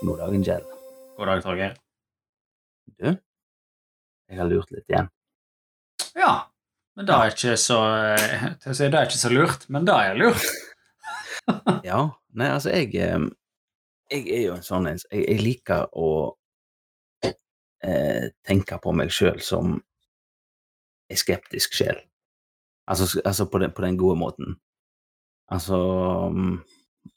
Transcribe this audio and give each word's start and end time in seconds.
God 0.00 0.18
dagen, 0.18 0.44
Kjell. 0.44 0.62
God 1.16 1.26
dag, 1.28 1.42
Torgeir. 1.44 1.74
Du, 2.96 3.10
jeg 4.30 4.38
har 4.38 4.46
lurt 4.48 4.70
litt 4.72 4.88
igjen. 4.88 5.10
Ja, 6.16 6.30
men 6.96 7.08
det 7.08 7.16
er 7.16 7.32
ikke 7.34 7.56
så 7.60 7.78
eh, 8.14 8.46
til 8.62 8.72
å 8.72 8.76
si, 8.78 8.88
Det 8.88 8.96
er 8.96 9.08
ikke 9.08 9.20
så 9.20 9.30
lurt, 9.32 9.66
men 9.68 9.88
det 9.88 9.96
er 9.96 10.20
lurt. 10.20 10.46
Ja, 11.84 12.00
nei, 12.36 12.48
altså, 12.52 12.70
jeg 12.70 12.94
eh, 13.00 13.22
Jeg 14.12 14.24
er 14.36 14.42
jo 14.44 14.54
en 14.54 14.64
sånn 14.64 14.88
en 14.90 15.00
Jeg, 15.02 15.24
jeg 15.24 15.40
liker 15.42 15.88
å 15.98 16.08
eh, 17.26 18.30
tenke 18.46 18.78
på 18.80 18.94
meg 18.96 19.12
sjøl 19.14 19.40
som 19.44 19.76
ei 21.10 21.18
skeptisk 21.18 21.74
sjel. 21.74 21.98
Altså, 22.88 23.08
altså 23.24 23.48
på, 23.50 23.60
den, 23.62 23.72
på 23.74 23.82
den 23.84 23.98
gode 23.98 24.16
måten. 24.20 24.56
Altså 25.50 25.80
mm, 26.30 26.56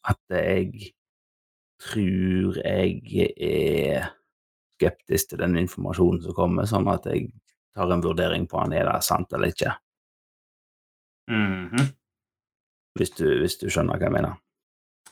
at 0.09 0.21
jeg 0.33 0.93
tror 1.83 2.57
jeg 2.63 3.27
er 3.37 4.09
skeptisk 4.77 5.29
til 5.33 5.41
den 5.43 5.57
informasjonen 5.61 6.21
som 6.23 6.35
kommer, 6.37 6.67
sånn 6.69 6.87
at 6.91 7.05
jeg 7.11 7.29
tar 7.75 7.91
en 7.93 8.03
vurdering 8.03 8.47
på 8.49 8.59
om 8.61 8.69
det 8.73 8.81
er 8.83 8.99
sant 9.05 9.31
eller 9.33 9.53
ikke, 9.53 9.75
Mhm. 11.31 11.85
hvis 12.99 13.11
du, 13.15 13.25
hvis 13.39 13.55
du 13.61 13.69
skjønner 13.71 13.95
hva 13.97 14.09
jeg 14.09 14.11
mener. 14.13 14.33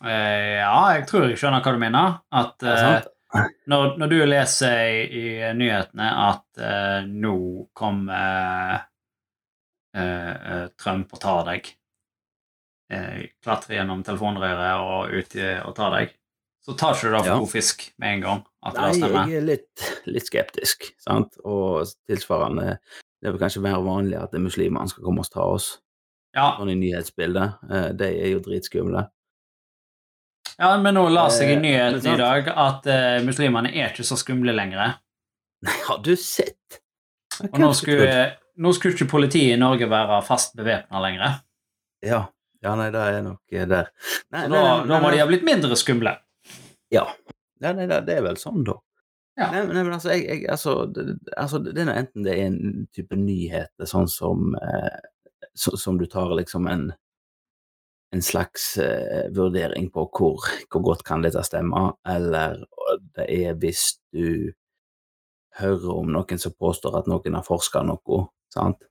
Eh, 0.03 0.57
ja, 0.59 0.81
jeg 0.97 1.05
tror 1.07 1.29
jeg 1.29 1.37
skjønner 1.39 1.63
hva 1.63 1.71
du 1.71 1.79
mener. 1.81 2.15
At 2.35 2.63
eh, 2.67 3.07
når, 3.71 3.97
når 4.01 4.11
du 4.11 4.17
leser 4.27 4.81
i, 4.91 5.21
i 5.47 5.53
nyhetene 5.55 6.09
at 6.27 6.59
eh, 6.59 7.07
nå 7.07 7.35
kommer 7.73 8.83
eh, 9.95 10.03
eh, 10.03 10.65
Trump 10.77 11.13
og 11.15 11.21
tar 11.23 11.45
deg 11.47 11.71
eh, 12.91 13.23
Klatrer 13.41 13.77
gjennom 13.79 14.03
telefonrøret 14.03 14.83
og 14.83 15.15
ut 15.15 15.37
og 15.65 15.75
tar 15.79 15.95
deg, 15.95 16.13
så 16.61 16.75
tar 16.77 16.93
ikke 16.95 17.09
du 17.09 17.15
det 17.15 17.21
for 17.23 17.31
Ja. 17.31 17.37
god 17.39 17.49
fisk 17.51 17.87
med 17.99 18.13
en 18.15 18.21
gang. 18.21 18.41
Nei, 18.75 18.91
jeg 18.99 19.37
er 19.39 19.41
litt, 19.45 19.85
litt 20.05 20.27
skeptisk, 20.29 20.91
sant, 21.01 21.37
og 21.43 21.87
tilsvarende 22.09 22.77
Det 23.21 23.29
er 23.29 23.33
vel 23.35 23.41
kanskje 23.41 23.61
mer 23.61 23.77
vanlig 23.85 24.17
at 24.17 24.33
muslimene 24.41 24.89
skal 24.89 25.03
komme 25.05 25.21
og 25.21 25.29
ta 25.29 25.41
oss, 25.45 25.79
Ja, 26.33 26.55
sånn 26.57 26.69
i 26.71 26.75
nyhetsbildet. 26.79 27.57
Eh, 27.69 27.89
De 27.93 28.05
er 28.05 28.29
jo 28.31 28.39
dritskumle. 28.39 29.07
ja, 30.59 30.77
men 30.77 30.95
nå 30.95 31.07
la 31.11 31.27
seg 31.29 31.49
i 31.49 31.53
Eh, 31.53 31.61
nyheten 31.61 32.13
i 32.13 32.17
dag 32.17 32.47
at 32.47 32.87
uh, 32.87 33.19
muslimene 33.25 33.69
er 33.75 33.89
ikke 33.91 34.05
så 34.05 34.17
skumle 34.17 34.53
lenger. 34.55 34.95
Nei, 35.61 35.75
har 35.87 35.97
du 36.01 36.15
sett? 36.15 36.79
Og 37.51 37.59
nå 37.59 37.71
skulle, 37.77 38.37
nå 38.57 38.73
skulle 38.73 38.93
ikke 38.95 39.09
politiet 39.09 39.55
i 39.55 39.59
Norge 39.59 39.87
være 39.89 40.21
fast 40.25 40.55
bevæpna 40.57 41.01
lenger. 41.01 41.39
Ja. 42.05 42.27
ja, 42.63 42.75
nei, 42.75 42.89
det 42.93 43.01
er 43.01 43.21
nok 43.25 43.39
der. 43.49 43.89
Nei, 44.31 44.43
Så 44.45 44.49
nei, 44.49 44.61
da, 44.61 44.77
nei, 44.81 44.87
da 44.87 44.99
må 45.01 45.11
de 45.11 45.19
ha 45.21 45.27
blitt 45.29 45.43
mindre 45.45 45.75
skumle. 45.77 46.17
Ja. 46.91 47.05
ja 47.63 47.73
det, 47.77 47.87
det 48.07 48.17
er 48.17 48.25
vel 48.25 48.39
sånn, 48.39 48.63
da. 48.67 48.77
Ja. 49.39 49.47
Nei, 49.53 49.61
nei, 49.69 49.83
men 49.85 49.95
altså, 49.95 50.11
jeg, 50.11 50.25
jeg, 50.27 50.49
altså, 50.51 50.73
det, 50.91 51.15
altså, 51.39 51.61
det 51.63 51.85
er 51.85 51.93
enten 51.95 52.25
det 52.27 52.33
er 52.35 52.49
en 52.49 52.87
type 52.93 53.15
nyheter, 53.15 53.87
sånn 53.87 54.09
som 54.11 54.57
eh, 54.59 54.99
så, 55.57 55.73
Som 55.79 55.97
du 55.99 56.05
tar 56.07 56.31
liksom 56.37 56.67
en 56.71 56.91
en 58.11 58.21
slags 58.21 58.77
eh, 58.77 59.31
vurdering 59.31 59.85
på 59.91 60.03
hvor, 60.11 60.43
hvor 60.67 60.81
godt 60.83 61.03
kan 61.07 61.23
dette 61.23 61.43
stemme, 61.47 61.93
eller 62.03 62.57
det 63.15 63.27
er 63.31 63.55
hvis 63.59 63.85
du 64.11 64.51
hører 65.59 65.93
om 65.93 66.11
noen 66.11 66.39
som 66.39 66.55
påstår 66.59 66.97
at 66.99 67.07
noen 67.11 67.37
har 67.37 67.47
forska 67.47 67.83
noe, 67.87 68.25
sant? 68.53 68.83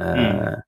Eh, 0.00 0.60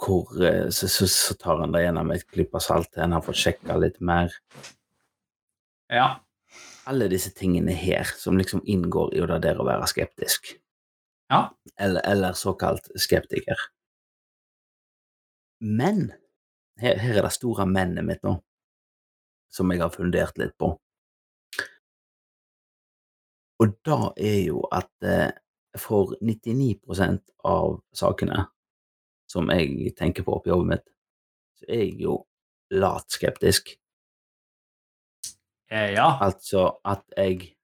Hvor 0.00 0.32
eh, 0.40 0.70
så, 0.72 0.88
så, 0.88 1.08
så 1.12 1.36
tar 1.36 1.60
en 1.60 1.74
det 1.76 1.84
gjennom 1.84 2.12
et 2.14 2.22
et 2.22 2.32
klype 2.32 2.60
salt 2.64 2.96
en 2.96 3.12
har 3.12 3.24
fått 3.24 3.42
sjekka 3.42 3.76
litt 3.76 4.00
mer. 4.00 4.32
Ja. 5.90 6.20
alle 6.86 7.08
disse 7.10 7.30
tingene 7.34 7.74
her 7.74 8.08
som 8.18 8.38
liksom 8.38 8.62
inngår 8.66 9.14
i 9.14 9.22
det 9.26 9.38
der 9.44 9.60
å 9.60 9.66
være 9.66 9.86
skeptisk. 9.90 10.52
Ja. 11.30 11.50
Eller, 11.78 12.02
eller 12.06 12.34
såkalt 12.38 12.88
skeptiker. 12.98 13.58
Men 15.60 16.12
her, 16.80 16.96
her 16.98 17.20
er 17.20 17.26
det 17.26 17.34
store 17.36 17.66
mennet 17.68 18.06
mitt 18.06 18.22
nå, 18.26 18.36
som 19.52 19.70
jeg 19.70 19.82
har 19.82 19.92
fundert 19.94 20.38
litt 20.40 20.56
på. 20.58 20.72
Og 23.60 23.76
da 23.84 23.98
er 24.16 24.40
jo 24.46 24.64
at 24.72 24.90
eh, 25.04 25.28
for 25.78 26.16
99% 26.24 27.34
av 27.46 27.76
sakene 27.94 28.46
som 29.30 29.50
jeg 29.52 29.92
tenker 29.98 30.26
på 30.26 30.40
på 30.42 30.50
hodet 30.50 30.70
mitt, 30.72 30.86
så 31.60 31.68
er 31.68 31.84
jeg 31.84 32.00
jo 32.06 32.16
lat 32.72 33.06
skeptisk. 33.12 33.76
Eh, 35.70 35.92
ja. 35.94 36.18
Altså 36.20 36.66
at 36.84 37.04
jeg 37.16 37.54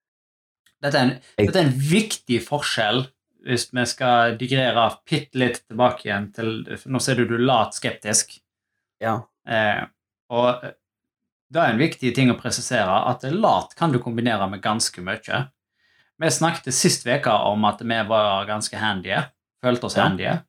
Dette 0.83 0.99
er, 0.99 1.03
en, 1.09 1.21
Jeg- 1.39 1.47
dette 1.49 1.59
er 1.63 1.67
en 1.71 1.79
viktig 1.91 2.41
forskjell 2.45 3.07
hvis 3.47 3.69
vi 3.73 3.85
skal 3.87 4.37
digrere 4.39 4.85
bitte 5.09 5.39
litt 5.39 5.61
tilbake 5.69 6.05
igjen 6.09 6.33
til 6.35 6.65
Nå 6.91 7.01
ser 7.01 7.15
du 7.17 7.25
du 7.31 7.37
lat 7.39 7.75
skeptisk. 7.75 8.39
Ja. 9.01 9.21
Eh, 9.47 9.85
og 10.31 10.63
det 11.53 11.61
er 11.63 11.71
en 11.73 11.79
viktig 11.79 12.13
ting 12.15 12.31
å 12.33 12.39
presisere 12.41 12.91
at 13.09 13.23
lat 13.31 13.75
kan 13.79 13.93
du 13.93 13.99
kombinere 14.03 14.49
med 14.51 14.63
ganske 14.63 14.99
mye. 15.03 15.45
Vi 16.19 16.27
snakket 16.33 16.75
sist 16.75 17.07
uke 17.07 17.31
om 17.31 17.65
at 17.69 17.81
vi 17.83 18.01
var 18.09 18.47
ganske 18.49 18.75
handige. 18.77 19.29
Følte 19.63 19.85
oss 19.87 19.97
Ja. 19.97 20.09
handige. 20.09 20.45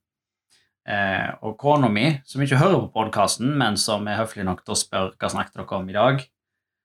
Eh, 0.88 1.34
og 1.44 1.58
kona 1.60 1.90
mi, 1.90 2.22
som 2.26 2.42
ikke 2.42 2.58
hører 2.58 2.82
på 2.88 2.94
podkasten, 2.94 3.56
men 3.58 3.76
som 3.78 4.08
er 4.08 4.18
høflig 4.18 4.46
nok 4.48 4.64
til 4.66 4.74
å 4.74 4.78
spørre 4.78 5.16
hva 5.20 5.30
snakket 5.30 5.54
dere 5.60 5.78
om 5.78 5.90
i 5.90 5.94
dag, 5.94 6.28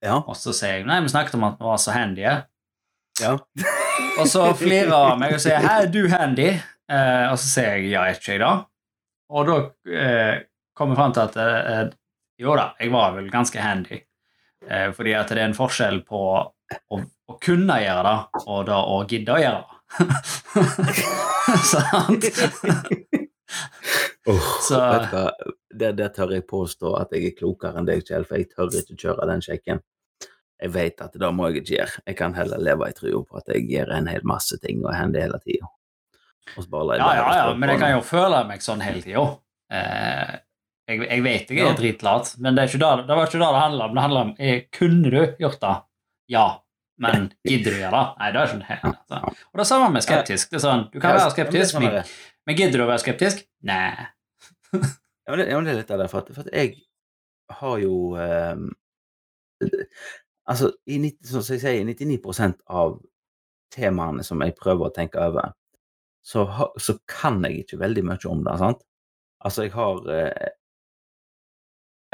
Ja. 0.03 0.17
og 0.19 0.35
så 0.35 0.51
sier 0.57 0.81
jeg 0.81 0.87
nei, 0.89 0.99
vi 1.05 1.13
snakket 1.13 1.37
om 1.39 1.45
at 1.47 1.61
vi 1.61 1.69
var 1.69 1.79
så 1.79 1.95
handige. 1.95 2.37
ja. 3.23 3.37
Og 4.19 4.27
så 4.29 4.43
flirer 4.57 4.89
han 4.91 5.13
av 5.13 5.19
meg 5.21 5.35
og 5.37 5.41
sier 5.41 5.61
'hæ, 5.61 5.73
er 5.83 5.91
du 5.93 6.09
handy?' 6.09 6.63
Eh, 6.91 7.27
og 7.31 7.37
så 7.39 7.47
sier 7.49 7.75
jeg 7.77 7.91
'Ja, 7.93 8.03
er 8.09 8.17
ikke 8.17 8.33
jeg 8.33 8.41
da?' 8.41 8.65
Og 9.31 9.47
da 9.47 9.57
eh, 9.89 10.41
kom 10.77 10.91
jeg 10.93 10.97
fram 10.97 11.13
til 11.13 11.21
at 11.21 11.37
eh, 11.37 11.93
jo 12.43 12.57
da, 12.57 12.73
jeg 12.81 12.93
var 12.93 13.13
vel 13.17 13.31
ganske 13.31 13.61
handy. 13.61 14.01
Eh, 14.69 14.91
fordi 14.97 15.15
at 15.19 15.29
det 15.29 15.39
er 15.39 15.49
en 15.51 15.57
forskjell 15.57 16.03
på 16.09 16.21
å, 16.33 16.99
å 16.99 17.39
kunne 17.43 17.79
gjøre 17.83 18.03
det, 18.09 18.43
og 18.47 18.67
da 18.69 18.81
å 18.83 18.99
gidde 19.09 19.37
å 19.37 19.43
gjøre 19.43 19.63
det. 19.63 19.79
Sant? 21.73 22.29
oh, 24.27 24.51
Så-? 24.69 25.31
Det, 25.73 25.93
det 25.99 26.11
tør 26.17 26.35
jeg 26.37 26.47
påstå 26.49 26.95
at 26.99 27.13
jeg 27.17 27.31
er 27.31 27.39
klokere 27.39 27.81
enn 27.81 27.89
deg, 27.89 28.05
Kjell, 28.07 28.27
for 28.29 28.41
jeg 28.41 28.51
tør 28.53 28.73
ikke 28.81 28.99
kjøre 29.05 29.29
den 29.31 29.45
sjekken. 29.45 29.83
Jeg 30.63 30.73
vet 30.77 31.01
at 31.03 31.17
det 31.19 31.29
må 31.35 31.49
jeg 31.51 31.63
ikke 31.63 31.75
gjøre. 31.77 32.03
Jeg 32.07 32.17
kan 32.21 32.35
heller 32.39 32.61
leve 32.63 32.87
i 32.89 32.95
trua 32.95 33.23
på 33.27 33.39
at 33.41 33.49
jeg 33.51 33.65
gjør 33.71 33.93
en 33.97 34.07
hel 34.11 34.23
masse 34.29 34.59
ting 34.63 34.85
og 34.87 34.95
hender 34.95 35.25
hele 35.27 35.41
tida. 35.43 35.67
Ja, 36.57 36.97
ja, 36.99 37.27
ja, 37.39 37.55
men 37.55 37.71
jeg 37.71 37.79
kan 37.81 37.93
jo 37.95 38.01
føle 38.07 38.43
meg 38.49 38.63
sånn 38.65 38.83
hele 38.83 39.03
tida. 39.03 39.23
Eh, 39.73 40.33
jeg, 40.91 41.01
jeg 41.07 41.23
vet 41.25 41.51
jeg 41.55 41.61
er 41.63 41.69
Ja. 41.71 41.75
dritlat, 41.79 42.33
men 42.43 42.59
det, 42.59 42.67
det, 42.73 42.91
det 43.09 43.17
var 43.19 43.27
ikke 43.29 43.39
det 43.41 43.49
det 43.55 43.63
handla 43.63 43.87
om. 43.89 43.95
Det 43.97 44.05
handla 44.05 44.23
om 44.27 44.33
jeg, 44.39 44.65
kunne 44.75 45.13
du 45.15 45.21
gjort 45.43 45.61
det? 45.63 45.75
Ja. 46.35 46.47
Men 47.03 47.29
gidder 47.49 47.75
du 47.75 47.79
gjøre 47.83 47.95
det? 47.99 48.05
Nei, 48.23 48.31
det 48.35 48.41
er 48.43 48.53
ikke 48.53 48.71
helt. 48.71 48.85
Altså. 48.93 49.35
Og 49.53 49.63
det 49.63 49.67
samme 49.71 49.89
med 49.95 50.07
skeptisk. 50.07 50.51
Det 50.53 50.59
er 50.61 50.65
sånn, 50.67 50.85
Du 50.93 50.99
kan 51.01 51.17
være 51.17 51.31
skeptisk, 51.35 51.79
men 51.79 51.87
men, 51.89 51.91
sånn 51.91 51.99
det 52.03 52.05
men 52.47 52.59
gidder 52.59 52.83
du 52.83 52.85
å 52.85 52.91
være 52.91 53.03
skeptisk? 53.05 53.45
Nei. 53.71 53.89
Ja, 54.75 55.31
men 55.31 55.39
det, 55.39 55.47
men 55.55 55.71
er 55.71 55.79
litt 55.79 55.91
av 55.95 56.03
det, 56.03 56.09
for 56.11 56.23
at, 56.25 56.33
for 56.35 56.43
at 56.47 56.55
jeg 56.55 56.73
har 57.63 57.77
jo 57.79 57.97
ehm, 58.19 58.65
Altså, 60.51 60.73
i 60.91 60.99
90, 60.99 61.29
som 61.31 61.55
jeg 61.55 61.63
sier, 61.63 61.85
99% 61.87 62.65
av 62.67 62.97
temaene 63.73 64.25
som 64.27 64.43
jeg 64.43 64.57
prøver 64.59 64.89
å 64.89 64.95
tenke 64.95 65.21
over, 65.23 65.53
så, 66.23 66.47
så 66.79 66.97
kan 67.11 67.41
jeg 67.47 67.63
ikke 67.63 67.81
veldig 67.83 68.05
mye 68.07 68.31
om 68.31 68.43
det, 68.47 68.57
sant? 68.61 68.83
Altså, 69.43 69.67
jeg 69.67 69.75
har 69.75 70.11
eh, 70.15 70.53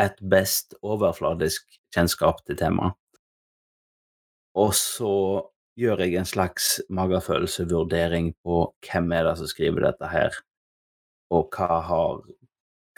et 0.00 0.20
best 0.32 0.76
overfladisk 0.82 1.78
kjennskap 1.94 2.44
til 2.46 2.58
temaet. 2.60 2.96
Og 4.58 4.72
så 4.74 5.14
gjør 5.78 6.02
jeg 6.02 6.18
en 6.18 6.28
slags 6.28 6.78
magefølelsevurdering 6.90 8.32
på 8.42 8.62
hvem 8.88 9.12
er 9.14 9.28
det 9.28 9.36
som 9.38 9.50
skriver 9.50 9.86
dette 9.86 10.10
her, 10.10 10.38
og 11.34 11.52
hva, 11.54 11.80
har, 11.86 12.22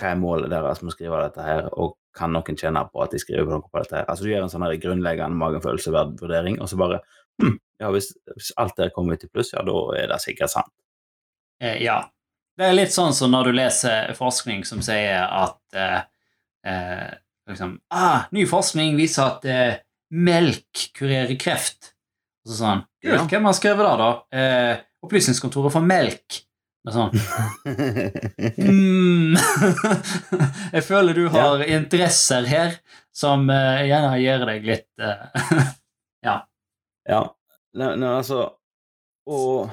hva 0.00 0.12
er 0.12 0.21
målet 0.21 0.53
deres 0.53 0.81
med 0.81 0.93
å 0.93 0.97
skrive 0.97 1.25
dette 1.26 1.44
her, 1.44 1.69
og 1.75 1.97
kan 2.17 2.33
noen 2.35 2.57
kjenne 2.59 2.83
på 2.91 3.03
at 3.05 3.12
de 3.15 3.21
skriver 3.23 3.47
noe 3.53 3.62
på 3.69 3.79
dette 3.83 3.97
her. 4.01 4.07
Altså 4.11 4.25
du 4.27 4.31
gjør 4.33 4.47
en 4.47 4.53
sånn 4.53 4.65
her 4.67 4.77
grunnleggende 4.83 5.39
magefølelsevurdering, 5.41 6.61
og 6.61 6.69
så 6.71 6.79
bare 6.81 7.01
hm, 7.43 7.57
ja, 7.81 7.91
hvis, 7.95 8.11
hvis 8.35 8.53
alt 8.61 8.77
der 8.81 8.91
kommer 8.95 9.15
ut 9.17 9.25
i 9.25 9.31
pluss, 9.31 9.53
ja, 9.55 9.62
da 9.67 9.77
er 9.99 10.11
det 10.12 10.19
sikkert 10.25 10.53
sant. 10.53 10.73
Eh, 11.62 11.79
ja. 11.85 12.01
Det 12.59 12.67
er 12.67 12.75
litt 12.77 12.93
sånn 12.93 13.15
som 13.17 13.31
når 13.33 13.49
du 13.49 13.57
leser 13.57 14.11
forskning 14.19 14.67
som 14.69 14.83
sier 14.85 15.23
at 15.25 15.79
eh, 15.79 16.01
eh, 16.69 17.07
liksom, 17.49 17.79
ah, 17.95 18.27
Ny 18.37 18.45
forskning 18.51 18.99
viser 18.99 19.31
at 19.31 19.47
eh, 19.49 19.79
melk 20.12 20.89
kurerer 20.99 21.39
kreft. 21.41 21.95
Og 22.45 22.53
så 22.53 22.59
sånn 22.65 22.83
Kult, 23.01 23.15
Ja. 23.15 23.23
hvem 23.31 23.47
har 23.49 23.55
skrevet 23.57 23.87
det, 23.87 23.97
da? 24.03 24.11
Eh, 24.37 24.81
Opplysningskontoret 25.07 25.73
for 25.73 25.81
melk. 25.87 26.43
Det 26.81 26.88
er 26.88 26.94
sånn 26.97 27.12
mm. 28.71 29.35
Jeg 30.77 30.85
føler 30.87 31.19
du 31.19 31.27
har 31.35 31.61
interesser 31.67 32.47
her 32.49 32.79
som 33.12 33.44
eh, 33.53 33.82
gjerne 33.91 34.15
gjør 34.23 34.47
deg 34.49 34.65
litt 34.71 34.88
eh, 35.05 35.69
Ja. 36.29 36.38
Ja. 37.09 37.21
Nei, 37.77 37.93
nei, 38.00 38.15
altså 38.23 38.47
Og 39.29 39.71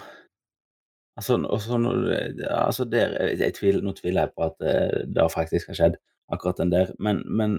Altså, 1.18 1.34
og 1.50 1.62
så 1.64 1.80
når 1.82 1.96
du- 2.04 2.44
altså 2.54 2.86
der, 2.86 3.16
jeg, 3.24 3.40
jeg 3.40 3.54
tviler, 3.58 3.82
Nå 3.82 3.92
tviler 3.98 4.28
jeg 4.28 4.32
på 4.38 4.44
at 4.46 4.60
eh, 4.62 5.00
det 5.16 5.24
faktisk 5.34 5.72
har 5.72 5.78
skjedd, 5.80 5.96
akkurat 6.30 6.60
den 6.62 6.70
der. 6.72 6.92
Men, 7.02 7.24
men 7.26 7.56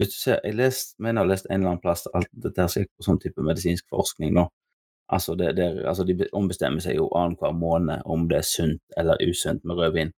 hvis 0.00 0.08
du 0.14 0.16
ser, 0.16 0.38
jeg 0.46 0.54
lest, 0.56 0.94
mener 0.98 1.20
jeg 1.20 1.26
har 1.26 1.32
lest 1.34 1.46
en 1.50 1.58
eller 1.58 1.74
annen 1.74 1.82
plass 1.82 2.06
alt 2.16 2.30
dette 2.32 2.64
sikkert 2.72 2.94
på 2.96 3.04
sånn 3.04 3.20
type 3.20 3.44
medisinsk 3.44 3.84
forskning 3.92 4.32
nå. 4.38 4.46
Altså, 5.12 5.34
det, 5.36 5.52
det, 5.58 5.66
altså 5.86 6.04
De 6.08 6.16
ombestemmer 6.32 6.80
seg 6.80 6.96
jo 6.96 7.08
annenhver 7.18 7.52
måned 7.52 8.02
om 8.08 8.26
det 8.30 8.38
er 8.40 8.46
sunt 8.48 8.96
eller 8.96 9.20
usunt 9.28 9.64
med 9.68 9.76
rødvin. 9.76 10.12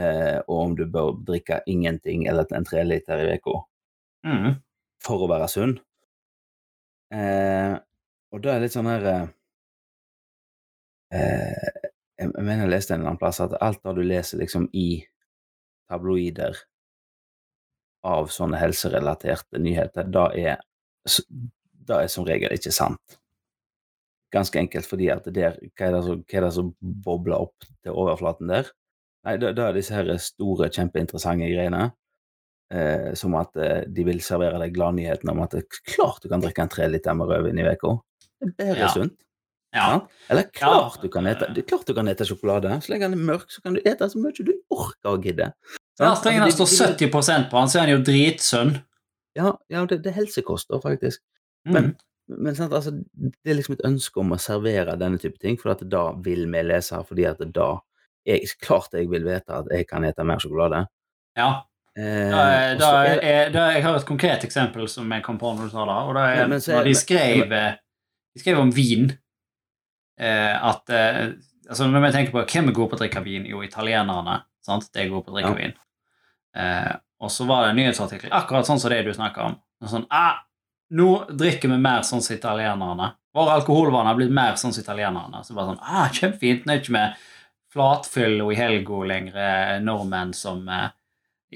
Eh, 0.00 0.38
og 0.46 0.56
om 0.64 0.74
du 0.76 0.84
bør 0.86 1.14
drikke 1.26 1.62
ingenting 1.66 2.26
eller 2.28 2.46
en 2.56 2.64
tre 2.68 2.84
liter 2.84 3.24
i 3.24 3.34
uka 3.36 3.60
Mm. 4.24 4.58
for 5.00 5.22
å 5.24 5.28
være 5.30 5.46
sunn. 5.48 5.78
Eh, 7.10 7.72
og 8.32 8.42
da 8.44 8.50
er 8.52 8.60
det 8.60 8.66
litt 8.68 8.74
sånn 8.74 8.90
her 8.90 9.06
eh, 9.08 9.22
eh, 11.16 11.70
jeg 12.20 12.32
mener 12.36 12.66
jeg 12.66 12.72
leste 12.74 12.92
en 12.94 13.00
eller 13.00 13.14
annen 13.14 13.22
plass 13.22 13.40
at 13.40 13.56
alt 13.64 13.80
det 13.82 13.94
du 13.96 14.02
leser 14.04 14.42
liksom 14.42 14.68
i 14.76 15.00
tabloider 15.88 16.60
av 18.06 18.28
sånne 18.32 18.60
helserelaterte 18.60 19.60
nyheter, 19.60 20.06
da 20.12 20.28
er, 20.36 20.60
da 21.88 22.02
er 22.04 22.12
som 22.12 22.28
regel 22.28 22.52
ikke 22.54 22.72
sant. 22.72 23.19
Ganske 24.32 24.58
enkelt 24.60 24.86
fordi 24.86 25.08
at 25.10 25.24
der, 25.34 25.56
hva 25.74 25.86
er 25.88 25.96
det 25.96 26.02
som, 26.06 26.20
hva 26.22 26.36
er 26.38 26.44
det 26.46 26.52
som 26.54 26.74
bobler 26.80 27.40
opp 27.42 27.66
til 27.82 27.92
overflaten 27.98 28.46
der? 28.52 28.68
Nei, 29.26 29.36
da, 29.42 29.50
da 29.52 29.68
er 29.68 29.74
disse 29.76 29.92
her 29.96 30.06
store, 30.22 30.68
kjempeinteressante 30.72 31.48
greiene. 31.50 31.90
Eh, 32.72 33.08
som 33.18 33.34
at 33.34 33.56
eh, 33.58 33.80
de 33.90 34.04
vil 34.06 34.20
servere 34.22 34.60
deg 34.62 34.76
gladnyheten 34.76 35.28
om 35.32 35.40
at 35.42 35.56
det 35.56 35.64
er 35.64 35.80
klart 35.90 36.22
du 36.22 36.28
kan 36.30 36.40
drikke 36.44 36.62
en 36.62 36.70
tre 36.70 36.86
liter 36.86 37.16
med 37.18 37.26
rødvin 37.26 37.58
i 37.58 37.64
uka. 37.66 37.96
Det 38.40 38.46
er 38.46 38.54
bedre 38.62 38.78
Ja. 38.84 38.88
sunt. 38.94 39.16
Ja. 39.74 39.86
Ja? 39.90 39.96
Eller 40.30 40.46
klart 40.54 41.00
du 41.02 41.08
kan 41.10 41.26
ete 41.26 41.48
det 41.54 41.64
er 41.64 41.66
klart 41.72 41.86
du 41.90 41.94
kan 41.94 42.06
ete 42.08 42.24
sjokolade. 42.26 42.70
Så 42.82 42.92
lenge 42.92 43.08
den 43.10 43.18
er 43.18 43.26
mørk, 43.32 43.50
så 43.50 43.60
kan 43.62 43.74
du 43.74 43.80
ete 43.84 44.06
så 44.10 44.18
mye 44.22 44.32
du 44.38 44.52
orker 44.70 45.10
og 45.16 45.22
gidder. 45.26 45.50
Ja, 46.00 46.14
så 46.14 46.30
lenge 46.30 46.46
Altså, 46.46 46.64
står 46.66 46.94
de- 46.94 47.06
de- 47.06 47.10
70% 47.10 47.50
på 47.50 47.58
han, 47.58 47.68
så 47.68 47.80
er 47.82 47.90
jo 47.92 47.98
dritsunn. 48.06 48.72
Ja, 49.36 49.52
ja 49.70 49.84
det, 49.86 50.00
det 50.04 50.10
er 50.14 50.16
helsekost, 50.22 50.70
da, 50.70 50.78
faktisk. 50.78 51.20
Mm. 51.66 51.92
Men, 52.30 52.54
sant, 52.54 52.72
altså, 52.72 52.92
det 52.94 53.50
er 53.50 53.56
liksom 53.58 53.74
et 53.78 53.84
ønske 53.88 54.20
om 54.22 54.30
å 54.32 54.38
servere 54.38 54.94
denne 55.00 55.18
type 55.18 55.38
ting, 55.42 55.56
for 55.58 55.72
at 55.72 55.80
da 55.90 56.12
vil 56.22 56.44
vi 56.52 56.62
lese, 56.62 57.00
fordi 57.08 57.24
at 57.26 57.38
da 57.52 57.72
jeg, 58.26 58.46
Klart 58.62 58.92
jeg 58.94 59.08
vil 59.10 59.24
vite 59.24 59.50
at 59.50 59.66
jeg 59.72 59.86
kan 59.88 60.04
ete 60.04 60.22
mer 60.24 60.38
sjokolade. 60.42 60.86
ja. 61.36 61.62
Eh, 61.98 62.30
Da, 62.30 62.76
da, 62.78 62.90
er, 63.18 63.48
da, 63.50 63.64
jeg 63.74 63.82
har 63.82 63.96
et 63.98 64.06
konkret 64.06 64.44
eksempel 64.46 64.86
som 64.88 65.10
jeg 65.10 65.24
kom 65.26 65.38
på 65.38 65.50
når 65.56 65.64
du 65.66 65.70
sa 65.72 65.84
det. 65.88 65.96
Og 66.08 66.14
da 66.14 66.20
er 66.30 66.42
er- 66.44 66.48
når 66.48 66.84
de 66.86 66.94
skrev, 66.94 67.48
de 67.50 68.40
skrev 68.40 68.58
om 68.62 68.70
vin 68.70 69.10
eh, 70.20 70.54
at 70.70 70.88
eh, 70.90 71.32
altså 71.68 71.88
Når 71.90 72.00
vi 72.06 72.12
tenker 72.12 72.32
på 72.32 72.44
hvem 72.46 72.68
er 72.68 72.72
gode 72.76 72.90
på 72.92 72.96
å 72.96 73.00
drikke 73.02 73.24
vin, 73.24 73.44
jo 73.46 73.62
italienerne. 73.62 74.42
sant? 74.62 74.86
De 74.92 75.00
er 75.02 75.08
gode 75.10 75.24
på 75.26 75.32
å 75.32 75.40
drikke 75.40 75.50
Ja. 75.50 75.54
vin. 75.58 77.00
Og 77.20 77.30
så 77.30 77.46
var 77.46 77.64
det 77.64 77.70
en 77.70 77.76
nyhetsartikkel 77.76 78.30
akkurat 78.32 78.66
sånn 78.66 78.78
som 78.80 78.90
det 78.90 79.04
du 79.04 79.12
snakker 79.12 79.42
om. 79.44 79.56
Sånn, 79.84 80.06
ah, 80.10 80.38
nå 80.90 81.08
drikker 81.30 81.70
vi 81.70 81.78
mer 81.78 82.02
sånn 82.06 82.22
som 82.22 82.36
italienerne. 82.36 83.12
Våre 83.34 83.58
alkoholvaner 83.60 84.10
har 84.10 84.18
blitt 84.18 84.32
mer 84.34 84.56
sånn 84.58 84.74
som 84.74 84.82
italienerne. 84.82 85.44
Så 85.46 85.54
bare 85.54 85.72
sånn, 85.72 85.84
ah, 85.86 86.08
Kjempefint. 86.10 86.66
Nå 86.66 86.74
er 86.74 86.82
ikke 86.82 86.96
vi 86.96 87.04
flatfyll 87.70 88.40
og 88.42 88.50
i 88.52 88.58
helga 88.58 89.04
lenger 89.12 89.36
eh, 89.38 89.76
nordmenn 89.84 90.32
som 90.34 90.64
eh, 90.68 90.88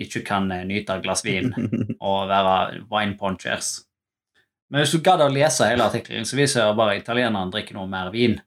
ikke 0.05 0.23
kan 0.27 0.47
eh, 0.55 0.63
nyte 0.69 0.95
et 0.95 1.03
glass 1.03 1.25
vin 1.27 1.51
og 2.09 2.31
være 2.31 2.85
wine 2.91 3.19
ponchers. 3.19 3.81
Men 4.71 4.83
hvis 4.83 4.95
du 4.95 5.03
gadd 5.05 5.23
å 5.23 5.31
lese 5.31 5.69
hele 5.69 5.87
artikkelen, 5.87 6.27
så 6.27 6.39
viser 6.39 6.65
det 6.65 6.79
bare 6.79 6.97
at 6.97 7.03
italienerne 7.03 7.53
drikker 7.53 7.77
noe 7.77 7.91
mer 7.91 8.11
vin. 8.15 8.39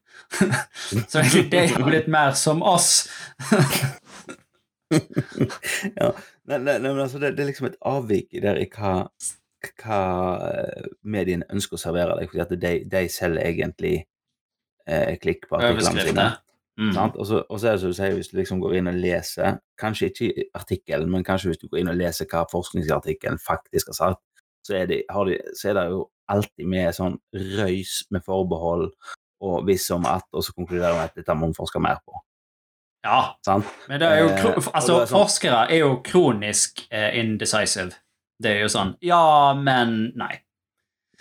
så 1.10 1.22
de 1.22 1.62
har 1.70 1.84
blitt 1.86 2.08
mer 2.10 2.34
som 2.36 2.64
oss. 2.66 3.06
ja. 5.98 6.10
Nei, 6.48 6.58
nei, 6.58 6.78
men 6.80 7.00
altså, 7.04 7.20
det, 7.22 7.34
det 7.36 7.44
er 7.44 7.50
liksom 7.52 7.68
et 7.70 7.78
avvik 7.86 8.32
der 8.42 8.60
i 8.60 8.66
hva, 8.72 9.06
hva 9.82 10.02
eh, 10.48 10.90
mediene 11.02 11.48
ønsker 11.52 11.78
å 11.78 11.82
servere 11.82 12.18
deg, 12.18 12.30
fordi 12.32 12.58
de, 12.62 12.74
de 12.90 13.02
selger 13.12 13.48
egentlig 13.48 13.94
eh, 14.88 15.16
klikk 15.22 15.48
på 15.48 15.58
artiklene 15.58 16.04
sine. 16.06 16.28
Mm. 16.78 16.92
Og, 16.94 17.24
så, 17.26 17.40
og 17.42 17.58
så 17.58 17.66
er 17.66 17.74
det 17.74 17.82
som 17.82 17.90
du 17.90 17.96
sier, 17.98 18.14
hvis 18.14 18.30
du 18.30 18.36
liksom 18.38 18.60
går 18.62 18.76
inn 18.78 18.90
og 18.92 19.00
leser, 19.02 19.56
kanskje 19.80 20.12
ikke 20.12 20.44
artikkelen, 20.60 21.10
men 21.10 21.26
kanskje 21.26 21.50
hvis 21.50 21.62
du 21.64 21.66
går 21.66 21.80
inn 21.82 21.90
og 21.90 21.98
leser 21.98 22.28
hva 22.30 22.44
forskningsartikkelen 22.52 23.40
faktisk 23.42 23.90
har 23.90 23.98
sagt, 23.98 24.22
så 24.66 24.76
er, 24.78 24.86
de, 24.90 25.00
har 25.10 25.26
de, 25.26 25.40
så 25.58 25.72
er 25.72 25.78
det 25.78 25.84
jo 25.90 26.04
alltid 26.30 26.70
med 26.70 26.94
sånn 26.94 27.16
røys 27.58 28.02
med 28.14 28.22
forbehold 28.26 28.90
og 29.40 29.62
hvis 29.66 29.86
om 29.94 30.06
at, 30.10 30.26
og 30.34 30.42
så 30.44 30.54
konkluderer 30.54 30.96
vi 30.98 31.04
at 31.06 31.18
dette 31.18 31.34
må 31.38 31.50
vi 31.50 31.56
forske 31.58 31.82
mer 31.82 32.00
på. 32.06 32.18
Ja, 33.06 33.20
Sant? 33.46 33.66
men 33.88 34.00
det 34.02 34.08
er 34.10 34.18
jo, 34.24 34.28
Eh, 34.28 34.56
altså, 34.74 35.00
er 35.00 35.06
sånn- 35.06 35.12
forskere 35.12 35.60
er 35.70 35.78
jo 35.84 35.92
kronisk 36.04 36.82
eh, 36.90 37.18
indecisive. 37.20 37.94
Det 38.38 38.52
er 38.54 38.62
jo 38.64 38.70
sånn 38.72 38.94
Ja, 39.04 39.54
men 39.58 40.12
nei. 40.18 40.36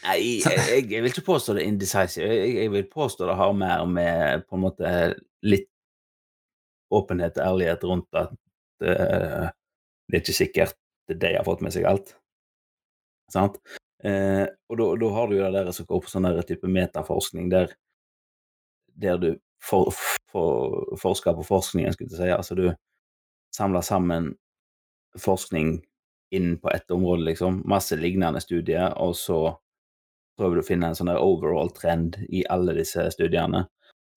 Nei, 0.03 0.17
jeg, 0.43 0.83
jeg, 0.91 1.01
vil 1.01 1.09
ikke 1.09 1.25
påstå 1.25 1.55
det 1.57 1.65
indecisive. 1.65 2.27
Jeg, 2.29 2.51
jeg 2.59 2.73
vil 2.75 2.85
påstå 2.91 3.25
det 3.25 3.37
har 3.39 3.55
mer 3.57 3.85
med 3.89 4.43
på 4.45 4.57
en 4.57 4.65
måte 4.67 4.91
litt 5.45 5.71
åpenhet 6.93 7.39
og 7.39 7.47
ærlighet 7.47 7.87
rundt 7.89 8.19
at 8.19 8.35
uh, 8.85 9.49
det 10.07 10.19
er 10.19 10.21
ikke 10.21 10.37
sikkert 10.37 10.77
de 11.07 11.33
har 11.33 11.45
fått 11.47 11.63
med 11.65 11.73
seg 11.73 11.87
alt. 11.89 12.13
Sant? 13.33 13.57
Uh, 14.05 14.45
og 14.69 14.77
da 15.01 15.11
har 15.15 15.27
du 15.27 15.37
jo 15.39 15.43
det 15.47 15.65
der 15.65 15.73
som 15.75 15.89
går 15.89 16.03
på 16.05 16.11
sånn 16.11 16.29
der 16.29 16.45
type 16.45 16.69
metaforskning, 16.69 17.49
der, 17.51 17.73
der 19.01 19.17
du 19.17 19.29
for, 19.63 19.89
for, 20.29 20.93
forsker 21.01 21.35
på 21.39 21.47
forskningen, 21.47 21.95
skulle 21.95 22.13
jeg 22.13 22.21
si. 22.21 22.31
Altså 22.35 22.57
du 22.59 22.67
samler 23.55 23.81
sammen 23.81 24.35
forskning 25.17 25.79
inn 26.35 26.57
på 26.59 26.71
ett 26.71 26.91
område, 26.91 27.23
liksom. 27.29 27.61
Masse 27.69 27.95
lignende 27.95 28.41
studier, 28.43 28.93
og 28.99 29.15
så 29.15 29.39
prøver 30.37 30.59
du 30.59 30.61
å 30.61 30.67
finne 30.67 30.91
en 30.91 30.97
sånn 30.97 31.13
overall 31.15 31.71
trend 31.75 32.19
i 32.29 32.43
alle 32.49 32.75
disse 32.77 33.07
studiene. 33.13 33.65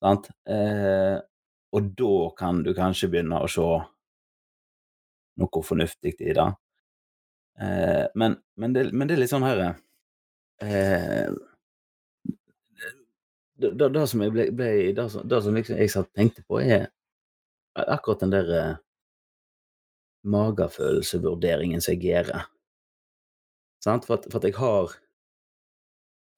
Sant? 0.00 0.30
Eh, 0.48 1.16
og 1.70 1.92
da 1.96 2.16
kan 2.36 2.64
du 2.66 2.72
kanskje 2.76 3.10
begynne 3.12 3.40
å 3.40 3.48
se 3.50 3.68
noe 5.40 5.62
fornuftig 5.64 6.16
i 6.20 6.34
det. 6.36 6.48
Eh, 7.60 8.06
men, 8.14 8.36
men, 8.56 8.74
det, 8.76 8.90
men 8.92 9.08
det 9.08 9.16
er 9.16 9.22
litt 9.22 9.32
sånn 9.32 9.46
her 9.46 9.62
eh, 10.64 11.30
det, 13.60 13.72
det, 13.76 13.88
det 13.92 14.04
som 14.08 14.22
jeg 14.24 14.32
ble, 14.32 14.46
ble 14.56 14.70
det, 14.96 15.04
det 15.04 15.40
som 15.44 15.56
liksom 15.56 15.80
jeg 15.80 16.06
tenkte 16.16 16.44
på, 16.48 16.62
er 16.64 16.88
akkurat 17.76 18.24
den 18.24 18.32
der 18.32 18.54
eh, 18.56 18.78
magefølelsevurderingen 20.28 21.80
som 21.80 21.94
jeg 21.94 22.02
gjør. 22.10 22.44
Sant? 23.84 24.04
For 24.08 24.18
at, 24.18 24.26
for 24.28 24.40
at 24.40 24.48
jeg 24.48 24.58
har 24.58 24.96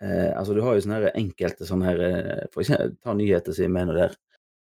eh, 0.03 0.31
Altså, 0.39 0.55
du 0.55 0.63
har 0.63 0.77
jo 0.77 0.85
sånne 0.85 1.01
her 1.01 1.17
enkelte 1.19 1.67
sånne 1.67 1.89
her 1.89 2.03
eh, 2.07 2.45
For 2.55 2.63
eksempel, 2.63 2.93
ta 3.03 3.17
nyheter 3.19 3.57
som 3.57 3.67
jeg 3.67 3.75
mener 3.75 3.99
der. 3.99 4.15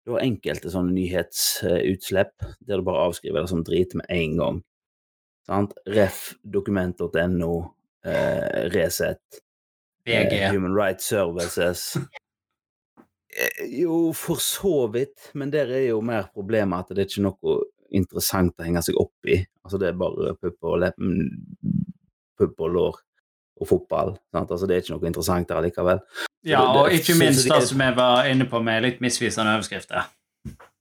Du 0.07 0.15
har 0.15 0.25
enkelte 0.25 0.73
sånne 0.73 0.95
nyhetsutslipp 0.97 2.47
der 2.65 2.81
du 2.81 2.87
bare 2.87 3.05
avskriver 3.11 3.45
det 3.45 3.53
som 3.53 3.65
drit 3.67 3.93
med 4.01 4.09
en 4.09 4.39
gang. 4.41 4.63
Sant? 5.51 5.77
Ref. 5.87 6.23
dokument.no, 6.43 7.53
eh, 8.07 8.71
Resett, 8.73 9.41
eh, 10.07 10.49
Human 10.53 10.77
Rights 10.77 11.09
Services. 11.13 11.97
Eh, 13.31 13.69
Jo, 13.79 14.09
for 14.11 14.41
så 14.43 14.89
vidt, 14.91 15.29
men 15.39 15.53
der 15.55 15.69
er 15.71 15.85
jo 15.93 16.01
mer 16.03 16.25
problemet 16.35 16.81
at 16.83 16.97
det 16.97 17.05
er 17.05 17.07
ikke 17.13 17.23
noe 17.29 17.53
interessant 17.97 18.55
å 18.59 18.67
henge 18.67 18.83
seg 18.87 18.99
opp 19.01 19.31
i. 19.31 19.39
Altså, 19.65 19.79
det 19.81 19.91
er 19.91 19.99
bare 20.01 20.35
pupp 20.41 20.69
og 20.71 20.85
pupp 22.41 22.61
og 22.67 22.75
lår 22.75 22.99
og 23.61 23.69
fotball. 23.69 24.15
Sant? 24.33 24.51
Altså, 24.51 24.67
det 24.69 24.77
er 24.77 24.85
ikke 24.85 24.97
noe 24.97 25.11
interessant 25.11 25.49
der 25.51 25.63
likevel. 25.67 26.01
Ja, 26.47 26.61
det- 26.73 26.81
og 26.81 26.93
ikke 26.97 27.19
minst 27.19 27.45
det 27.45 27.53
det 27.53 27.69
som 27.69 27.81
jeg 27.81 27.97
var 27.97 28.25
inne 28.27 28.47
på 28.49 28.63
med 28.65 28.83
litt 28.83 29.01
misvisende 29.01 29.53
overskrifter. 29.57 30.07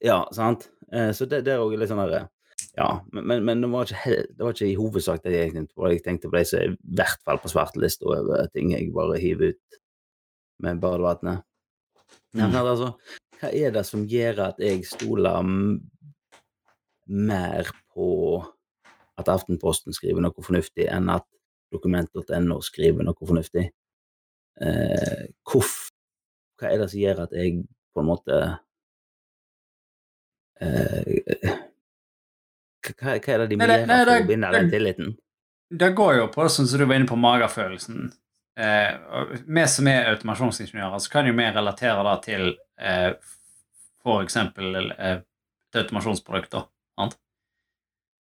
Ja, 0.00 0.24
sant? 0.32 0.70
Eh, 0.92 1.12
Så 1.12 1.28
det, 1.28 1.44
det 1.44 1.52
er 1.54 1.58
òg 1.60 1.76
litt 1.78 1.88
sånn 1.90 2.00
derre 2.00 2.28
Ja, 2.76 3.00
men, 3.12 3.26
men, 3.26 3.44
men 3.44 3.60
det, 3.60 3.68
var 3.70 3.84
ikke, 3.84 4.26
det 4.36 4.40
var 4.40 4.52
ikke 4.54 4.70
i 4.70 4.74
hovedsak 4.78 5.22
det 5.22 5.32
jeg 5.32 5.52
tenkte 5.52 5.74
på. 5.74 5.90
Jeg 5.90 6.02
tenkte 6.02 6.30
på 6.30 6.38
de 6.38 6.44
som 6.44 6.58
er 6.60 6.70
i 6.72 6.76
hvert 6.96 7.20
fall 7.24 7.38
på 7.38 7.50
svartelista 7.52 8.06
over 8.06 8.46
ting 8.54 8.70
jeg 8.72 8.92
bare 8.94 9.18
hiver 9.20 9.52
ut 9.52 9.78
med 10.60 10.80
badevannet. 10.80 11.42
Mm. 12.34 12.54
altså, 12.54 12.92
hva 13.40 13.50
er 13.52 13.70
det 13.74 13.84
som 13.86 14.06
gjør 14.06 14.38
at 14.48 14.58
jeg 14.62 14.84
stoler 14.86 15.42
mer 17.10 17.68
på 17.94 18.08
at 19.20 19.28
Aftenposten 19.28 19.94
skriver 19.96 20.22
noe 20.24 20.44
fornuftig, 20.44 20.86
enn 20.88 21.10
at 21.12 21.26
dokument.no 21.74 22.60
skriver 22.64 23.06
noe 23.06 23.18
fornuftig? 23.18 23.66
Eh, 24.60 25.24
hvorf, 25.48 25.90
hva 26.60 26.70
er 26.70 26.82
det 26.82 26.90
som 26.92 27.00
gjør 27.00 27.24
at 27.24 27.36
jeg 27.36 27.62
på 27.94 28.02
en 28.02 28.08
måte 28.08 28.38
eh, 30.60 31.58
hva, 32.90 33.14
hva 33.16 33.34
er 33.34 33.44
det 33.44 33.50
de 33.50 33.58
må 33.60 33.68
gjøre 33.68 33.86
for 33.88 34.14
å 34.14 34.28
vinne 34.28 34.52
den 34.56 34.72
tilliten? 34.72 35.14
Det 35.70 35.92
går 35.96 36.16
jo 36.18 36.26
på, 36.34 36.48
sånn 36.50 36.66
som 36.66 36.80
du 36.80 36.86
var 36.88 36.98
inne 36.98 37.08
på, 37.08 37.18
magefølelsen. 37.20 38.10
eh, 38.58 39.36
Vi 39.46 39.66
som 39.70 39.88
er 39.90 40.10
automasjonsingeniører, 40.14 40.98
så 40.98 41.12
kan 41.12 41.28
jo 41.28 41.36
vi 41.38 41.46
relatere 41.54 42.02
det 42.08 42.16
til 42.26 42.46
eh, 42.80 43.12
f.eks. 44.02 44.36
Eh, 44.36 45.20
et 45.70 45.78
automasjonsprodukt. 45.78 46.50
da, 46.56 46.64
sant? 47.00 47.16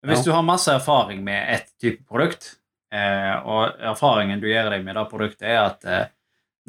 Hvis 0.06 0.24
Ja. 0.24 0.24
du 0.26 0.32
har 0.34 0.44
masse 0.48 0.74
erfaring 0.74 1.24
med 1.24 1.54
ett 1.54 1.70
type 1.82 2.04
produkt, 2.10 2.56
eh, 2.92 3.36
og 3.46 3.78
erfaringen 3.92 4.42
du 4.42 4.48
gjør 4.50 4.72
deg 4.74 4.86
med 4.86 4.96
det 4.98 5.10
produktet, 5.12 5.44
er 5.50 5.62
at 5.66 5.86
eh, 5.86 6.08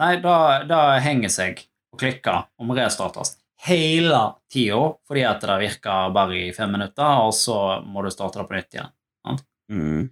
Nei, 0.01 0.17
da 0.25 0.99
henger 1.05 1.29
seg 1.29 1.59
og 1.93 2.01
klikker 2.01 2.47
og 2.59 2.65
må 2.67 2.75
restartes 2.75 3.35
hele 3.67 4.21
tida 4.51 4.79
fordi 5.07 5.23
at 5.29 5.43
det 5.45 5.59
virker 5.61 6.15
bare 6.17 6.39
i 6.49 6.53
fem 6.57 6.73
minutter, 6.73 7.05
og 7.27 7.35
så 7.37 7.59
må 7.85 8.03
du 8.03 8.09
starte 8.11 8.41
det 8.41 8.49
på 8.49 8.57
nytt 8.57 8.73
igjen. 8.79 8.91
Mm. 9.71 10.07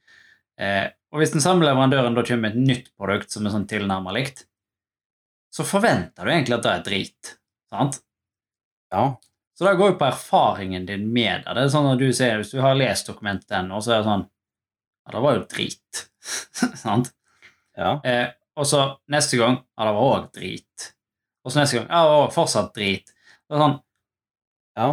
Eh, 0.60 0.90
og 1.10 1.18
hvis 1.22 1.32
den 1.32 1.40
samme 1.42 1.64
leverandøren 1.64 2.14
da 2.14 2.22
kommer 2.28 2.50
med 2.50 2.58
et 2.58 2.68
nytt 2.68 2.90
produkt 3.00 3.32
som 3.32 3.46
er 3.48 3.54
sånn 3.56 3.66
tilnærmet 3.72 4.14
likt, 4.18 4.44
så 5.50 5.64
forventer 5.66 6.28
du 6.28 6.30
egentlig 6.30 6.58
at 6.60 6.68
det 6.68 6.74
er 6.76 6.84
drit. 6.86 7.32
sant? 7.72 7.98
Ja. 8.92 9.16
Så 9.60 9.66
det 9.68 9.74
går 9.76 9.90
jo 9.92 9.96
på 10.00 10.06
erfaringen 10.08 10.86
din 10.88 11.02
med 11.12 11.42
det. 11.44 11.52
Det 11.58 11.64
er 11.66 11.72
sånn 11.74 11.88
at 11.92 11.98
du 12.00 12.06
ser, 12.16 12.38
Hvis 12.40 12.54
du 12.54 12.62
har 12.64 12.78
lest 12.80 13.10
dokumentet 13.10 13.52
ennå, 13.58 13.76
så 13.84 13.92
er 13.92 13.98
det 14.00 14.08
sånn 14.08 14.22
Ja, 15.04 15.12
det 15.12 15.20
var 15.26 15.36
jo 15.36 15.42
drit. 15.52 16.06
sant? 16.84 17.10
Ja. 17.76 17.98
Eh, 18.08 18.30
og 18.56 18.64
så 18.68 18.80
neste 19.12 19.36
gang 19.36 19.58
Ja, 19.76 19.84
det 19.90 19.92
var 19.98 20.06
òg 20.16 20.30
drit. 20.32 20.88
Og 21.44 21.52
så 21.52 21.60
neste 21.60 21.76
gang 21.76 21.90
Ja, 21.92 22.00
det 22.08 22.14
var 22.16 22.32
fortsatt 22.38 22.72
drit. 22.78 23.12
Det 23.12 23.58
er 23.58 23.64
sånn 23.66 23.76
ja. 24.80 24.88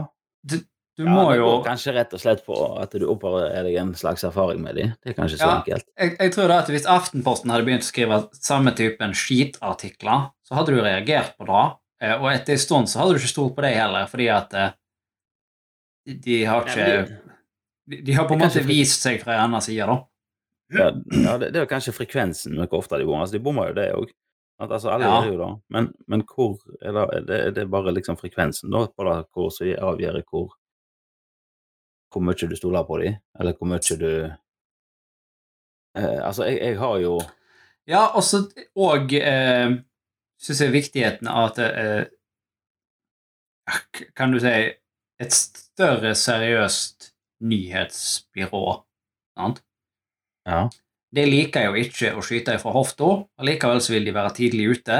Du 0.98 1.04
ja, 1.06 1.14
må 1.14 1.24
jo 1.38 1.50
kanskje 1.64 1.94
rett 1.94 2.14
og 2.18 2.20
slett 2.20 2.40
på 2.44 2.56
at 2.82 2.92
du 2.98 3.04
opparbeider 3.08 3.68
deg 3.70 3.76
en 3.78 3.92
slags 3.96 4.24
erfaring 4.26 4.64
med 4.66 4.76
dem. 4.80 4.94
Det 5.06 5.12
er 5.14 5.18
kanskje 5.22 5.38
så 5.38 5.46
Ja. 5.46 5.58
enkelt. 5.62 5.86
jeg, 5.96 6.16
jeg 6.20 6.34
tror 6.34 6.48
da 6.50 6.58
at 6.64 6.72
Hvis 6.74 6.88
Aftenposten 6.90 7.52
hadde 7.54 7.68
begynt 7.70 7.86
å 7.86 7.92
skrive 7.92 8.18
samme 8.34 8.74
typen 8.76 9.14
skitartikler, 9.14 10.32
så 10.44 10.58
hadde 10.58 10.74
du 10.74 10.82
reagert 10.82 11.38
på 11.38 11.46
det. 11.46 11.66
Eh, 12.02 12.14
Og 12.22 12.28
etter 12.32 12.54
en 12.54 12.60
stund 12.62 12.90
så 12.92 13.00
hadde 13.02 13.16
du 13.16 13.22
ikke 13.22 13.32
stolt 13.34 13.56
på 13.58 13.64
det 13.66 13.74
heller, 13.78 14.06
fordi 14.12 14.28
at 14.30 14.54
eh, 14.54 14.72
de- 16.06 16.44
har 16.46 16.68
ikke 16.68 17.24
De, 17.88 18.14
har 18.14 18.28
på 18.28 18.34
en 18.36 18.40
måte 18.44 18.62
vist 18.68 19.02
seg 19.02 19.22
fra 19.24 19.34
en 19.38 19.46
annen 19.48 19.62
side, 19.64 19.86
da. 19.88 19.98
Ja, 20.76 20.90
det, 21.40 21.54
er 21.56 21.62
jo 21.62 21.70
kanskje 21.72 21.94
frekvensen 21.96 22.58
hvor 22.60 22.82
ofte 22.82 22.98
de 23.00 23.06
bommer. 23.08 23.22
Altså, 23.24 23.38
de 23.38 23.44
bommer 23.44 23.70
jo 23.70 23.76
det 23.78 23.86
òg. 23.96 24.10
Altså, 24.60 24.90
alle 24.92 25.06
Ja. 25.08 25.22
gjør 25.24 25.32
jo 25.34 25.38
det. 25.40 25.50
Men, 25.70 25.88
men 26.08 26.24
hvor 26.28 26.58
er 26.82 26.92
det, 26.92 27.04
er 27.16 27.22
det, 27.30 27.38
er 27.48 27.52
det 27.56 27.66
bare 27.72 27.94
liksom 27.96 28.18
frekvensen 28.20 28.70
da, 28.74 28.82
på 28.92 29.06
det 29.08 29.16
hvor 29.32 29.50
som 29.56 29.68
avgjør 29.68 30.22
hvor 30.30 30.50
hvor 32.12 32.22
mye 32.24 32.48
du 32.50 32.56
stoler 32.56 32.84
på 32.88 32.98
dem, 33.02 33.16
eller 33.40 33.54
hvor 33.54 33.68
mye 33.68 33.98
du 34.00 34.12
eh, 35.96 36.20
Altså, 36.28 36.44
jeg, 36.48 36.60
jeg 36.62 36.78
har 36.80 36.98
jo 37.04 37.18
Ja, 37.88 38.06
også, 38.20 38.44
og 38.76 39.14
eh, 39.14 39.78
syns 40.42 40.62
jeg 40.64 40.74
viktigheten 40.76 41.30
av 41.32 41.52
at 41.52 41.62
det 41.62 41.72
er 41.84 42.06
Kan 44.16 44.32
du 44.32 44.40
si 44.40 44.52
et 45.20 45.34
større 45.34 46.14
seriøst 46.16 47.12
nyhetsbyrå. 47.44 48.66
Sant? 49.38 49.64
Ja. 50.48 50.68
De 51.16 51.24
liker 51.28 51.70
jo 51.70 51.80
ikke 51.82 52.14
å 52.16 52.24
skyte 52.24 52.58
fra 52.62 52.74
hofta, 52.76 53.10
og 53.28 53.48
likevel 53.48 53.82
så 53.84 53.96
vil 53.96 54.08
de 54.08 54.14
være 54.16 54.36
tidlig 54.38 54.68
ute. 54.78 55.00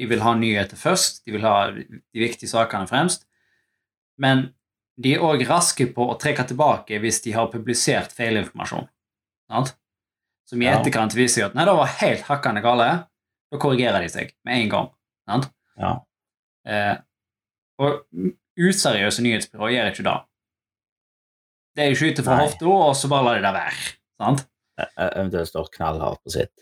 De 0.00 0.08
vil 0.10 0.24
ha 0.24 0.34
nyheter 0.36 0.76
først, 0.76 1.22
de 1.26 1.36
vil 1.36 1.46
ha 1.46 1.70
de 1.72 2.20
viktige 2.20 2.50
sakene 2.50 2.88
fremst. 2.90 3.26
Men 4.20 4.50
de 5.00 5.14
er 5.16 5.24
òg 5.24 5.44
raske 5.48 5.86
på 5.94 6.06
å 6.10 6.18
trekke 6.20 6.44
tilbake 6.50 6.98
hvis 7.02 7.22
de 7.24 7.34
har 7.36 7.50
publisert 7.52 8.12
feilinformasjon. 8.16 8.88
Sant? 9.52 9.74
Som 10.48 10.62
i 10.62 10.68
etterkant 10.68 11.14
viser 11.16 11.46
at 11.46 11.56
nei, 11.56 11.64
det 11.68 11.76
var 11.78 11.96
helt 12.00 12.26
hakkende 12.28 12.62
gale. 12.64 12.88
Da 13.52 13.58
korrigerer 13.60 14.00
de 14.00 14.08
seg 14.12 14.30
med 14.48 14.62
en 14.62 14.70
gang. 14.72 14.86
Sant? 15.28 15.50
Ja. 15.80 15.92
Eh, 16.68 16.94
og 17.82 18.06
useriøse 18.58 19.22
nyhetsbyråer 19.24 19.74
gjør 19.74 19.90
ikke 19.92 20.06
det. 20.08 20.16
er 21.82 21.90
jo 21.92 21.98
skyter 22.00 22.24
fra 22.26 22.38
hofta, 22.42 22.68
og 22.68 22.94
så 22.96 23.08
bare 23.12 23.24
lar 23.28 23.38
de 23.40 23.44
det 23.46 23.52
være. 23.56 23.84
Sant? 24.22 24.46
e- 24.80 24.88
Eventuelt 25.08 25.48
står 25.52 25.68
knallhardt 25.76 26.22
på 26.24 26.32
sitt. 26.34 26.52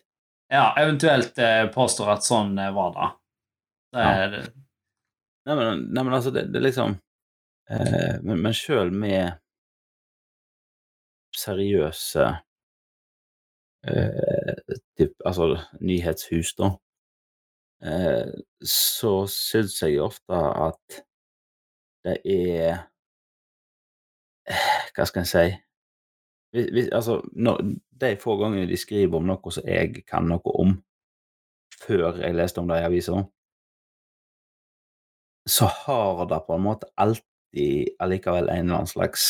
Ja, 0.50 0.72
eventuelt 0.82 1.38
eh, 1.38 1.66
påstår 1.70 2.10
at 2.16 2.26
sånn 2.26 2.56
eh, 2.58 2.72
var 2.74 2.90
det. 2.96 3.08
det 3.94 4.06
Ja. 4.06 4.26
det. 4.34 4.42
Nei, 5.46 5.54
men, 5.56 5.84
nei, 5.94 6.02
men 6.04 6.14
altså, 6.14 6.30
det, 6.34 6.48
det 6.52 6.58
er 6.60 6.64
liksom 6.66 6.92
eh, 7.70 8.18
Men, 8.22 8.42
men 8.44 8.52
sjøl 8.54 8.90
med 8.92 9.38
seriøse 11.38 12.26
eh, 13.88 14.76
typ, 14.98 15.14
altså 15.24 15.56
nyhetshus, 15.80 16.54
da, 16.58 16.70
eh, 17.84 18.32
så 18.64 19.14
syns 19.30 19.80
jeg 19.82 20.00
ofte 20.02 20.36
at 20.66 21.00
det 22.04 22.16
er 22.24 22.78
eh, 24.48 24.86
Hva 24.96 25.04
skal 25.06 25.22
en 25.22 25.28
si 25.28 25.48
hvis, 26.50 26.70
hvis, 26.74 26.88
altså, 26.96 27.20
når, 27.32 27.60
De 28.00 28.16
få 28.20 28.36
gangene 28.40 28.68
de 28.68 28.76
skriver 28.80 29.18
om 29.20 29.28
noe 29.28 29.52
som 29.54 29.66
jeg 29.68 30.02
kan 30.08 30.26
noe 30.26 30.54
om, 30.62 30.72
før 31.84 32.18
jeg 32.22 32.34
leste 32.34 32.62
om 32.62 32.70
det 32.70 32.80
i 32.80 32.86
avisa, 32.88 33.20
så 35.48 35.68
har 35.84 36.24
det 36.30 36.40
på 36.46 36.56
en 36.56 36.64
måte 36.64 36.88
alltid 36.96 37.94
allikevel 38.00 38.48
en 38.48 38.64
eller 38.64 38.80
annen 38.80 38.90
slags 38.90 39.26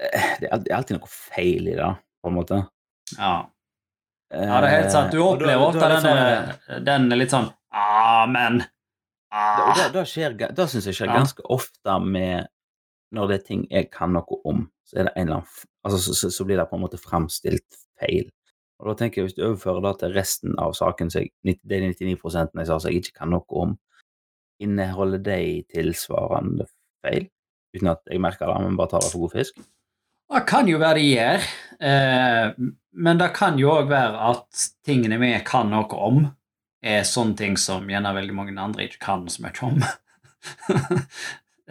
eh, 0.00 0.30
Det 0.40 0.48
er 0.48 0.76
alltid, 0.76 0.98
noe 0.98 1.10
feil 1.10 1.68
i 1.68 1.76
det, 1.78 1.90
på 2.22 2.32
en 2.32 2.38
måte. 2.38 2.62
Ja. 3.18 3.32
ja, 4.32 4.60
det 4.60 4.68
er 4.70 4.74
helt 4.80 4.92
sant. 4.94 5.12
Du 5.12 5.18
Eh, 5.20 5.26
opplever 5.26 5.64
ofte 5.68 5.88
den, 5.92 6.00
sånn, 6.04 6.84
den 6.86 7.12
er 7.12 7.20
litt 7.20 7.30
sånn 7.34 7.50
ah, 7.74 8.24
men 8.30 8.58
Det, 8.58 8.68
ah. 9.38 9.74
det, 9.92 10.04
det, 10.14 10.28
ga- 10.38 10.52
det 10.54 10.68
syns 10.70 10.86
jeg 10.90 10.94
skjer 11.00 11.10
Ja. 11.10 11.16
ganske 11.20 11.42
ofte 11.50 11.98
med 12.02 12.46
når 13.14 13.28
det 13.30 13.36
er 13.40 13.44
ting 13.46 13.66
jeg 13.70 13.90
kan 13.94 14.12
noe 14.14 14.38
om, 14.44 14.64
så 14.86 15.02
det 15.06 15.12
annen 15.16 15.42
altså, 15.84 15.98
så, 16.02 16.14
så, 16.18 16.30
så 16.34 16.44
blir 16.48 16.58
det 16.58 16.66
på 16.70 16.76
en 16.78 16.82
måte 16.82 16.98
framstilt 16.98 17.76
feil. 18.00 18.30
Og 18.82 18.88
da 18.90 18.94
tenker 18.98 19.20
jeg 19.22 19.28
Hvis 19.28 19.36
du 19.36 19.44
overfører 19.46 19.84
det 19.84 19.92
til 20.00 20.14
resten 20.16 20.56
av 20.58 20.72
saken, 20.74 21.10
så 21.10 21.20
jeg, 21.22 21.30
de 21.62 21.78
99 21.94 22.16
jeg 22.58 22.66
sa 22.66 22.78
som 22.78 22.90
jeg 22.90 23.04
ikke 23.04 23.18
kan 23.20 23.30
noe 23.30 23.44
om, 23.62 23.76
inneholder 24.62 25.22
de 25.22 25.38
tilsvarende 25.70 26.66
feil? 27.04 27.28
Uten 27.74 27.90
at 27.94 28.02
jeg 28.10 28.20
merker 28.22 28.46
det, 28.50 28.58
men 28.64 28.76
bare 28.78 28.90
tar 28.94 29.02
det 29.06 29.12
for 29.12 29.24
god 29.26 29.34
fisk? 29.38 29.62
Det 30.34 30.42
kan 30.50 30.66
jo 30.68 30.78
være 30.82 30.98
de 30.98 31.10
gjør, 31.14 31.44
eh, 31.86 32.48
men 32.94 33.18
det 33.20 33.28
kan 33.36 33.58
jo 33.58 33.70
òg 33.76 33.88
være 33.90 34.18
at 34.32 34.64
tingene 34.86 35.18
vi 35.22 35.30
kan 35.46 35.70
noe 35.70 35.98
om, 36.08 36.24
er 36.84 37.04
sånne 37.08 37.36
ting 37.38 37.54
som 37.60 37.86
gjerne 37.88 38.10
veldig 38.16 38.34
mange 38.36 38.54
andre 38.60 38.84
ikke 38.88 39.00
kan 39.06 39.22
så 39.30 39.44
mye 39.44 39.62
om. 39.68 39.78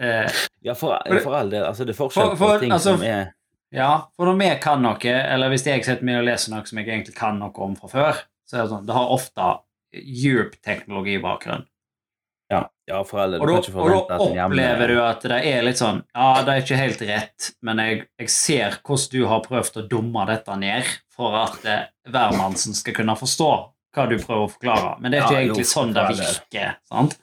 eh, 0.00 0.30
Ja, 0.64 0.74
for, 0.74 0.96
for 1.22 1.36
all 1.36 1.50
del. 1.52 1.64
Altså, 1.68 1.84
det 1.84 1.92
er 1.94 1.98
forskjell 2.00 2.32
For- 2.32 2.40
for, 2.40 2.54
på 2.56 2.64
ting 2.64 2.72
altså, 2.74 2.96
som 2.96 3.04
er 3.06 3.32
ja, 3.74 3.90
for 4.14 4.30
når 4.30 4.36
vi 4.38 4.48
kan 4.62 4.82
noe, 4.84 5.12
eller 5.12 5.50
hvis 5.50 5.64
jeg 5.66 5.82
setter 5.82 6.06
meg 6.06 6.20
og 6.20 6.28
leser 6.28 6.52
noe 6.54 6.62
som 6.68 6.78
jeg 6.78 6.86
egentlig 6.86 7.16
kan 7.18 7.40
noe 7.42 7.50
om 7.64 7.72
fra 7.74 7.88
før, 7.90 8.20
så 8.46 8.56
er 8.56 8.60
det 8.62 8.70
sånn, 8.70 8.84
det 8.86 8.94
har 8.94 9.10
ofte 9.10 9.48
djup 9.98 10.52
teknologibakgrunn. 10.62 11.64
Ja 12.90 13.00
foreldre. 13.08 13.40
Og 13.40 13.48
Du 13.48 13.52
da, 13.54 13.60
ikke 13.62 13.80
og 13.80 14.08
da 14.10 14.18
opplever 14.44 14.90
du 14.92 14.98
at 15.02 15.22
det 15.30 15.38
er 15.48 15.62
litt 15.64 15.80
sånn 15.80 16.02
Ja, 16.14 16.42
det 16.44 16.52
er 16.54 16.64
ikke 16.64 16.80
helt 16.80 17.04
rett, 17.08 17.50
men 17.64 17.80
jeg, 17.80 18.02
jeg 18.20 18.32
ser 18.32 18.78
hvordan 18.84 19.12
du 19.14 19.26
har 19.30 19.44
prøvd 19.46 19.78
å 19.80 19.86
dumme 19.88 20.26
dette 20.28 20.56
ned 20.60 20.90
for 21.14 21.36
at 21.38 21.64
eh, 21.70 21.86
hvermannsen 22.10 22.74
skal 22.76 22.96
kunne 22.96 23.16
forstå 23.16 23.50
hva 23.94 24.04
du 24.10 24.16
prøver 24.18 24.42
å 24.42 24.50
forklare. 24.50 24.96
Men 25.00 25.12
det 25.14 25.20
er 25.20 25.24
ikke 25.24 25.34
Ja, 25.36 25.42
egentlig 25.44 25.64
jo, 25.64 25.70
sånn 25.70 25.92
det 25.94 26.04
virker. 26.10 26.76
sant? 26.90 27.18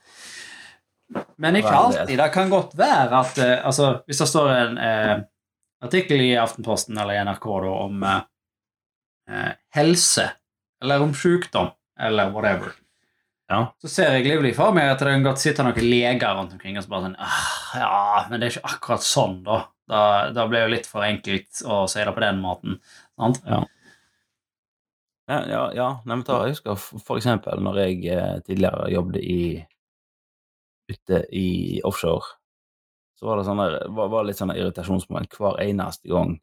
Men 1.43 1.57
ikke 1.59 1.73
alltid. 1.75 2.15
Det 2.21 2.29
kan 2.31 2.49
godt 2.53 2.75
være 2.79 3.17
at 3.19 3.37
eh, 3.43 3.57
altså, 3.67 3.89
Hvis 4.07 4.21
det 4.23 4.27
står 4.31 4.51
en 4.55 4.77
eh, 4.79 5.15
artikkel 5.83 6.21
i 6.23 6.31
Aftenposten 6.39 6.97
eller 6.97 7.17
i 7.17 7.23
NRK 7.27 7.47
da, 7.65 7.73
om 7.85 8.03
eh, 8.07 8.21
eh, 9.29 9.51
helse, 9.75 10.29
eller 10.81 11.03
om 11.03 11.11
sykdom, 11.17 11.71
eller 11.99 12.31
whatever, 12.31 12.71
Ja. 13.51 13.59
så 13.83 13.89
ser 13.91 14.13
jeg 14.15 14.29
livlig 14.29 14.53
for 14.55 14.71
meg 14.75 14.93
at 14.93 15.01
det 15.03 15.11
kan 15.11 15.25
godt 15.25 15.41
sitte 15.41 15.65
noen 15.65 15.83
leger 15.83 16.37
rundt 16.37 16.53
omkring 16.55 16.77
og 16.79 16.85
så 16.85 16.91
bare 16.93 17.09
sånn 17.09 17.17
ah, 17.19 17.49
Ja, 17.75 17.97
men 18.29 18.39
det 18.39 18.47
er 18.47 18.53
ikke 18.55 18.75
akkurat 18.77 19.03
sånn, 19.03 19.41
da. 19.43 19.57
Da, 19.91 20.01
da 20.31 20.45
blir 20.47 20.61
det 20.61 20.67
jo 20.69 20.73
litt 20.77 20.87
for 20.87 21.03
enkelt 21.03 21.63
å 21.67 21.81
si 21.91 21.99
det 21.99 22.13
på 22.15 22.23
den 22.23 22.39
måten. 22.39 22.77
Sant? 23.19 23.41
Ja. 23.43 23.65
Ja, 25.31 25.39
ja, 25.47 25.63
ja. 25.75 25.89
Nei, 26.05 26.15
men 26.15 26.23
ta, 26.27 26.41
jeg 26.45 26.55
husker 26.55 26.79
for 26.79 27.19
eksempel 27.19 27.59
når 27.63 27.81
jeg 27.85 27.99
eh, 28.11 28.37
tidligere 28.47 28.87
jobbet 28.91 29.19
i 29.23 29.41
ute 30.91 31.21
i 31.31 31.79
offshore, 31.87 32.33
så 33.19 33.29
var 33.29 33.39
det 33.39 33.45
sånn 33.47 33.61
der, 33.61 33.77
var, 33.95 34.09
var 34.11 34.25
litt 34.27 34.39
sånn 34.39 34.51
irritasjonsmoment 34.55 35.37
hver 35.39 35.59
eneste 35.63 36.11
gang 36.11 36.35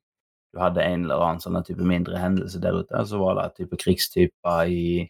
du 0.54 0.60
hadde 0.62 0.84
en 0.84 1.04
eller 1.04 1.20
annen 1.20 1.42
sånn 1.42 1.58
type 1.66 1.84
mindre 1.84 2.20
hendelse 2.20 2.60
der 2.62 2.78
ute, 2.80 3.02
så 3.04 3.20
var 3.20 3.36
det 3.36 3.48
type 3.58 3.76
krigstyper 3.80 4.70
i, 4.72 5.04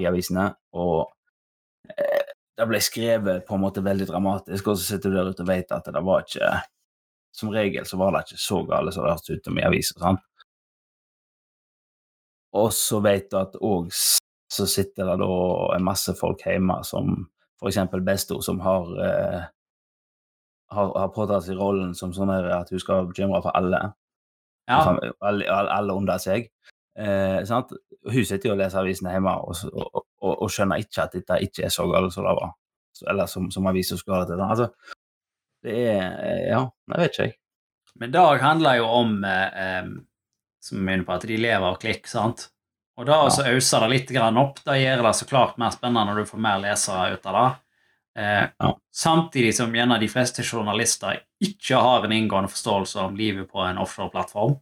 i 0.00 0.08
avisene, 0.08 0.52
og 0.72 1.10
det 2.54 2.66
ble 2.70 2.78
skrevet 2.82 3.46
på 3.46 3.56
en 3.56 3.64
måte 3.64 3.82
veldig 3.84 4.06
dramatisk, 4.10 4.68
og 4.70 4.78
så 4.78 4.94
sitter 4.94 5.10
du 5.10 5.18
der 5.18 5.32
ute 5.32 5.42
og 5.42 5.50
vet 5.50 5.74
at 5.74 5.90
det 5.90 6.04
var 6.04 6.24
ikke 6.26 6.54
Som 7.34 7.50
regel 7.50 7.82
så 7.82 7.96
var 7.98 8.12
det 8.14 8.20
ikke 8.28 8.38
så 8.38 8.60
gale 8.62 8.92
som 8.94 9.02
det 9.02 9.10
hørtes 9.10 9.30
ut 9.30 9.48
om 9.50 9.56
i 9.58 9.64
aviser, 9.66 9.98
sant? 9.98 10.22
og 12.54 12.68
så 12.70 13.00
vet 13.02 13.26
du 13.32 13.38
at 13.40 13.56
òg 13.58 13.88
så 14.54 14.66
sitter 14.70 15.08
det 15.08 15.16
da 15.18 15.30
en 15.74 15.82
masse 15.82 16.14
folk 16.14 16.44
hjemme 16.46 16.76
som 16.86 17.24
eksempel 17.64 18.02
Besto, 18.04 18.42
som 18.44 18.60
har 18.60 18.90
eh, 19.02 19.44
har, 20.74 20.90
har 20.98 21.12
påtatt 21.14 21.46
seg 21.46 21.58
rollen 21.58 21.94
som 21.96 22.12
sånn 22.14 22.32
at 22.34 22.70
hun 22.72 22.82
skal 22.82 23.08
bekymre 23.08 23.40
for 23.44 23.56
alle. 23.56 23.80
Ja. 24.68 24.80
Alle, 25.24 25.48
alle 25.48 25.96
under 25.96 26.20
seg. 26.20 26.50
Eh, 26.98 27.40
sant? 27.48 27.72
Hun 28.04 28.24
sitter 28.28 28.50
jo 28.50 28.54
og 28.54 28.60
leser 28.60 28.82
avisene 28.82 29.14
hjemme 29.14 29.32
og, 29.40 29.56
og, 29.72 30.02
og, 30.20 30.34
og 30.44 30.50
skjønner 30.52 30.82
ikke 30.84 31.06
at 31.06 31.14
dette 31.16 31.38
ikke 31.46 31.64
er 31.66 31.72
så 31.72 31.86
galt 31.90 32.12
som 32.14 32.26
det 32.28 32.34
var. 32.38 32.52
Eller 33.10 33.26
som, 33.30 33.48
som 33.50 33.66
avisa 33.66 33.96
skulle 33.98 34.20
ha 34.20 34.26
det 34.26 34.34
til. 34.36 34.42
Altså, 34.44 34.68
det 35.64 35.78
er 35.94 36.02
eh, 36.04 36.42
Ja, 36.52 36.60
jeg 36.92 37.00
vet 37.00 37.14
ikke, 37.14 37.28
jeg. 37.30 37.38
Men 38.02 38.10
Dag 38.14 38.40
handler 38.42 38.80
jo 38.80 38.86
om 38.90 39.14
eh, 39.24 39.88
som 40.64 40.78
vi 40.78 40.84
begynner 40.84 41.06
på, 41.08 41.16
at 41.16 41.26
de 41.30 41.36
lever 41.38 41.66
av 41.70 41.78
klikk. 41.82 42.06
sant? 42.10 42.48
Og 42.98 43.06
da 43.08 43.20
også 43.24 43.46
auser 43.50 43.82
det 43.84 43.90
litt 43.90 44.10
grann 44.14 44.38
opp. 44.38 44.60
Da 44.66 44.76
gjør 44.78 45.02
det 45.08 45.14
så 45.18 45.26
klart 45.26 45.56
mer 45.58 45.72
spennende 45.74 46.04
når 46.12 46.22
du 46.22 46.30
får 46.30 46.42
mer 46.44 46.60
lesere 46.62 47.16
ut 47.16 47.26
av 47.30 47.38
det. 47.40 47.46
Eh, 48.22 48.44
Ja. 48.62 48.70
Samtidig 48.94 49.50
som 49.56 49.72
gjerne 49.74 49.96
de 49.98 50.06
fleste 50.06 50.44
journalister 50.46 51.16
ikke 51.42 51.80
har 51.82 52.04
en 52.06 52.12
inngående 52.14 52.52
forståelse 52.52 53.00
om 53.08 53.16
livet 53.18 53.48
på 53.50 53.58
en 53.66 53.80
offshore-plattform. 53.82 54.54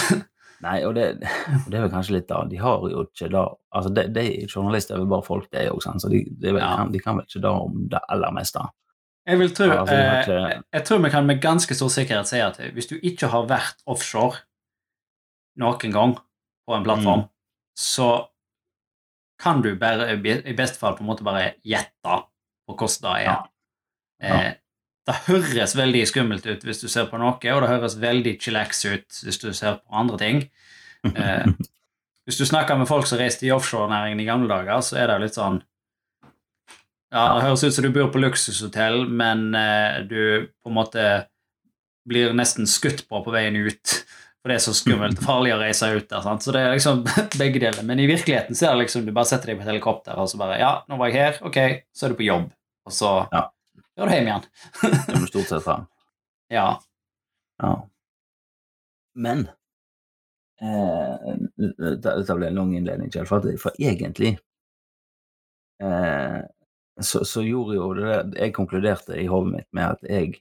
Nei, 0.62 0.82
og 0.84 0.94
det, 0.94 1.04
og 1.64 1.70
det 1.70 1.78
er 1.78 1.84
vel 1.86 1.90
kanskje 1.92 2.12
litt 2.18 2.26
da 2.28 2.42
De 2.50 2.58
har 2.60 2.82
jo 2.90 3.06
ikke 3.06 3.30
da 3.32 3.46
Altså, 3.72 3.92
de, 3.96 4.02
de 4.12 4.24
journalister 4.50 4.94
er 4.94 4.98
vel 5.00 5.08
bare 5.08 5.24
folk, 5.24 5.46
det 5.54 5.68
òg, 5.70 5.80
så 5.84 6.08
de, 6.10 6.24
de, 6.28 6.52
vel, 6.52 6.58
Ja. 6.60 6.76
kan, 6.76 6.90
de 6.92 6.98
kan 7.00 7.16
vel 7.16 7.24
ikke 7.28 7.40
da 7.44 7.52
om 7.64 7.88
det 7.88 8.00
aller 8.10 8.32
meste. 8.34 8.60
Jeg 9.28 9.38
vil 9.38 9.50
tro, 9.54 9.68
altså, 9.70 9.94
eh, 9.94 10.20
ikke- 10.22 10.40
jeg- 10.48 10.62
jeg 10.72 10.84
tror 10.84 10.98
vi 11.04 11.10
kan 11.10 11.26
med 11.26 11.40
ganske 11.42 11.74
stor 11.74 11.88
sikkerhet 11.88 12.26
si 12.26 12.40
at 12.40 12.56
hvis 12.74 12.88
du 12.90 12.96
ikke 13.02 13.28
har 13.30 13.46
vært 13.46 13.76
offshore 13.86 14.36
noen 15.60 15.92
gang 15.92 16.16
på 16.66 16.74
en 16.76 16.84
plattform, 16.84 17.20
Mm. 17.20 17.28
så 17.78 18.26
kan 19.38 19.62
du 19.62 19.74
bare, 19.76 20.12
i 20.12 20.52
beste 20.56 20.78
fall 20.78 20.96
på 20.96 21.00
en 21.00 21.06
måte 21.06 21.24
bare 21.24 21.54
gjette 21.64 22.02
på 22.04 22.76
hvordan 22.76 23.02
det 23.02 23.10
er. 23.10 23.24
Ja. 23.24 23.36
Ja. 24.20 24.52
Det 25.10 25.16
høres 25.26 25.72
veldig 25.74 26.02
skummelt 26.06 26.46
ut 26.46 26.62
hvis 26.66 26.82
du 26.82 26.88
ser 26.90 27.08
på 27.10 27.18
noe, 27.18 27.34
og 27.34 27.62
det 27.64 27.70
høres 27.70 27.96
veldig 27.98 28.36
chillax 28.42 28.84
ut 28.86 29.20
hvis 29.26 29.40
du 29.42 29.48
ser 29.56 29.80
på 29.80 29.96
andre 30.02 30.18
ting. 30.20 30.42
Eh, 31.10 31.46
hvis 32.28 32.38
du 32.38 32.44
snakker 32.46 32.78
med 32.78 32.88
folk 32.90 33.08
som 33.10 33.18
reiste 33.18 33.48
i 33.48 33.52
offshorenæringen 33.54 34.22
i 34.22 34.28
gamle 34.28 34.50
dager, 34.50 34.84
så 34.86 35.00
er 35.00 35.10
det 35.10 35.18
litt 35.24 35.38
sånn 35.38 35.58
Ja, 37.10 37.24
det 37.34 37.42
høres 37.48 37.64
ut 37.66 37.74
som 37.74 37.86
du 37.86 37.90
bor 37.94 38.12
på 38.14 38.22
luksushotell, 38.22 39.02
men 39.08 39.50
eh, 39.58 40.02
du 40.06 40.46
på 40.62 40.70
en 40.70 40.76
måte 40.78 41.06
blir 42.08 42.32
nesten 42.36 42.68
skutt 42.70 43.04
på 43.10 43.22
på 43.24 43.34
veien 43.34 43.58
ut. 43.58 43.96
For 44.40 44.48
det 44.48 44.56
er 44.56 44.62
så 44.64 44.72
skummelt 44.72 45.18
og 45.20 45.26
farlig 45.26 45.50
å 45.52 45.58
reise 45.60 45.90
ut 45.92 46.06
der. 46.08 46.22
sant? 46.24 46.40
Så 46.46 46.54
det 46.54 46.62
er 46.64 46.72
liksom 46.72 47.02
begge 47.42 47.60
deler. 47.60 47.82
Men 47.84 48.00
i 48.00 48.06
virkeligheten 48.08 48.56
så 48.56 48.70
er 48.70 48.72
det 48.76 48.86
liksom 48.86 49.04
du 49.04 49.12
bare 49.12 49.28
setter 49.28 49.50
deg 49.52 49.58
på 49.58 49.66
et 49.66 49.72
helikopter 49.74 50.16
og 50.16 50.30
så 50.30 50.38
bare 50.40 50.56
Ja, 50.62 50.70
nå 50.88 50.96
var 50.96 51.10
jeg 51.10 51.18
her. 51.20 51.40
Ok, 51.44 51.58
så 51.92 52.06
er 52.06 52.14
du 52.14 52.16
på 52.22 52.28
jobb. 52.30 52.46
Og 52.88 52.94
så 52.96 53.10
Ja. 53.34 53.42
Er 54.00 54.10
du 54.10 54.14
hjem 54.14 54.28
igjen. 54.30 54.46
Det 54.82 55.16
er 55.16 55.26
stort 55.30 55.50
sett 55.54 55.66
fram. 55.66 55.88
Ja. 56.50 56.80
Ja. 57.62 57.74
Men 59.14 59.44
eh, 60.58 61.34
Dette 61.54 62.14
dette 62.18 62.34
ble 62.34 62.48
en 62.48 62.56
lang 62.58 62.72
innledning, 62.74 63.12
Kjell, 63.14 63.28
for, 63.28 63.44
for 63.62 63.76
egentlig 63.78 64.32
eh, 65.78 66.40
så, 67.00 67.22
så 67.24 67.44
gjorde 67.46 67.76
jo 67.78 67.90
det 67.96 68.40
Jeg 68.40 68.54
konkluderte 68.56 69.14
i 69.20 69.28
hodet 69.30 69.54
mitt 69.54 69.68
med 69.76 69.94
at 69.94 70.02
jeg, 70.10 70.40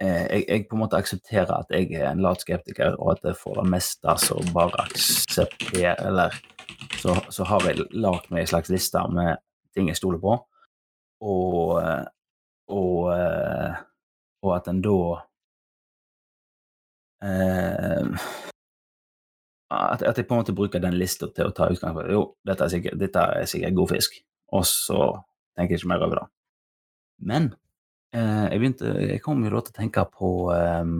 eh, 0.00 0.24
jeg 0.30 0.46
Jeg 0.48 0.68
på 0.68 0.78
en 0.78 0.84
måte 0.84 1.00
aksepterer 1.00 1.52
at 1.56 1.74
jeg 1.74 1.90
er 1.98 2.12
en 2.12 2.22
lat 2.22 2.40
skeptiker, 2.46 2.94
og 2.98 3.16
at 3.16 3.26
jeg 3.32 3.40
for 3.42 3.58
det 3.60 3.68
meste 3.72 4.16
så 4.22 4.38
bare 4.54 4.86
aksepterer 4.86 6.06
Eller 6.06 6.38
så, 7.02 7.18
så 7.30 7.50
har 7.50 7.66
jeg 7.66 7.88
lagd 7.90 8.30
meg 8.30 8.44
en 8.44 8.54
slags 8.54 8.70
liste 8.70 9.02
med 9.10 9.42
ting 9.74 9.88
jeg 9.88 9.98
stoler 9.98 10.20
på, 10.20 10.36
og, 11.22 11.82
eh, 11.82 12.06
og, 12.74 12.96
eh, 13.14 13.82
og 14.42 14.56
at 14.56 14.70
en 14.72 14.82
da 14.82 14.98
eh, 17.22 18.26
at, 19.72 20.02
at 20.02 20.18
jeg 20.18 20.26
på 20.28 20.34
en 20.34 20.42
måte 20.42 20.56
bruker 20.56 20.82
den 20.82 20.98
lista 20.98 21.28
til 21.32 21.48
å 21.48 21.54
ta 21.56 21.70
utgangspunkt 21.72 22.12
Jo, 22.12 22.26
dette 22.46 22.66
er 22.66 22.74
sikkert, 22.74 22.98
dette 23.00 23.24
er 23.38 23.48
sikkert 23.48 23.78
god 23.78 23.92
fisk. 23.94 24.18
Og 24.52 24.66
så 24.68 25.00
tenker 25.56 25.76
jeg 25.76 25.82
ikke 25.82 25.92
mer 25.94 26.04
over 26.06 26.20
det. 26.20 26.26
Men 27.32 27.48
eh, 28.16 28.46
jeg 28.50 28.60
begynte 28.60 28.92
Jeg 29.06 29.22
kom 29.24 29.44
jo 29.44 29.52
da 29.54 29.62
til 29.62 29.72
å 29.74 29.78
tenke 29.78 30.04
på 30.12 30.30
eh, 30.56 30.92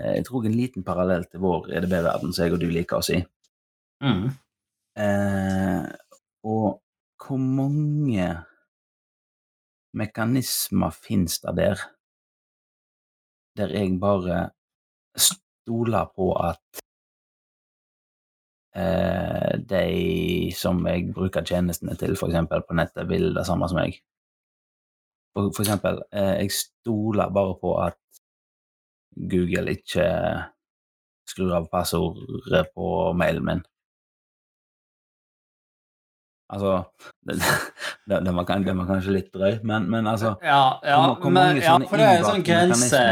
Jeg 0.00 0.26
tror 0.26 0.46
en 0.46 0.56
liten 0.56 0.86
parallell 0.86 1.26
til 1.30 1.42
vår 1.44 1.72
EDB-verden 1.78 2.34
som 2.34 2.46
jeg 2.46 2.56
og 2.56 2.62
du 2.62 2.68
liker 2.72 3.00
å 3.00 3.06
si. 3.06 3.20
Mm. 4.00 4.30
Eh, 5.04 5.84
og 6.48 6.80
hvor 7.20 7.38
mange 7.38 8.28
mekanismer 9.92 10.94
finnes 10.94 11.40
det 11.42 11.56
der 11.56 11.82
der 13.56 13.72
jeg 13.74 13.98
bare 14.00 14.50
stoler 15.16 16.06
på 16.16 16.32
at 16.32 16.82
eh, 18.76 19.58
de 19.72 20.52
som 20.56 20.86
jeg 20.86 21.10
bruker 21.14 21.44
tjenestene 21.44 21.96
til, 21.98 22.16
eksempel 22.30 22.62
på 22.68 22.74
nettet, 22.78 23.08
vil 23.08 23.34
det 23.34 23.46
samme 23.46 23.68
som 23.68 23.80
meg. 23.80 23.98
For, 25.34 25.50
for 25.56 25.64
eksempel, 25.64 26.02
eh, 26.12 26.36
jeg 26.44 26.54
stoler 26.54 27.34
bare 27.34 27.58
på 27.60 27.74
at 27.82 27.98
Google 29.30 29.74
ikke 29.74 30.06
skrur 31.28 31.52
av 31.58 31.68
passordet 31.70 32.70
på 32.74 32.86
mailen 33.18 33.46
min. 33.46 33.62
Altså 36.50 36.72
det, 37.26 37.36
var, 38.10 38.32
var 38.34 38.46
kanskje 38.88 39.12
litt 39.14 39.28
drøy, 39.34 39.60
men, 39.62 39.86
men 39.90 40.08
altså 40.10 40.32
Ja, 40.42 40.80
ja, 40.82 40.96
Hvor- 41.14 41.30
men, 41.30 41.60
ja, 41.62 41.76
for 41.86 42.00
det 42.00 42.08
er 42.08 42.18
en 42.18 42.26
sånn 42.26 42.44
grense? 42.46 43.02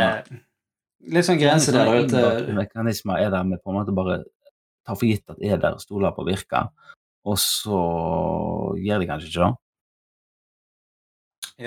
Litt 1.09 1.29
sånn 1.29 1.39
grense 1.39 1.73
der 1.73 1.93
ute. 2.03 2.23
mekanismer 2.57 3.23
er 3.23 3.31
der 3.31 3.47
vi 3.47 3.61
på 3.63 3.71
en 3.71 3.79
måte 3.79 3.95
bare 3.95 4.19
tar 4.89 4.97
for 4.99 5.07
gitt 5.07 5.31
at 5.31 5.39
er 5.45 5.61
der, 5.63 5.79
stoler 5.79 6.11
på 6.17 6.25
virker, 6.27 6.71
og 7.29 7.39
så 7.39 7.79
gjør 8.81 9.03
de 9.05 9.09
kanskje 9.11 9.29
ikke 9.31 9.47
det. 9.47 9.55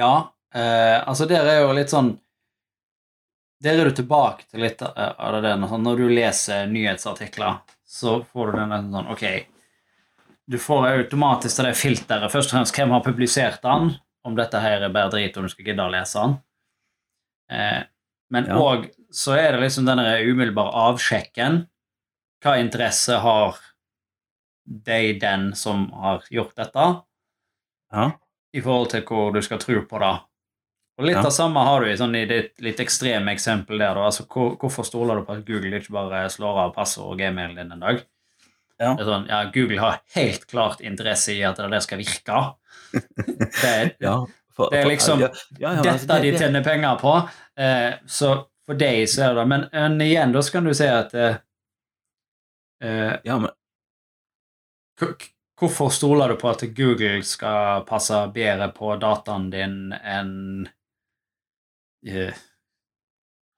Ja, 0.02 0.12
eh, 0.56 0.98
altså 1.08 1.28
der 1.30 1.48
er 1.52 1.62
jo 1.66 1.74
litt 1.76 1.92
sånn 1.92 2.14
Der 3.62 3.78
er 3.78 3.90
du 3.92 3.94
tilbake 3.94 4.48
til 4.50 4.64
litt 4.64 4.80
av 4.82 4.96
av 4.98 5.36
det 5.36 5.42
der. 5.46 5.58
Når 5.62 6.00
du 6.00 6.08
leser 6.10 6.66
nyhetsartikler, 6.72 7.60
så 7.86 8.24
får 8.26 8.52
du 8.56 8.60
den 8.60 8.88
sånn 8.96 9.12
Ok, 9.14 9.26
du 10.52 10.58
får 10.60 10.88
automatisk 10.90 11.62
det 11.64 11.74
filteret. 11.80 12.32
Først 12.34 12.52
og 12.52 12.58
fremst 12.58 12.76
hvem 12.76 12.92
har 12.92 13.04
publisert 13.06 13.62
den, 13.64 13.94
om 14.28 14.36
dette 14.38 14.60
her 14.62 14.84
er 14.86 14.92
bare 14.94 15.12
drit, 15.14 15.38
om 15.40 15.48
du 15.48 15.52
skal 15.54 15.66
gidde 15.70 15.86
å 15.86 15.92
lese 15.94 16.20
den. 16.20 16.34
Eh, 17.52 17.84
men 18.32 18.46
Ja. 18.48 18.84
så 19.12 19.36
er 19.38 19.52
det 19.54 19.62
liksom 19.62 19.86
den 19.88 19.98
der 19.98 20.24
umiddelbare 20.24 20.72
avsjekken. 20.92 21.68
Hva 22.44 22.58
interesse 22.60 23.20
har 23.22 23.58
de, 24.66 25.14
den 25.20 25.54
som 25.56 25.90
har 25.92 26.24
gjort 26.32 26.56
dette? 26.56 27.02
Ja. 27.94 28.12
i 28.54 28.60
forhold 28.62 28.90
til 28.92 29.02
hvor 29.08 29.32
du 29.34 29.42
skal 29.42 29.60
tro 29.60 29.82
på 29.88 30.00
det. 30.00 30.20
Og 31.00 31.06
Litt 31.06 31.16
Ja. 31.16 31.22
av 31.26 31.32
samme 31.32 31.60
har 31.64 31.80
du 31.80 31.88
i, 31.88 31.96
sånn, 31.96 32.16
i 32.16 32.26
ditt 32.26 32.60
litt 32.60 32.80
ekstreme 32.80 33.32
eksempel 33.32 33.78
der. 33.80 33.96
Altså, 33.96 34.26
hvor, 34.28 34.58
hvorfor 34.58 34.84
stoler 34.84 35.16
du 35.16 35.24
på 35.26 35.38
at 35.38 35.46
Google 35.46 35.80
ikke 35.80 35.92
bare 35.96 36.26
slår 36.30 36.58
av 36.66 36.74
passord 36.76 37.14
og 37.14 37.18
gmailen 37.20 37.56
din 37.56 37.72
en 37.72 37.80
dag? 37.80 38.04
Ja. 38.82 38.96
Sånn, 38.98 39.28
ja, 39.30 39.44
Google 39.54 39.78
har 39.78 40.00
helt 40.16 40.48
klart 40.50 40.80
interesse 40.82 41.36
i 41.36 41.42
at 41.46 41.60
det 41.62 41.68
der 41.70 41.84
skal 41.86 42.00
virke. 42.02 42.38
Det 42.92 43.68
er 43.70 43.92
Ja, 44.02 44.16
for, 44.56 44.72
Det 44.74 44.80
er 44.82 44.90
liksom 44.90 45.22
ja, 45.22 45.30
ja, 45.62 45.76
altså, 45.78 46.08
dette 46.08 46.18
det- 46.24 46.32
de 46.32 46.38
tjener 46.42 46.64
penger 46.66 46.98
på. 47.02 47.14
Eh, 47.62 47.94
så 48.10 48.32
for 48.66 48.80
deg 48.82 49.06
så 49.10 49.28
er 49.30 49.36
det 49.38 49.46
Men, 49.52 49.68
men 49.72 50.02
igjen, 50.02 50.34
da 50.34 50.42
skal 50.46 50.66
du 50.66 50.74
si 50.78 50.88
at 50.90 51.14
eh, 51.14 51.38
eh, 52.84 53.16
Ja, 53.26 53.38
men 53.38 53.52
Hvorfor 55.62 55.90
stoler 55.94 56.30
du 56.30 56.36
på 56.42 56.50
at 56.50 56.62
Google 56.78 57.22
skal 57.26 57.84
passe 57.86 58.18
bedre 58.34 58.68
på 58.74 58.96
dataen 59.02 59.48
din 59.54 59.76
enn 59.94 60.34
eh, 62.08 62.34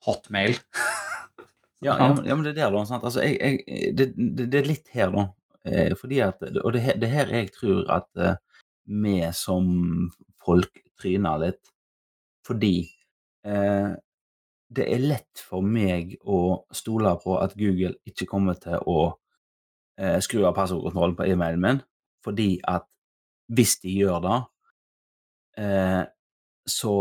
Hotmail? 0.05 0.59
Ja, 1.83 1.97
ja, 1.99 2.09
men, 2.13 2.25
ja, 2.25 2.35
men 2.35 2.45
det 2.47 2.53
er 2.53 2.59
der, 2.61 2.75
da. 2.75 2.83
Sant? 2.87 3.05
Altså, 3.07 3.23
jeg, 3.25 3.37
jeg, 3.67 3.93
det, 3.97 4.09
det, 4.17 4.47
det 4.53 4.61
er 4.61 4.69
litt 4.69 4.91
her, 4.95 5.13
da. 5.13 5.27
Eh, 5.63 5.93
fordi 5.99 6.19
at, 6.25 6.41
og 6.63 6.73
det, 6.75 6.97
det 6.99 7.09
her 7.11 7.31
jeg 7.31 7.51
tror 7.55 7.85
at 7.93 8.09
eh, 8.19 8.39
vi 9.03 9.19
som 9.35 9.69
folk 10.43 10.83
tryner 10.99 11.41
litt. 11.45 11.71
Fordi 12.47 12.75
eh, 13.47 13.93
det 14.73 14.87
er 14.89 15.03
lett 15.03 15.43
for 15.49 15.65
meg 15.65 16.15
å 16.25 16.65
stole 16.73 17.13
på 17.23 17.37
at 17.39 17.55
Google 17.59 17.95
ikke 18.09 18.27
kommer 18.29 18.57
til 18.59 18.79
å 18.89 18.97
eh, 19.99 20.19
skru 20.23 20.43
av 20.47 20.55
passordkontrollen 20.57 21.15
på 21.19 21.27
e-mailen 21.29 21.63
min, 21.63 21.81
fordi 22.25 22.57
at 22.67 22.87
hvis 23.53 23.77
de 23.83 23.93
gjør 24.01 24.23
det, 24.23 24.39
eh, 25.61 26.03
så 26.65 26.95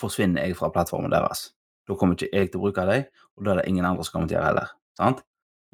forsvinner 0.00 0.48
jeg 0.48 0.58
fra 0.58 0.72
plattformen 0.74 1.12
deres. 1.12 1.53
Da 1.84 1.96
kommer 2.00 2.16
ikke 2.16 2.32
jeg 2.32 2.50
til 2.50 2.60
å 2.60 2.64
bruke 2.64 2.86
dem, 2.88 3.06
og 3.36 3.44
da 3.44 3.52
er 3.52 3.60
det 3.60 3.68
ingen 3.70 3.86
andre 3.88 4.04
som 4.06 4.16
kommer 4.16 4.30
til 4.30 4.38
å 4.38 4.40
gjøre 4.40 4.50
heller. 4.52 4.74
Sant? 4.98 5.24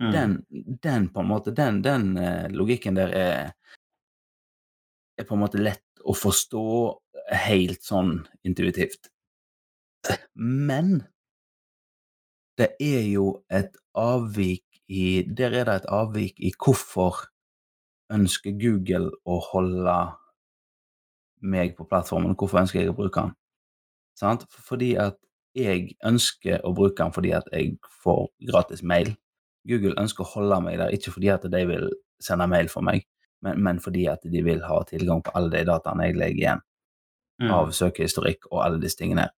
Mm. 0.00 0.12
den, 0.12 0.46
den 0.82 1.08
på 1.12 1.20
en 1.20 1.28
måte, 1.28 1.52
den, 1.52 1.82
den 1.84 2.16
eh, 2.16 2.48
logikken 2.48 2.96
der 2.96 3.10
er, 3.12 3.50
er 5.20 5.26
på 5.28 5.36
en 5.36 5.42
måte 5.42 5.60
lett 5.60 6.00
å 6.00 6.14
forstå 6.16 6.62
helt 7.44 7.84
sånn 7.84 8.14
intuitivt. 8.48 9.10
Men 10.32 11.02
det 12.56 12.72
er 12.80 13.04
jo 13.10 13.42
et 13.52 13.76
avvik 13.96 14.64
i 14.90 15.22
Der 15.22 15.52
er 15.54 15.68
det 15.68 15.74
et 15.82 15.90
avvik 15.92 16.40
i 16.42 16.50
hvorfor 16.56 17.28
ønsker 18.10 18.56
Google 18.58 19.12
å 19.22 19.36
holde 19.52 19.98
meg 21.40 21.76
på 21.76 21.86
plattformen, 21.86 22.32
og 22.32 22.40
hvorfor 22.40 22.64
ønsker 22.64 22.80
jeg 22.80 22.90
å 22.90 22.96
bruke 22.96 23.22
den. 23.22 23.36
Sant? 24.18 24.48
Fordi 24.50 24.94
at 24.98 25.20
jeg 25.56 25.96
ønsker 26.06 26.62
å 26.64 26.72
bruke 26.74 27.02
den 27.02 27.12
fordi 27.14 27.32
at 27.36 27.48
jeg 27.52 27.76
får 28.04 28.28
gratis 28.50 28.82
mail. 28.82 29.14
Google 29.68 29.96
ønsker 30.00 30.24
å 30.24 30.32
holde 30.36 30.60
meg 30.64 30.78
der, 30.80 30.94
ikke 30.94 31.12
fordi 31.12 31.30
at 31.32 31.44
de 31.52 31.62
vil 31.68 31.88
sende 32.22 32.46
mail 32.48 32.68
for 32.72 32.84
meg, 32.86 33.04
men, 33.44 33.60
men 33.62 33.80
fordi 33.80 34.06
at 34.08 34.24
de 34.24 34.42
vil 34.44 34.62
ha 34.64 34.82
tilgang 34.88 35.22
på 35.24 35.34
alle 35.34 35.52
de 35.52 35.64
dataene 35.68 36.08
jeg 36.08 36.20
legger 36.20 36.44
igjen 36.44 36.66
Mm. 37.40 37.50
av 37.56 37.70
søkehistorikk 37.72 38.50
og 38.50 38.58
alle 38.64 38.80
disse 38.82 38.98
tingene. 39.00 39.30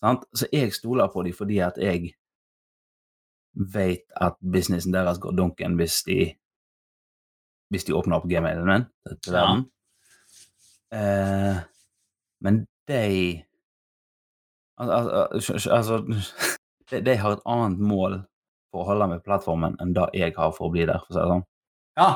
Sant? 0.00 0.24
Så 0.32 0.46
jeg 0.52 0.72
stoler 0.72 1.10
på 1.12 1.20
dem 1.26 1.34
fordi 1.36 1.58
at 1.60 1.76
jeg 1.76 2.14
vet 3.52 4.06
at 4.16 4.38
businessen 4.40 4.94
deres 4.94 5.20
går 5.20 5.36
dunken 5.36 5.76
hvis 5.76 5.98
de 6.06 6.32
hvis 7.72 7.84
de 7.88 7.94
åpner 7.96 8.16
opp 8.16 8.24
gmailen 8.28 8.68
min 8.68 8.86
til, 9.20 9.32
verden. 9.32 9.66
Ja. 10.92 10.96
Eh, 10.96 11.60
men 12.40 12.66
de 12.88 13.44
Altså 14.82 16.02
de, 16.90 17.00
de 17.00 17.16
har 17.18 17.36
et 17.36 17.48
annet 17.54 17.80
mål 17.80 18.20
for 18.72 18.82
å 18.82 18.88
holde 18.90 19.08
på 19.16 19.24
plattformen 19.28 19.76
enn 19.82 19.94
det 19.96 20.08
jeg 20.16 20.34
har 20.36 20.52
for 20.56 20.68
å 20.68 20.74
bli 20.74 20.86
der, 20.88 21.02
for 21.04 21.12
å 21.12 21.16
si 21.16 21.20
det 21.20 21.30
sånn. 21.32 21.46
Ja, 22.00 22.10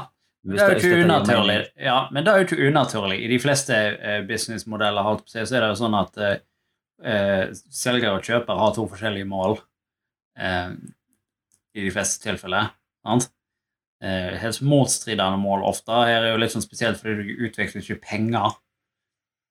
men 0.47 0.57
det 0.57 0.65
er 0.65 0.73
jo 0.73 0.81
ikke 0.81 1.05
unaturlig. 1.05 1.57
Ja, 1.83 1.97
men 2.15 2.25
det 2.25 2.33
er 2.33 2.41
jo 2.41 2.47
ikke 2.47 2.69
unaturlig. 2.71 3.17
I 3.25 3.31
de 3.33 3.39
fleste 3.43 3.77
eh, 3.77 4.21
businessmodeller 4.29 5.07
holdt 5.07 5.25
på 5.27 5.35
seg, 5.35 5.49
så 5.49 5.59
er 5.59 5.65
det 5.65 5.71
jo 5.73 5.79
sånn 5.81 5.97
at 5.99 6.21
eh, 6.23 6.37
eh, 7.03 7.43
selger 7.83 8.13
og 8.15 8.29
kjøper 8.29 8.61
har 8.61 8.77
to 8.77 8.87
forskjellige 8.93 9.29
mål 9.29 9.59
eh, 10.39 10.77
i 11.77 11.87
de 11.89 11.91
fleste 11.93 12.23
tilfeller. 12.23 12.71
Sant? 13.07 13.29
Eh, 14.05 14.37
helt 14.39 14.63
motstridende 14.63 15.41
mål 15.41 15.67
ofte. 15.67 16.05
Her 16.07 16.23
er 16.23 16.35
jo 16.35 16.41
litt 16.41 16.55
sånn 16.55 16.65
spesielt 16.65 17.01
fordi 17.01 17.27
du 17.27 17.45
utvikler 17.49 17.83
ikke 17.83 18.03
penger. 18.07 18.57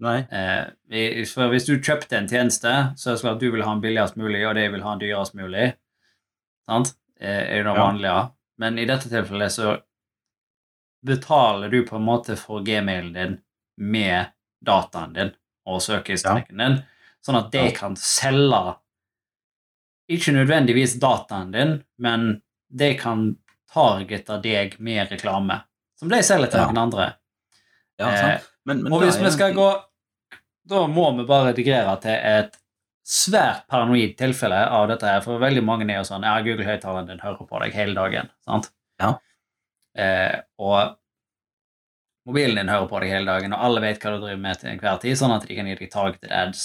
Nei? 0.03 0.17
Eh, 0.27 1.23
for 1.31 1.47
hvis 1.53 1.65
du 1.69 1.77
kjøpte 1.79 2.17
en 2.17 2.27
tjeneste, 2.27 2.71
så 2.99 3.09
er 3.09 3.15
det 3.15 3.21
klart 3.21 3.35
at 3.37 3.39
du 3.45 3.51
vil 3.53 3.63
ha 3.63 3.71
den 3.71 3.81
billigst 3.81 4.17
mulig, 4.19 4.41
og 4.47 4.55
de 4.55 4.65
vil 4.73 4.83
ha 4.83 4.95
den 4.95 4.99
dyrest 5.05 5.35
mulig. 5.39 5.69
Sant? 6.67 6.95
Eh, 7.19 7.43
er 7.53 7.57
jo 7.61 7.69
noe 7.69 8.01
Ja. 8.03 8.29
Men 8.57 8.77
i 8.79 8.85
dette 8.85 9.09
tilfellet 9.11 9.51
så 9.51 9.81
betaler 11.05 11.69
du 11.69 11.83
på 11.85 11.95
en 11.97 12.05
måte 12.07 12.35
for 12.39 12.63
gmailen 12.65 13.13
din 13.13 13.37
med 13.77 14.31
dataen 14.65 15.13
din 15.13 15.31
og 15.67 15.81
søkehistorikken 15.81 16.57
din, 16.57 16.77
sånn 17.25 17.37
at 17.39 17.51
de 17.51 17.57
Ja. 17.65 17.71
kan 17.75 17.95
selge 17.95 18.77
ikke 20.09 20.31
nødvendigvis 20.33 20.99
dataen 20.99 21.51
din, 21.51 21.83
men 21.97 22.41
de 22.73 22.93
kan 22.95 23.37
targete 23.71 24.41
deg 24.41 24.79
med 24.79 25.09
reklame, 25.11 25.63
som 25.99 26.09
de 26.09 26.15
selger 26.23 26.51
til 26.51 26.59
Ja. 26.59 26.65
noen 26.67 26.77
andre. 26.77 27.15
Ja, 27.99 28.09
Eh, 28.11 28.19
sant? 28.21 28.49
Men, 28.65 28.83
men 28.83 28.93
Og 28.93 29.01
hvis 29.03 29.17
vi 29.21 29.29
skal 29.31 29.51
en- 29.53 29.55
gå 29.55 29.69
Da 30.67 30.87
må 30.87 31.05
vi 31.17 31.23
bare 31.29 31.51
redigere 31.53 31.93
til 32.01 32.11
et 32.11 32.55
svært 33.05 33.67
paranoid 33.69 34.15
tilfelle 34.17 34.57
av 34.67 34.87
dette 34.89 35.05
her, 35.05 35.21
for 35.21 35.37
veldig 35.39 35.61
mange 35.63 35.85
er 35.85 35.99
jo 35.99 36.07
sånn 36.09 36.23
Ja, 36.25 36.39
Google-høyttaleren 36.41 37.07
din 37.07 37.19
hører 37.21 37.45
på 37.47 37.59
deg 37.61 37.73
hele 37.77 37.93
dagen, 37.93 38.29
sant? 38.47 38.71
Ja. 38.99 39.11
Eh, 39.95 40.41
og 40.57 40.97
mobilen 42.25 42.55
din 42.57 42.67
hører 42.73 42.89
på 42.89 42.99
deg 43.03 43.11
hele 43.13 43.25
dagen, 43.29 43.53
og 43.53 43.61
alle 43.67 43.81
vet 43.83 44.01
hva 44.01 44.15
du 44.15 44.23
driver 44.25 44.41
med 44.41 44.57
til 44.59 44.71
enhver 44.71 44.97
tid, 45.03 45.13
sånn 45.19 45.35
at 45.35 45.45
de 45.45 45.55
kan 45.55 45.67
gi 45.69 45.75
deg 45.77 45.91
targeted 45.93 46.31
ads. 46.33 46.63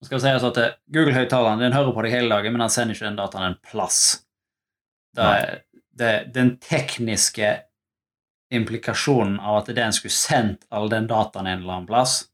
Nå 0.00 0.08
skal 0.08 0.20
si 0.20 0.30
sies 0.32 0.44
at 0.48 0.56
eh, 0.62 0.72
Google-høyttaleren 0.92 1.60
din 1.60 1.76
hører 1.76 1.92
på 1.92 2.02
deg 2.06 2.12
hele 2.16 2.32
dagen, 2.32 2.52
men 2.56 2.64
han 2.64 2.70
sender 2.72 2.96
ikke 2.96 3.06
den 3.10 3.20
dataen 3.20 3.50
en 3.50 3.58
plass. 3.62 4.00
Det, 5.16 5.62
det, 5.96 6.32
den 6.32 6.56
tekniske 6.60 7.52
implikasjonen 8.54 9.40
av 9.40 9.62
at 9.62 9.72
den 9.74 9.92
skulle 9.92 10.14
sendt 10.14 10.66
all 10.70 10.88
den 10.92 11.08
dataen 11.10 11.46
en 11.46 11.62
eller 11.62 11.78
annen 11.80 11.88
plass, 11.88 12.26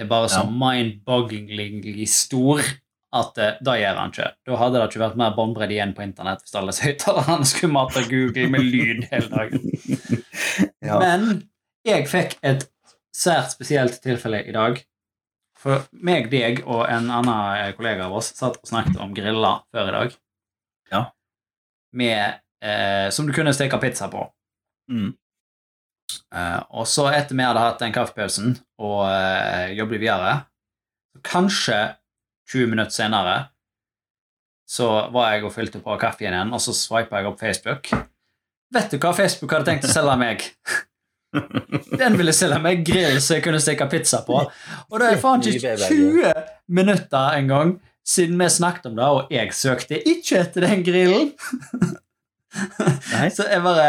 er 0.00 0.08
bare 0.10 0.28
så 0.28 0.42
Ja. 0.42 0.50
mind-bogglingly 0.50 2.06
stor 2.06 2.62
at 3.14 3.34
da 3.36 3.50
det 3.62 3.76
gjør 3.82 3.98
han 4.00 4.10
ikke. 4.10 4.30
Da 4.46 4.56
hadde 4.58 4.78
det 4.80 4.86
ikke 4.88 5.02
vært 5.04 5.18
mer 5.20 5.34
båndbredd 5.36 5.70
igjen 5.70 5.92
på 5.94 6.02
internett 6.02 6.42
hvis 6.42 6.56
alle 6.58 6.72
høyttalerne 6.74 7.46
skulle 7.50 7.72
mate 7.76 8.02
Google 8.10 8.48
med 8.50 8.64
lyd 8.66 9.04
hele 9.12 9.28
dagen. 9.30 9.68
ja. 10.88 10.98
Men 10.98 11.28
jeg 11.86 12.08
fikk 12.10 12.38
et 12.42 12.66
sært 13.14 13.52
spesielt 13.54 14.00
tilfelle 14.02 14.42
i 14.42 14.54
dag. 14.56 14.80
For 15.64 15.86
meg, 15.92 16.26
deg 16.32 16.64
og 16.66 16.82
en 16.90 17.06
annen 17.08 17.30
eh, 17.56 17.70
kollega 17.76 18.08
av 18.08 18.18
oss 18.18 18.32
satt 18.36 18.58
og 18.58 18.68
snakket 18.68 18.98
om 19.00 19.14
griller 19.16 19.62
før 19.72 19.88
i 19.88 19.94
dag. 19.94 20.16
Ja. 20.92 21.02
Med, 21.94 22.40
eh, 22.60 23.08
som 23.14 23.28
du 23.28 23.32
kunne 23.36 23.54
steke 23.54 23.78
pizza 23.80 24.10
på. 24.12 24.26
Mm. 24.90 25.14
Eh, 26.34 26.60
og 26.74 26.86
så 26.90 27.08
etter 27.12 27.36
vi 27.36 27.46
hadde 27.46 27.62
hatt 27.62 27.82
den 27.82 27.94
kaffepausen 27.94 28.56
og 28.82 29.04
uh, 29.06 29.70
jobbet 29.74 30.02
videre, 30.02 30.34
så 31.14 31.22
kanskje 31.26 31.80
20 32.50 32.72
minutter 32.72 32.94
senere 32.94 33.36
så 34.68 34.88
var 35.12 35.34
jeg 35.34 35.44
og 35.44 35.52
fylte 35.54 35.80
på 35.84 35.96
kaffen 36.00 36.32
igjen, 36.32 36.52
og 36.56 36.60
så 36.62 36.72
sveipa 36.76 37.20
jeg 37.20 37.28
opp 37.28 37.40
Facebook. 37.40 37.90
Vet 38.74 38.92
du 38.92 38.98
hva 38.98 39.12
Facebook 39.16 39.52
hadde 39.52 39.68
tenkt 39.68 39.86
å 39.86 39.92
selge 39.92 40.16
meg? 40.18 40.44
Den 42.00 42.16
ville 42.18 42.32
selge 42.34 42.60
meg 42.62 42.84
grill 42.86 43.18
så 43.22 43.38
jeg 43.38 43.44
kunne 43.44 43.60
steke 43.62 43.86
pizza 43.90 44.22
på. 44.26 44.38
Og 44.40 44.96
det 45.02 45.10
er 45.10 45.20
faen 45.22 45.44
ikke 45.50 45.74
20 45.82 46.32
minutter 46.78 47.38
engang 47.40 47.76
siden 48.04 48.38
vi 48.40 48.48
snakket 48.52 48.90
om 48.90 48.98
det, 48.98 49.04
og 49.04 49.32
jeg 49.32 49.52
søkte 49.56 49.98
ikke 49.98 50.42
etter 50.42 50.66
den 50.68 50.84
grillen. 50.84 51.30
Så 53.34 53.46
jeg 53.50 53.62
bare 53.64 53.86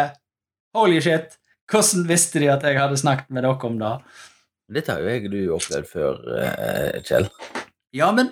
Holy 0.76 1.02
shit! 1.04 1.36
Hvordan 1.72 2.08
visste 2.08 2.40
de 2.40 2.50
at 2.54 2.64
jeg 2.64 2.78
hadde 2.80 2.98
snakket 3.02 3.30
med 3.34 3.44
dere 3.44 3.70
om 3.70 3.78
det? 3.80 3.94
Dette 4.76 4.92
har 4.94 5.02
jo 5.02 5.10
jeg 5.12 5.26
og 5.26 5.32
du 5.32 5.40
opplevd 5.56 5.88
før, 5.90 6.20
eh, 6.42 7.02
Kjell. 7.06 7.28
Ja, 7.94 8.12
men 8.12 8.32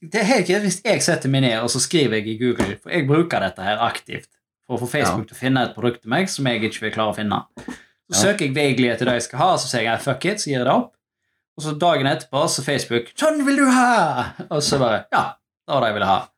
det 0.00 0.20
er 0.20 0.28
helt 0.28 0.46
greit 0.48 0.62
hvis 0.66 0.80
jeg 0.84 1.02
setter 1.04 1.28
meg 1.32 1.44
ned 1.44 1.58
og 1.62 1.70
så 1.72 1.80
skriver 1.80 2.18
jeg 2.20 2.28
i 2.32 2.38
Google, 2.40 2.76
for 2.82 2.92
jeg 2.92 3.06
bruker 3.08 3.40
dette 3.44 3.64
her 3.64 3.80
aktivt 3.84 4.28
for 4.66 4.76
å 4.76 4.82
få 4.82 4.88
Facebook 4.90 5.28
til 5.28 5.36
å 5.36 5.40
finne 5.40 5.64
et 5.66 5.74
produkt 5.76 6.02
til 6.04 6.12
meg 6.12 6.28
som 6.32 6.46
jeg 6.48 6.62
ikke 6.62 6.86
vil 6.86 6.94
klare 6.96 7.12
å 7.12 7.16
finne. 7.16 7.42
Så 8.12 8.16
Ja. 8.16 8.32
søker 8.32 8.46
jeg 8.46 8.54
vaguely 8.56 8.88
etter 8.92 9.06
det 9.08 9.14
jeg 9.14 9.22
skal 9.28 9.38
ha, 9.38 9.50
så 9.56 9.68
sier 9.68 9.82
jeg 9.88 10.00
fuck 10.04 10.24
it, 10.24 10.38
så 10.40 10.50
gir 10.50 10.58
jeg 10.58 10.66
det 10.66 10.72
opp. 10.74 10.92
Og 11.56 11.64
så 11.64 11.78
dagen 11.78 12.06
etterpå 12.06 12.48
så 12.48 12.62
Facebook 12.64 13.12
'Sånn 13.14 13.44
vil 13.44 13.56
du 13.56 13.66
ha!' 13.70 14.32
Og 14.50 14.62
så 14.62 14.78
bare 14.78 15.04
Ja, 15.12 15.34
det 15.68 15.74
var 15.74 15.80
det 15.80 15.88
jeg 15.88 15.94
ville 15.94 16.06
ha. 16.06 16.28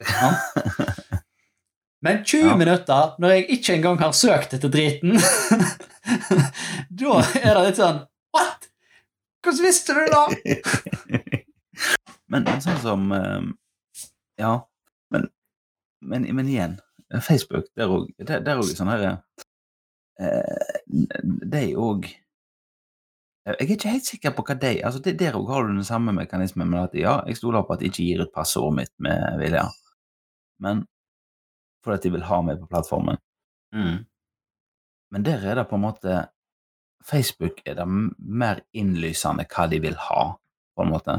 Ja. 0.04 0.94
Men 2.04 2.20
20 2.24 2.50
Ja. 2.50 2.56
minutter, 2.60 3.14
når 3.18 3.28
jeg 3.32 3.46
ikke 3.56 3.74
engang 3.78 3.98
har 4.02 4.12
søkt 4.12 4.52
etter 4.56 4.68
driten, 4.72 5.16
da 7.00 7.20
er 7.40 7.54
det 7.56 7.62
litt 7.70 7.78
sånn 7.80 8.02
What?! 8.34 8.66
Hvordan 9.44 9.64
visste 9.64 9.94
du 9.96 10.02
det? 10.12 10.58
men, 12.32 12.44
men 12.44 12.60
sånn 12.64 12.80
som 12.82 13.06
eh, 13.16 13.46
Ja, 14.40 14.52
men, 15.14 15.28
men, 16.04 16.28
men 16.36 16.50
igjen, 16.50 16.76
Facebook, 17.24 17.68
der 17.78 17.88
òg 17.92 18.10
der, 18.20 18.42
der 18.44 18.60
også 18.60 18.76
sånn 18.82 18.92
her 18.92 19.04
Det 20.18 21.52
De 21.52 21.64
òg 21.78 22.08
Jeg 23.44 23.56
er 23.60 23.74
ikke 23.76 23.92
helt 23.92 24.08
sikker 24.08 24.32
på 24.36 24.44
hva 24.48 24.56
de 24.60 24.74
altså 24.86 25.00
det, 25.04 25.16
Der 25.20 25.36
òg 25.36 25.48
har 25.52 25.66
du 25.66 25.74
den 25.76 25.84
samme 25.88 26.12
mekanismen 26.16 26.68
men 26.68 26.84
at 26.84 26.94
ja, 26.98 27.18
jeg 27.28 27.40
stoler 27.40 27.64
på 27.64 27.76
at 27.76 27.80
de 27.84 27.90
ikke 27.92 28.06
gir 28.08 28.24
ut 28.24 28.32
passordet 28.34 28.76
mitt 28.82 28.92
med 29.04 29.38
vilje, 29.40 29.64
men 30.64 30.84
fordi 31.84 31.98
at 32.00 32.06
de 32.06 32.12
vil 32.16 32.24
ha 32.28 32.40
meg 32.42 32.60
på 32.62 32.68
plattformen. 32.70 33.18
Mm. 33.74 33.98
Men 35.14 35.22
der 35.26 35.44
er 35.50 35.54
det 35.60 35.68
på 35.70 35.76
en 35.78 35.84
måte 35.84 36.22
Facebook 37.04 37.60
er 37.68 37.76
det 37.76 37.84
mer 38.18 38.62
innlysende 38.72 39.44
hva 39.52 39.66
de 39.70 39.78
vil 39.84 39.96
ha, 40.08 40.22
på 40.76 40.82
en 40.86 40.90
måte. 40.94 41.18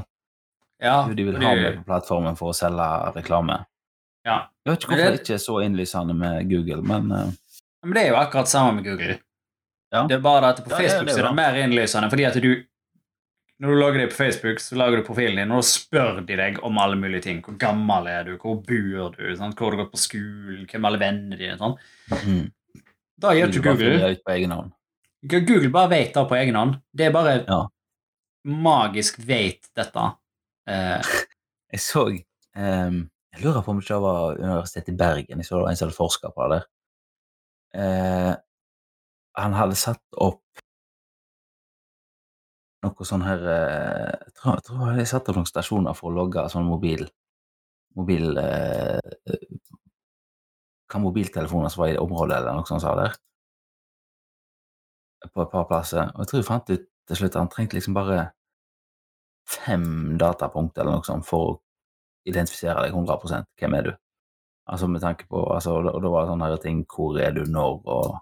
Ja, 0.82 1.04
Hvor 1.06 1.16
de 1.16 1.24
vil 1.30 1.38
ha 1.40 1.54
meg 1.56 1.78
på 1.80 1.86
plattformen 1.88 2.36
for 2.40 2.52
å 2.52 2.58
selge 2.58 2.88
reklame. 3.16 3.62
Ja. 4.26 4.48
Jeg 4.66 4.72
vet 4.74 4.80
ikke 4.84 4.90
hvorfor 4.96 5.04
det- 5.04 5.12
det 5.14 5.22
ikke 5.22 5.34
er 5.38 5.44
så 5.46 5.60
innlysende 5.64 6.16
med 6.18 6.50
Google, 6.50 6.82
men 6.82 7.12
uh... 7.12 7.32
Men 7.86 7.94
det 7.94 8.02
er 8.04 8.10
jo 8.10 8.16
akkurat 8.18 8.50
samme 8.50 8.74
med 8.80 8.84
Google. 8.90 9.20
Ja. 9.94 10.08
Det 10.10 10.16
er 10.18 10.22
bare 10.26 10.50
at 10.50 10.64
på 10.66 10.72
Ja, 10.72 10.78
det 10.78 10.86
er 10.86 10.90
Facebook 10.90 11.08
det 11.14 11.18
er 11.24 11.28
det 11.28 11.36
mer 11.38 11.54
innlysende, 11.62 12.10
fordi 12.10 12.24
at 12.26 12.34
du 12.42 12.50
Når 13.64 13.72
du 13.72 13.80
lager 13.80 14.02
det 14.02 14.10
på 14.12 14.18
Facebook, 14.18 14.60
så 14.60 14.76
lager 14.76 15.00
du 15.00 15.06
profilen 15.08 15.38
din, 15.40 15.52
og 15.56 15.62
da 15.62 15.68
spør 15.70 16.18
de 16.28 16.36
deg 16.36 16.58
om 16.68 16.76
alle 16.82 16.98
mulige 17.00 17.22
ting. 17.24 17.38
Hvor 17.46 17.56
gammel 17.62 18.10
er 18.12 18.26
du? 18.28 18.34
Hvor 18.42 18.58
bor 18.68 19.14
du? 19.16 19.24
Sant? 19.40 19.56
Hvor 19.56 19.70
har 19.70 19.78
du 19.78 19.84
gått 19.84 19.94
på 19.94 20.02
skolen? 20.02 20.66
Hvem 20.68 20.84
er 20.84 20.90
alle 20.92 21.00
vennene 21.00 21.38
dine? 21.40 21.56
Sånn. 21.62 21.78
mm, 22.12 22.82
Da 23.24 23.32
gjør 23.32 23.54
ikke 23.54 23.64
Google. 23.70 24.66
Google 25.32 25.70
bare 25.72 25.90
vet 25.94 26.12
det 26.14 26.26
på 26.30 26.36
egen 26.42 26.56
hånd. 26.60 26.76
Det 26.92 27.06
er 27.08 27.12
bare 27.16 27.38
Ja. 27.48 27.62
magisk 28.46 29.20
vet 29.24 29.70
dette. 29.76 30.04
Eh, 30.68 31.02
Jeg 31.72 31.80
så 31.82 32.04
um, 32.12 33.00
Jeg 33.34 33.42
lurer 33.44 33.64
på 33.64 33.72
om 33.72 33.80
det 33.80 33.86
ikke 33.88 34.02
var 34.04 34.36
Universitetet 34.38 34.90
i 34.94 34.98
Bergen. 35.00 35.40
Jeg 35.40 35.46
så 35.48 35.56
det 35.56 35.64
var 35.64 35.70
en 35.72 35.80
som 35.80 35.88
hadde 35.88 35.98
forska 35.98 36.30
på 36.36 36.50
det 36.52 36.60
der. 36.60 36.68
Uh, 37.76 38.36
han 39.40 39.54
hadde 39.58 39.76
satt 39.80 40.04
opp 40.14 40.42
noe 42.86 43.08
sånn 43.08 43.26
her 43.26 43.44
eh, 43.52 44.14
Jeg 44.26 44.34
tror, 44.40 44.58
jeg 44.58 44.66
tror 44.70 45.00
jeg 45.00 45.10
satte 45.12 45.32
opp 45.32 45.40
noen 45.40 45.50
stasjoner 45.50 45.98
for 45.98 46.12
å 46.12 46.18
logge 46.20 46.46
sånn 46.54 46.68
mobil 46.68 47.06
mobil 48.00 48.38
eh, 48.42 49.00
Hva 50.92 51.02
mobiltelefoner 51.02 51.72
som 51.74 51.84
var 51.84 51.92
i 51.92 51.96
det 51.96 52.04
området, 52.04 52.38
eller 52.38 52.60
noe 52.60 52.70
sånt 52.70 52.84
sa 52.84 52.92
der. 53.00 53.16
På 55.34 55.42
et 55.42 55.50
par 55.50 55.66
plasser. 55.66 56.12
Og 56.14 56.22
jeg 56.22 56.30
tror 56.30 56.40
jeg 56.40 56.48
fant 56.48 56.70
ut 56.70 56.84
til 57.10 57.20
slutt 57.20 57.34
at 57.34 57.42
han 57.42 57.50
trengte 57.54 57.78
liksom 57.78 57.96
bare 57.98 58.20
fem 59.50 60.18
datapunkt 60.22 60.78
eller 60.78 60.98
noe 60.98 61.06
sånt 61.06 61.26
for 61.26 61.50
å 61.50 61.56
identifisere 62.30 62.86
deg 62.86 62.94
100 62.94 63.46
Hvem 63.60 63.78
er 63.78 63.90
du? 63.90 63.92
Altså 64.66 64.88
med 64.90 65.02
tanke 65.02 65.28
på 65.30 65.44
altså, 65.54 65.76
Og 65.78 66.02
da 66.02 66.10
var 66.10 66.24
det 66.24 66.32
sånne 66.32 66.48
her 66.50 66.62
ting 66.62 66.80
Hvor 66.90 67.20
er 67.22 67.36
du 67.36 67.44
når? 67.46 67.76
og 67.86 68.16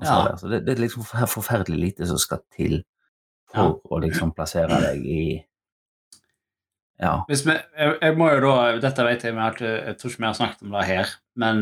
sånn 0.00 0.30
Ja. 0.30 0.36
Så 0.40 0.48
det, 0.48 0.62
det 0.64 0.74
er 0.74 0.84
liksom 0.86 1.04
forferdelig 1.04 1.78
lite 1.82 2.08
som 2.08 2.20
skal 2.22 2.40
til 2.54 2.80
for 3.54 3.80
å 3.96 4.00
liksom 4.04 4.34
plassere 4.36 4.80
deg 4.82 5.04
i 5.04 5.22
Ja. 6.98 7.24
Vi, 7.28 7.36
jeg, 7.38 7.92
jeg 8.02 8.14
må 8.18 8.26
jo 8.32 8.40
da, 8.42 8.54
Dette 8.82 9.04
vet 9.06 9.22
jeg, 9.22 9.34
men 9.36 9.44
jeg 9.46 9.94
tror 10.00 10.10
ikke 10.10 10.24
vi 10.24 10.26
har 10.26 10.34
snakket 10.34 10.64
om 10.66 10.72
det 10.74 10.86
her. 10.88 11.12
Men 11.38 11.60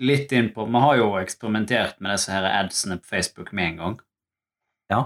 litt 0.00 0.32
inn 0.32 0.48
på 0.54 0.64
Vi 0.66 0.80
har 0.86 0.96
jo 0.96 1.10
eksperimentert 1.20 2.00
med 2.00 2.14
disse 2.14 2.32
her 2.32 2.46
adsene 2.48 2.96
på 3.02 3.10
Facebook 3.12 3.52
med 3.52 3.74
en 3.74 3.76
gang. 3.82 3.98
Ja. 4.90 5.02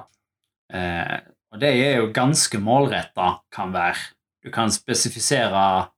Eh, 0.72 1.18
og 1.52 1.60
det 1.60 1.72
er 1.80 1.98
jo 1.98 2.12
ganske 2.14 2.60
målretta, 2.60 3.40
kan 3.54 3.72
være. 3.74 4.12
Du 4.44 4.52
kan 4.54 4.70
spesifisere 4.72 5.88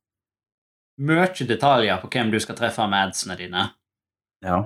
mye 1.00 1.46
detaljer 1.48 2.00
på 2.00 2.10
hvem 2.12 2.30
du 2.32 2.38
skal 2.42 2.56
treffe 2.58 2.86
med 2.88 3.10
adsene 3.10 3.36
dine. 3.40 3.68
ja. 4.44 4.64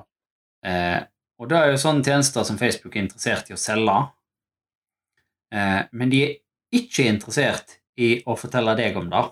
Eh, 0.64 1.02
og 1.42 1.48
det 1.50 1.58
er 1.58 1.72
jo 1.72 1.80
sånne 1.82 2.04
tjenester 2.06 2.44
som 2.46 2.56
Facebook 2.56 2.94
er 2.94 3.02
interessert 3.02 3.48
i 3.50 3.56
å 3.56 3.58
selge. 3.60 3.96
Eh, 5.54 5.80
men 5.92 6.10
de 6.10 6.22
er 6.26 6.34
ikke 6.74 7.06
interessert 7.06 7.78
i 8.00 8.16
å 8.26 8.36
fortelle 8.38 8.74
deg 8.78 8.98
om 8.98 9.08
det. 9.12 9.22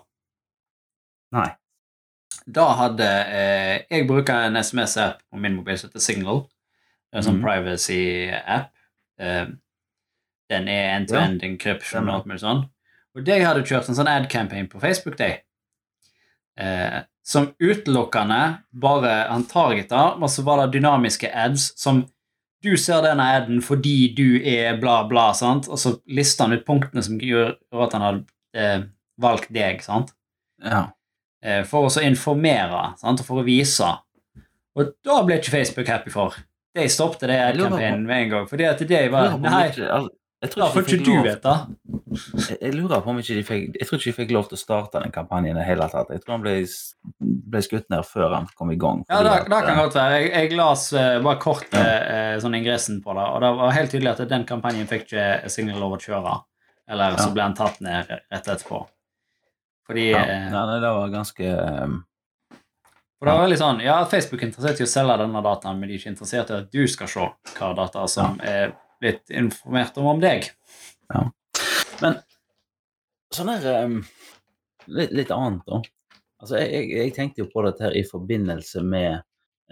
Nei. 1.35 1.49
Da 2.43 2.65
hadde 2.75 3.07
eh, 3.07 3.75
Jeg 3.87 4.07
bruker 4.07 4.47
en 4.47 4.59
SMS-app 4.59 5.21
på 5.31 5.39
min 5.39 5.55
mobil 5.57 5.77
som 5.79 5.89
heter 5.89 6.03
Signal. 6.03 6.43
Det 6.43 7.17
er 7.17 7.21
en 7.21 7.27
sånn 7.27 7.39
mm. 7.39 7.45
privacy-app. 7.45 8.71
Eh, 9.23 9.45
den 10.53 10.69
er 10.69 10.93
end-to-end 10.97 11.43
encryption 11.45 12.09
og 12.09 12.17
alt 12.17 12.29
mulig 12.29 12.43
sånn. 12.43 12.63
Og 13.13 13.25
de 13.25 13.39
hadde 13.43 13.65
kjørt 13.67 13.89
en 13.89 13.97
sånn 13.97 14.09
ad-campaign 14.09 14.69
på 14.71 14.81
Facebook, 14.81 15.17
de. 15.19 15.35
Eh, 16.59 16.99
som 17.23 17.51
utelukkende 17.61 18.41
bare 18.83 19.13
han 19.29 19.45
targeta, 19.47 20.15
og 20.17 20.29
så 20.29 20.43
var 20.45 20.63
det 20.63 20.73
dynamiske 20.75 21.29
ads 21.29 21.71
som 21.79 22.03
du 22.63 22.73
ser 22.79 23.03
denne 23.05 23.25
aden 23.37 23.61
fordi 23.63 24.13
du 24.15 24.39
er 24.39 24.77
bla, 24.81 25.01
bla, 25.09 25.29
sant? 25.37 25.67
og 25.67 25.79
så 25.81 25.97
lister 26.07 26.47
han 26.47 26.57
ut 26.57 26.65
punktene 26.67 27.03
som 27.05 27.19
gjør 27.21 27.55
at 27.85 27.95
han 27.97 28.05
har 28.05 28.19
eh, 28.55 28.85
valgt 29.21 29.51
deg, 29.53 29.83
sant? 29.85 30.13
Ja. 30.63 30.87
Eh, 31.43 31.61
for 31.67 31.87
å 31.87 31.91
så 31.93 32.03
informere 32.07 32.93
sant? 33.01 33.21
og 33.21 33.27
for 33.27 33.43
å 33.43 33.45
vise. 33.47 33.89
Og 34.79 34.95
da 35.05 35.19
ble 35.25 35.37
ikke 35.41 35.57
Facebook 35.57 35.91
happy 35.91 36.13
for. 36.13 36.37
De 36.73 36.87
stoppet 36.89 37.27
det 37.29 37.37
ad-campaignen 37.37 38.07
med 38.07 38.23
en 38.23 38.31
gang. 38.31 38.45
Fordi 38.49 38.65
at 38.65 38.79
det 38.89 39.03
var 39.13 39.35
Nei, 39.37 39.67
jeg 40.43 40.51
tror 40.53 40.81
ikke 40.83 40.97
du 40.99 41.11
lov- 41.13 41.25
det. 41.25 41.53
Jeg, 42.49 42.57
jeg 42.61 42.73
lurer 42.75 43.01
på 43.01 43.09
om 43.09 43.19
ikke 43.21 43.35
de 43.39 43.43
fikk 43.47 43.77
Jeg 43.79 43.87
tror 43.89 43.97
ikke 43.99 44.09
de 44.11 44.15
fikk 44.17 44.33
lov 44.35 44.49
til 44.49 44.57
å 44.57 44.61
starte 44.61 45.01
den 45.01 45.13
kampanjen 45.15 45.55
i 45.55 45.59
det 45.59 45.65
hele 45.65 45.87
tatt. 45.89 46.11
Jeg 46.13 46.21
tror 46.21 46.35
han 46.35 46.43
ble, 46.43 46.55
ble 47.53 47.61
skutt 47.65 47.87
ned 47.93 48.05
før 48.05 48.35
han 48.35 48.47
kom 48.59 48.73
i 48.73 48.77
gang. 48.79 49.01
Ja, 49.09 49.23
det, 49.25 49.35
det 49.47 49.61
kan 49.65 49.73
eh, 49.73 49.81
godt 49.81 49.97
være. 49.97 50.19
Jeg, 50.21 50.31
jeg 50.35 50.59
las 50.59 50.85
eh, 50.93 51.17
bare 51.25 51.41
kort 51.41 51.77
eh, 51.79 52.35
sånn 52.43 52.59
ingressen 52.59 52.99
på 53.05 53.15
det, 53.17 53.25
og 53.33 53.41
det 53.45 53.53
var 53.63 53.77
helt 53.79 53.95
tydelig 53.95 54.13
at 54.13 54.23
den 54.29 54.45
kampanjen 54.49 54.89
fikk 54.91 55.07
ikke 55.07 55.53
Signal 55.53 55.79
lov 55.81 55.97
å 55.97 56.01
kjøre. 56.03 56.35
Eller 56.91 57.15
så 57.17 57.31
ble 57.33 57.47
han 57.47 57.55
tatt 57.57 57.79
ned 57.81 58.11
rett 58.11 58.27
etterpå. 58.51 58.83
Fordi 59.87 60.09
ja, 60.11 60.21
ja, 60.27 60.49
nei, 60.51 60.79
det 60.83 60.91
var 60.95 61.09
ganske 61.11 61.47
eh, 61.49 61.95
For 63.17 63.27
det 63.27 63.33
var 63.35 63.43
veldig 63.47 63.57
sånn, 63.59 63.81
ja, 63.83 63.97
Facebook 64.11 64.43
er 64.43 64.51
interessert 64.51 64.79
i 64.83 64.85
å 64.85 64.91
selge 64.91 65.17
denne 65.23 65.41
dataen, 65.43 65.79
men 65.79 65.89
de 65.89 65.95
er 65.95 66.01
ikke 66.03 66.13
interessert 66.13 66.51
i 66.51 66.57
at 66.61 66.71
du 66.71 66.83
skal 66.91 67.09
se 67.11 67.27
hva 67.57 67.73
data 67.79 68.05
som 68.11 68.37
er 68.43 68.75
blitt 69.03 69.33
informert 69.35 69.97
om 70.01 70.07
om 70.15 70.21
deg. 70.23 70.47
Men 72.01 72.17
sånn 73.33 73.51
her 73.53 73.85
um, 73.85 73.99
litt, 74.87 75.13
litt 75.15 75.31
annet, 75.33 75.63
da. 75.69 75.81
Altså, 76.43 76.57
jeg, 76.59 76.71
jeg, 76.73 76.89
jeg 76.99 77.13
tenkte 77.15 77.43
jo 77.43 77.51
på 77.53 77.63
dette 77.67 77.85
her 77.85 77.95
i 77.95 78.03
forbindelse 78.03 78.81
med 78.83 79.13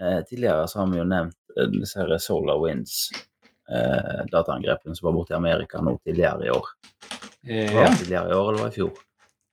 eh, 0.00 0.20
Tidligere 0.28 0.64
så 0.70 0.80
har 0.80 0.86
vi 0.88 1.00
jo 1.02 1.04
nevnt 1.04 1.36
eh, 1.58 1.68
disse 1.74 2.00
her 2.00 2.14
Solar 2.22 2.62
Winds. 2.62 3.10
Eh, 3.68 4.22
dataangrepene 4.32 4.96
som 4.96 5.10
var 5.10 5.16
borte 5.18 5.34
i 5.34 5.36
Amerika 5.36 5.82
nå 5.84 5.98
tidligere 6.00 6.46
i 6.48 6.52
år. 6.54 6.70
Eh, 7.44 7.68
Var 7.74 7.90
det 7.90 7.98
tidligere 8.00 8.32
i 8.32 8.38
år, 8.38 8.48
eller 8.48 8.62
var 8.62 8.70
det 8.70 8.76
i 8.76 8.78
fjor? 8.80 8.92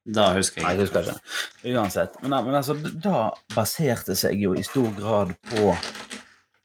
da 0.10 0.24
husker 0.34 0.64
Nei, 0.64 0.72
jeg. 0.72 0.80
jeg 0.80 0.88
husker 0.88 1.10
ikke. 1.12 1.76
Uansett. 1.76 2.16
Men, 2.24 2.34
men 2.48 2.56
altså, 2.58 2.74
da 3.04 3.28
baserte 3.54 4.16
seg 4.18 4.40
jo 4.42 4.56
i 4.58 4.64
stor 4.66 4.88
grad 4.98 5.36
på 5.52 5.74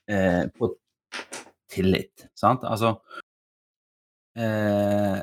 eh, 0.08 0.46
på 0.54 0.70
tillit, 1.74 2.28
sant? 2.38 2.64
Altså 2.64 2.94
eh, 4.36 5.20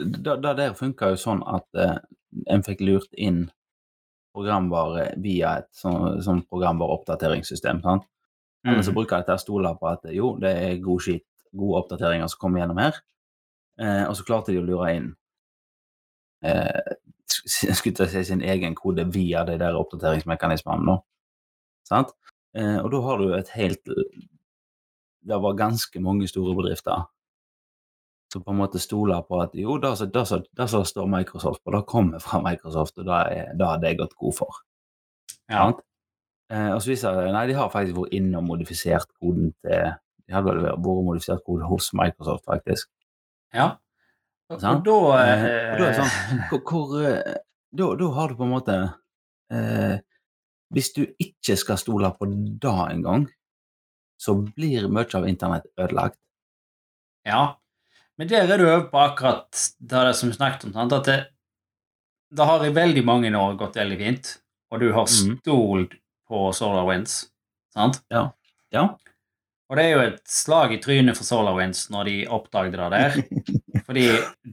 da, 0.00 0.36
da 0.36 0.54
der 0.56 0.76
funka 0.78 1.12
jo 1.14 1.18
sånn 1.20 1.42
at 1.46 1.66
eh, 1.78 1.96
en 2.54 2.62
fikk 2.66 2.82
lurt 2.86 3.10
inn 3.18 3.44
programvare 4.34 5.10
via 5.20 5.56
et 5.60 5.68
sånn, 5.74 6.20
sånn 6.22 6.44
programvareoppdateringssystem. 6.48 7.82
sant? 7.82 8.06
Eller 8.64 8.82
så 8.84 8.92
Mm. 8.92 8.96
bruker 9.00 9.16
jeg 9.16 9.26
til 9.26 9.34
å 9.34 9.40
stole 9.42 9.70
på 9.80 9.88
at 9.90 10.04
jo, 10.14 10.34
det 10.38 10.50
er 10.52 10.82
god 10.84 11.00
skit, 11.02 11.24
gode 11.56 11.80
oppdateringer 11.82 12.28
som 12.30 12.38
kommer 12.38 12.60
gjennom 12.60 12.78
her. 12.78 13.00
Eh, 13.80 14.04
og 14.06 14.14
så 14.16 14.24
klarte 14.28 14.52
de 14.52 14.60
å 14.60 14.66
lure 14.66 14.90
inn 14.94 15.08
eh, 16.44 16.94
skulle 17.76 17.94
til 17.96 18.06
å 18.06 18.10
si 18.12 18.22
sin 18.28 18.42
egen 18.42 18.74
kode 18.78 19.06
via 19.12 19.44
de 19.48 19.56
der 19.58 19.74
oppdateringsmekanismene. 19.80 20.98
Sant? 21.88 22.12
Eh, 22.54 22.78
og 22.84 22.90
da 22.92 23.00
har 23.06 23.18
du 23.18 23.34
et 23.34 23.48
helt 23.56 23.90
Det 25.26 25.36
var 25.42 25.54
ganske 25.58 26.00
mange 26.00 26.28
store 26.28 26.54
bedrifter 26.56 27.06
som 28.32 28.44
på 28.46 28.52
en 28.52 28.60
måte 28.60 28.78
stoler 28.78 29.22
på 29.26 29.40
at 29.42 29.50
jo, 29.58 29.76
det 29.78 29.96
som- 29.98 30.84
står 30.84 31.06
Microsoft 31.10 31.64
på, 31.64 31.72
det 31.74 31.86
kommer 31.86 32.20
fra 32.22 32.38
Microsoft, 32.40 32.98
og 32.98 33.04
det 33.04 33.66
har 33.66 33.78
de 33.82 33.94
gått 33.98 34.14
god 34.16 34.34
for. 34.36 34.54
Ja. 35.50 35.72
Eh, 36.50 36.70
og 36.74 36.80
så 36.82 36.90
viser 36.92 37.14
det 37.14 37.32
nei, 37.32 37.46
de 37.48 37.54
har 37.58 37.68
faktisk 37.70 37.96
vært 37.96 38.12
inne 38.14 38.38
og 38.38 38.44
modifisert 38.44 39.06
koden 39.20 39.52
til 39.64 39.92
De 40.28 40.34
hadde 40.36 40.46
vel 40.46 40.62
vært 40.62 40.78
modifisert 40.78 41.42
kode 41.44 41.66
hos 41.66 41.90
Microsoft, 41.92 42.44
faktisk. 42.46 42.88
ja. 43.52 43.76
Og, 44.50 44.56
og 44.62 44.84
da 44.84 44.94
Eh, 45.26 45.72
og 45.72 45.78
da 45.78 45.84
er 45.84 45.90
eh, 45.90 45.98
sånn 45.98 46.38
hvor, 46.50 46.60
hvor, 46.70 47.02
eh, 47.06 47.34
da, 47.72 47.94
da 47.96 48.08
har 48.14 48.28
du 48.28 48.34
på 48.34 48.42
en 48.46 48.50
måte 48.50 48.76
eh, 49.50 49.98
Hvis 50.72 50.92
du 50.94 51.04
ikke 51.18 51.56
skal 51.56 51.78
stole 51.78 52.10
på 52.18 52.26
det 52.30 52.72
engang, 52.94 53.26
så 54.20 54.34
blir 54.36 54.88
mye 54.92 55.08
av 55.16 55.26
internett 55.28 55.66
ødelagt. 55.80 56.18
Ja. 57.24 57.56
Men 58.20 58.28
der 58.28 58.50
er 58.52 58.60
du 58.60 58.66
over 58.68 58.86
på 58.92 59.00
akkurat 59.00 59.48
det 59.80 60.02
det 60.10 60.14
som 60.18 60.28
vi 60.28 60.36
snakket 60.36 60.66
om. 60.68 60.74
Sant? 60.76 60.92
At 60.92 61.08
det, 61.08 61.18
det 62.36 62.46
har 62.48 62.64
i 62.66 62.72
veldig 62.76 63.04
mange 63.08 63.30
år 63.36 63.56
gått 63.60 63.78
veldig 63.80 63.96
fint, 64.00 64.34
og 64.70 64.82
du 64.84 64.90
har 64.92 65.06
stolt 65.08 65.40
stolt 65.40 65.94
på 66.28 66.42
SolarWinds. 66.54 67.14
Sant? 67.74 68.02
Ja. 68.12 68.26
Og 69.70 69.78
det 69.78 69.84
er 69.86 69.90
jo 69.94 70.02
et 70.04 70.20
slag 70.30 70.72
i 70.74 70.80
trynet 70.82 71.16
for 71.18 71.24
SolarWinds 71.26 71.86
når 71.94 72.04
de 72.10 72.16
oppdaget 72.28 72.76
det 72.76 72.90
der. 72.92 73.16
Fordi 73.86 74.04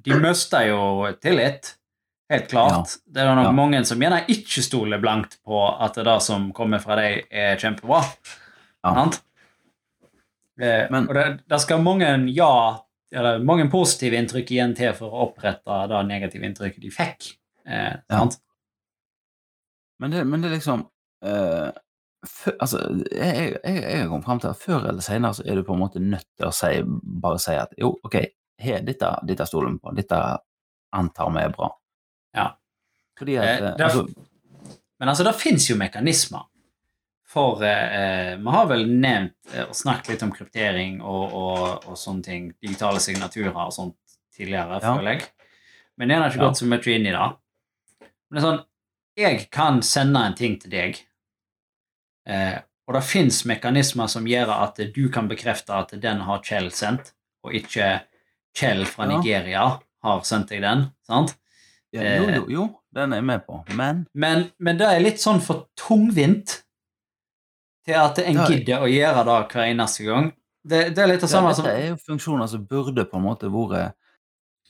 de 0.06 0.20
mista 0.22 0.64
jo 0.68 0.80
tillit. 1.22 1.74
Helt 2.32 2.50
klart. 2.52 2.98
Det 3.08 3.22
er 3.24 3.36
nok 3.38 3.46
Ja. 3.48 3.56
mange 3.56 3.80
som 3.88 4.02
gjerne 4.04 4.24
ikke 4.28 4.62
stoler 4.66 5.00
blankt 5.00 5.38
på 5.48 5.60
at 5.80 5.96
det 5.96 6.18
som 6.26 6.50
kommer 6.54 6.80
fra 6.84 6.98
deg, 7.00 7.24
er 7.32 7.56
kjempebra. 7.62 8.02
Ja. 8.84 9.06
Eh, 10.62 10.88
Men- 10.92 11.08
og 11.08 11.14
det, 11.14 11.26
det 11.48 11.60
skal 11.62 11.82
mange 11.84 12.08
ja 12.34 12.80
eller 13.14 13.40
mange 13.40 13.70
positive 13.72 14.18
inntrykk 14.18 14.50
igjen 14.52 14.76
til 14.76 14.94
for 14.94 15.08
å 15.14 15.28
opprette 15.30 15.88
det 15.88 16.00
negative 16.10 16.44
inntrykket 16.44 16.82
de 16.82 16.90
fikk. 16.92 17.38
Eh, 17.66 17.96
Ja. 18.10 18.20
sant? 18.20 18.40
Men 20.00 20.12
det, 20.12 20.26
men 20.28 20.42
det 20.42 20.52
er 20.52 20.56
liksom 20.58 20.84
eh, 21.24 21.72
for, 22.28 22.54
Altså, 22.62 22.82
jeg, 23.12 23.56
jeg, 23.64 23.84
jeg 23.84 24.08
kom 24.10 24.24
fram 24.26 24.40
til 24.44 24.50
at 24.52 24.58
før 24.62 24.90
eller 24.90 25.02
senere 25.06 25.34
så 25.38 25.46
er 25.48 25.56
du 25.56 25.64
på 25.64 25.74
en 25.74 25.80
måte 25.80 26.00
nødt 26.04 26.26
til 26.38 26.48
å 26.50 26.54
si, 26.54 26.82
bare 27.22 27.40
si 27.40 27.56
at 27.58 27.74
jo, 27.80 27.94
ok, 28.04 28.18
her, 28.60 28.82
dette, 28.86 29.10
dette 29.30 29.46
stoler 29.48 29.72
vi 29.72 29.80
på, 29.80 29.94
dette 29.96 30.20
antar 30.98 31.32
vi 31.36 31.44
er 31.46 31.50
bra. 31.56 31.70
Ja. 32.36 32.48
Fordi 33.18 33.38
at 33.38 33.46
Eh, 33.46 33.56
eh, 33.56 33.60
det 33.78 33.80
er- 33.80 33.86
altså, 33.86 34.08
Men 35.00 35.10
altså, 35.10 35.24
det 35.24 35.36
fins 35.36 35.68
jo 35.70 35.76
mekanismer. 35.78 36.48
For 37.38 37.62
eh, 37.62 38.34
vi 38.42 38.54
har 38.56 38.66
vel 38.72 38.88
nevnt 38.90 39.52
eh, 39.54 39.68
og 39.68 39.76
snakket 39.78 40.16
litt 40.16 40.24
om 40.26 40.32
kryptering 40.34 40.96
og, 41.06 41.34
og, 41.38 41.84
og 41.92 41.98
sånne 42.02 42.26
ting, 42.26 42.48
digitale 42.64 42.98
signaturer 43.04 43.54
og 43.54 43.74
sånt 43.76 43.96
tidligere, 44.34 44.80
Ja. 44.82 44.96
føler 44.96 45.12
jeg. 45.20 45.28
Men 45.98 46.10
det 46.10 46.18
har 46.18 46.30
ikke 46.34 46.48
gått 46.48 46.58
så 46.64 46.66
mye 46.70 46.96
inn 46.96 47.06
i 47.10 47.14
det. 47.14 47.28
Men 48.02 48.38
det 48.38 48.42
er 48.42 48.48
sånn 48.48 48.64
Jeg 49.18 49.46
kan 49.54 49.80
sende 49.86 50.20
en 50.28 50.36
ting 50.38 50.58
til 50.62 50.70
deg, 50.74 50.98
eh, 52.30 52.58
Og 52.88 52.94
det 52.96 53.04
fins 53.04 53.42
mekanismer 53.50 54.08
som 54.08 54.26
gjør 54.30 54.52
at 54.64 54.78
du 54.96 55.10
kan 55.12 55.28
bekrefte 55.28 55.74
at 55.76 55.90
den 56.02 56.22
har 56.24 56.40
Kjell 56.46 56.70
sendt, 56.72 57.12
og 57.44 57.54
ikke 57.58 57.90
Kjell 58.58 58.86
fra. 58.90 59.06
Nigeria 59.10 59.66
har 60.04 60.22
sendt 60.26 60.50
deg 60.54 60.62
den. 60.64 60.86
sant? 61.06 61.36
Ja, 61.94 62.02
jo, 62.18 62.30
jo, 62.30 62.46
jo, 62.52 62.64
den 62.96 63.14
er 63.14 63.22
jeg 63.22 63.26
med 63.26 63.46
på, 63.46 63.62
men 63.76 64.06
Men, 64.14 64.48
men 64.60 64.78
det 64.80 64.88
er 64.88 65.00
litt 65.04 65.20
sånn 65.24 65.40
for 65.44 65.68
tungvint 65.80 66.64
til 67.88 67.96
at 68.02 68.20
en 68.20 68.42
gidder 68.50 68.84
å 68.84 68.90
gjøre 68.92 69.24
det 69.30 69.38
hver 69.54 69.64
eneste 69.72 70.04
gang. 70.08 70.28
Det, 70.68 70.82
det 70.96 71.00
er 71.04 71.08
litt 71.14 71.22
det 71.24 71.30
ja, 71.30 71.34
samme 71.38 71.54
dette 71.54 71.62
som 71.62 71.70
er 71.72 71.86
jo 71.94 71.98
funksjoner 72.04 72.50
som 72.52 72.66
burde 72.68 73.06
på 73.08 73.18
en 73.20 73.24
måte 73.24 73.48
vært 73.54 73.96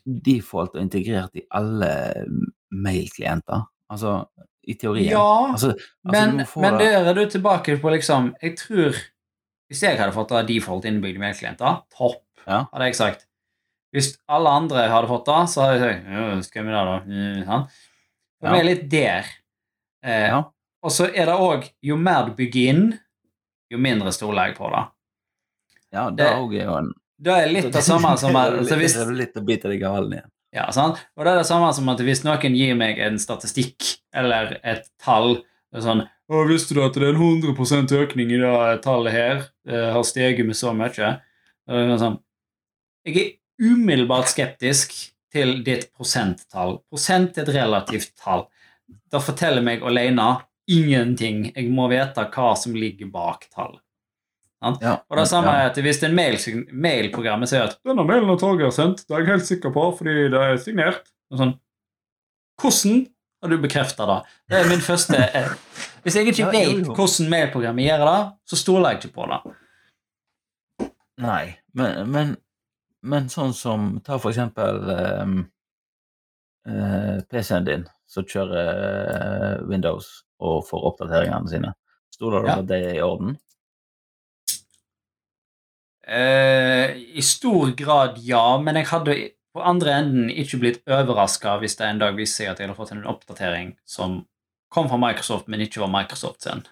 default 0.05 0.75
og 0.77 0.81
integrert 0.83 1.35
i 1.35 1.43
alle 1.57 1.89
mailklienter. 2.71 3.65
Altså, 3.91 4.13
i 4.67 4.75
teorien. 4.75 5.09
Ja, 5.13 5.23
altså, 5.53 5.71
altså, 5.71 6.11
men, 6.11 6.37
du 6.43 6.59
men 6.61 6.77
det- 6.77 6.91
der 6.91 7.09
er 7.09 7.13
du 7.15 7.25
tilbake 7.31 7.77
på 7.81 7.89
liksom 7.93 8.33
Jeg 8.41 8.57
tror 8.57 8.93
Hvis 9.69 9.81
jeg 9.83 9.97
hadde 9.99 10.13
fått 10.15 10.29
det 10.29 10.47
default 10.47 10.85
innebygd 10.85 11.15
i 11.17 11.19
mailklienter, 11.19 11.81
topp, 11.97 12.21
Ja. 12.47 12.65
hadde 12.71 12.85
jeg 12.85 12.95
sagt. 12.95 13.25
Hvis 13.93 14.17
alle 14.29 14.47
andre 14.49 14.87
hadde 14.87 15.07
fått 15.07 15.25
det, 15.25 15.49
så 15.49 15.61
hadde 15.65 15.79
jeg 15.79 16.03
sagt 16.03 16.07
«Ja, 16.11 16.41
skal 16.41 16.63
vi 16.63 16.71
da, 16.71 16.83
da? 16.85 16.99
Mm? 17.03 17.43
Ja. 17.47 17.67
vi 18.51 18.59
er 18.59 18.63
litt 18.63 18.89
der. 18.89 19.25
Eh, 20.03 20.27
Ja. 20.29 20.43
Og 20.83 20.91
så 20.91 21.07
er 21.13 21.25
det 21.25 21.35
òg 21.35 21.69
Jo 21.83 21.97
mer 21.97 22.25
du 22.29 22.31
bygger 22.35 22.69
inn, 22.69 22.99
jo 23.71 23.77
mindre 23.81 24.11
stoler 24.15 24.49
jeg 24.49 24.57
på 24.57 24.69
det. 24.73 24.85
Ja, 25.93 26.09
det 26.09 26.17
det- 26.17 26.31
er 26.31 26.65
jo 26.65 26.77
en 26.77 26.93
Det 27.19 27.33
er 27.33 27.47
litt 27.49 27.71
det 27.73 27.83
samme 27.83 28.17
som 28.17 28.35
at 28.35 28.53
hvis, 28.77 28.93
Det 28.93 29.07
er 29.07 29.13
litt 29.13 29.35
å 29.35 29.45
bite 29.45 29.69
deg 29.69 29.81
i 29.81 29.85
igjen. 29.85 30.29
ja, 30.53 30.69
sant? 30.71 30.99
Og 31.17 31.25
det 31.25 31.33
er 31.33 31.37
det 31.41 31.47
samme 31.49 31.73
som 31.73 31.89
at 31.89 31.99
hvis 31.99 32.23
noen 32.23 32.55
gir 32.55 32.75
meg 32.75 32.99
en 32.99 33.17
statistikk 33.17 33.97
eller 34.13 34.59
et 34.63 34.87
tall 34.99 35.43
det 35.71 35.79
er 35.79 35.83
sånn 35.83 36.07
å, 36.29 36.43
'Visste 36.47 36.73
du 36.75 36.81
at 36.83 36.93
det 36.93 37.03
er 37.03 37.13
en 37.15 37.21
100% 37.41 37.91
økning 37.91 38.31
i 38.31 38.37
det 38.37 38.81
tallet 38.83 39.13
her? 39.13 39.45
Det 39.65 39.93
har 39.93 40.03
steget 40.03 40.45
med 40.45 40.55
så 40.55 40.73
mye?' 40.75 41.21
Sånn, 41.67 42.19
jeg 43.05 43.15
er 43.17 43.31
umiddelbart 43.59 44.27
skeptisk 44.27 44.93
til 45.31 45.63
ditt 45.63 45.89
prosenttall. 45.95 46.81
Prosent 46.89 47.37
er 47.37 47.43
et 47.43 47.55
relativt 47.55 48.13
tall. 48.19 48.47
Det 48.87 49.21
forteller 49.23 49.63
meg 49.63 49.83
alene 49.83 50.41
ingenting. 50.67 51.51
Jeg 51.55 51.69
må 51.73 51.87
vite 51.91 52.27
hva 52.33 52.53
som 52.59 52.75
ligger 52.75 53.11
bak 53.11 53.47
tall. 53.53 53.77
Ja, 54.81 54.95
Og 55.09 55.17
det 55.19 55.27
samme 55.29 55.51
er 55.53 55.69
at 55.69 55.77
hvis 55.77 56.01
en 56.03 56.15
mail, 56.17 56.37
mailprogrammet 56.73 57.49
sier 57.49 57.67
at 57.67 57.77
'denne 57.85 58.05
mailen 58.07 58.29
og 58.29 58.39
toget 58.39 58.65
er 58.65 58.73
sendt', 58.73 59.05
det 59.05 59.13
er 59.13 59.19
jeg 59.19 59.27
helt 59.27 59.45
sikker 59.45 59.73
på, 59.73 59.91
fordi 59.97 60.31
det 60.33 60.41
er 60.41 60.57
signert. 60.57 61.03
Og 61.31 61.37
sånn, 61.37 61.59
Hvordan 62.57 63.07
har 63.41 63.49
du 63.49 63.57
bekrefta 63.61 64.05
det? 64.05 64.21
Det 64.49 64.57
er 64.57 64.69
min 64.69 64.81
første 64.81 65.17
eh, 65.17 65.51
Hvis 66.03 66.15
jeg 66.15 66.27
ikke 66.27 66.49
vet 66.51 66.87
hvordan 66.89 67.29
mailprogrammet 67.29 67.85
gjør 67.85 68.05
det, 68.05 68.21
så 68.49 68.55
stoler 68.55 68.89
jeg 68.89 68.97
ikke 68.97 69.13
på 69.13 69.27
det. 69.29 69.39
Nei, 71.21 71.57
men, 71.73 72.09
men, 72.09 72.35
men 73.03 73.29
sånn 73.29 73.53
som 73.53 74.01
Ta 74.05 74.17
for 74.17 74.29
eksempel 74.29 74.81
um, 75.21 75.37
uh, 76.69 77.21
PC-en 77.29 77.65
din, 77.65 77.85
som 78.09 78.25
kjører 78.25 79.61
uh, 79.61 79.69
Windows 79.69 80.26
og 80.39 80.63
for 80.67 80.85
oppdateringene 80.91 81.49
sine. 81.51 81.73
Stoler 82.13 82.41
du 82.41 82.47
Ja. 82.47 82.55
på 82.59 82.67
det 82.67 82.79
er 82.85 82.95
i 82.97 83.01
orden? 83.05 83.37
Eh, 86.07 86.95
I 87.17 87.21
stor 87.25 87.71
grad 87.75 88.17
ja, 88.23 88.57
men 88.63 88.75
jeg 88.79 88.87
hadde 88.87 89.15
på 89.53 89.63
andre 89.65 89.91
enden 89.99 90.29
ikke 90.31 90.59
blitt 90.61 90.81
overraska 90.87 91.57
hvis 91.59 91.75
det 91.79 91.87
en 91.89 91.99
dag 91.99 92.15
viste 92.15 92.43
seg 92.43 92.51
at 92.51 92.59
jeg 92.61 92.69
hadde 92.69 92.77
fått 92.77 92.93
en 92.95 93.03
oppdatering 93.09 93.73
som 93.89 94.21
kom 94.71 94.87
fra 94.91 94.99
Microsoft, 95.01 95.47
men 95.51 95.63
ikke 95.63 95.81
var 95.83 95.91
Microsoft 95.91 96.43
sin. 96.43 96.63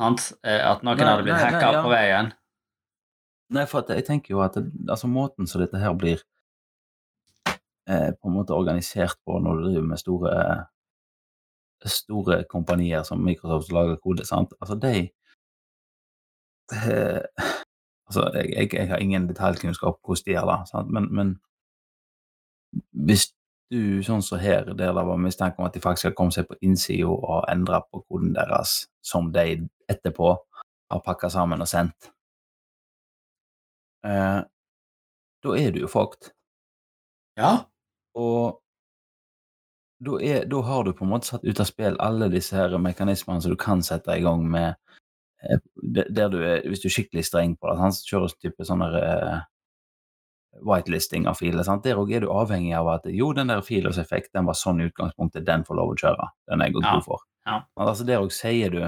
Sant? 0.00 0.30
Eh, 0.44 0.60
At 0.64 0.82
noen 0.84 0.96
Nei, 1.00 1.06
hadde 1.10 1.24
blitt 1.26 1.36
nei, 1.36 1.42
nei, 1.44 1.52
hacka 1.52 1.72
ja. 1.74 1.82
på 1.84 1.92
veien. 1.92 2.32
Nei, 3.50 3.64
for 3.66 3.84
jeg 3.92 4.06
tenker 4.06 4.36
jo 4.36 4.42
at 4.44 4.54
det, 4.56 4.70
altså 4.88 5.08
måten 5.10 5.48
som 5.50 5.60
dette 5.60 5.80
her 5.82 5.92
blir 5.98 6.20
eh, 7.50 8.12
på 8.14 8.30
en 8.30 8.36
måte 8.36 8.54
organisert 8.56 9.18
på 9.26 9.40
når 9.42 9.58
du 9.58 9.66
driver 9.68 9.88
med 9.90 10.00
store 10.00 10.34
store 11.88 12.44
kompanier 12.50 13.02
som 13.02 13.24
Microsoft 13.24 13.66
som 13.68 13.76
lager 13.76 13.96
kode, 13.96 14.26
sant? 14.26 14.52
Altså, 14.60 14.74
de 14.74 15.10
eh, 16.72 17.22
Altså, 18.10 18.30
jeg, 18.34 18.52
jeg, 18.56 18.74
jeg 18.74 18.88
har 18.88 18.96
ingen 18.96 19.28
detaljkunnskap 19.28 20.00
hvordan 20.04 20.22
de 20.26 20.32
gjør 20.32 20.46
det, 20.50 20.68
sant? 20.68 20.88
Men, 20.90 21.04
men 21.14 21.28
hvis 23.06 23.28
du, 23.70 24.02
sånn 24.02 24.22
som 24.26 24.40
her, 24.42 24.64
der 24.66 24.90
det 24.90 25.04
var 25.06 25.20
mistanke 25.22 25.62
om 25.62 25.68
at 25.68 25.74
de 25.74 25.82
faktisk 25.84 26.08
har 26.08 26.16
kommet 26.18 26.34
seg 26.34 26.48
på 26.48 26.58
innsida 26.66 27.06
og 27.06 27.44
endra 27.52 27.84
på 27.86 28.02
koden 28.08 28.34
deres, 28.34 28.88
som 28.98 29.30
de 29.32 29.68
etterpå 29.86 30.32
har 30.90 31.04
pakka 31.06 31.30
sammen 31.30 31.62
og 31.62 31.70
sendt 31.70 32.10
eh, 34.04 34.40
da 35.40 35.56
er 35.56 35.70
du 35.72 35.80
jo 35.84 35.88
fucked. 35.90 36.32
Ja. 37.38 37.52
Og 38.18 38.60
da, 40.00 40.16
er, 40.24 40.44
da 40.48 40.62
har 40.64 40.84
du 40.84 40.92
på 40.96 41.04
en 41.04 41.12
måte 41.12 41.28
satt 41.28 41.44
ut 41.44 41.60
av 41.60 41.68
spill 41.68 41.98
alle 42.00 42.30
disse 42.32 42.56
her 42.56 42.72
mekanismene 42.80 43.42
som 43.44 43.52
du 43.52 43.58
kan 43.60 43.82
sette 43.84 44.16
i 44.16 44.22
gang 44.24 44.46
med 44.48 44.74
eh, 45.44 45.60
der 45.84 46.32
du 46.32 46.38
er, 46.40 46.62
Hvis 46.68 46.82
du 46.82 46.88
er 46.88 46.94
skikkelig 46.96 47.26
streng 47.28 47.56
på 47.60 47.68
det, 47.68 47.78
han 47.80 47.92
kjører 47.96 48.32
type 48.40 48.66
sånne 48.66 48.88
uh, 48.96 49.42
whitelisting 50.66 51.28
av 51.30 51.38
filer. 51.38 51.64
Sant? 51.66 51.84
Der 51.84 52.00
òg 52.00 52.12
er 52.16 52.24
du 52.24 52.30
avhengig 52.32 52.72
av 52.78 52.88
at 52.96 53.10
jo, 53.12 53.30
den 53.36 53.52
der 53.52 53.62
filers 53.64 54.00
effekt, 54.02 54.32
den 54.36 54.48
var 54.48 54.58
sånn 54.58 54.80
i 54.80 54.88
utgangspunktet, 54.88 55.46
den 55.46 55.64
får 55.68 55.78
lov 55.78 55.92
å 55.92 55.98
kjøre. 56.00 56.30
Den 56.50 56.64
er 56.64 56.70
jeg 56.70 56.80
Ja, 56.80 56.94
god 56.96 57.06
for. 57.06 57.26
ja. 57.46 57.60
Altså, 57.76 58.08
der 58.08 58.24
òg 58.24 58.32
sier 58.34 58.72
du 58.72 58.82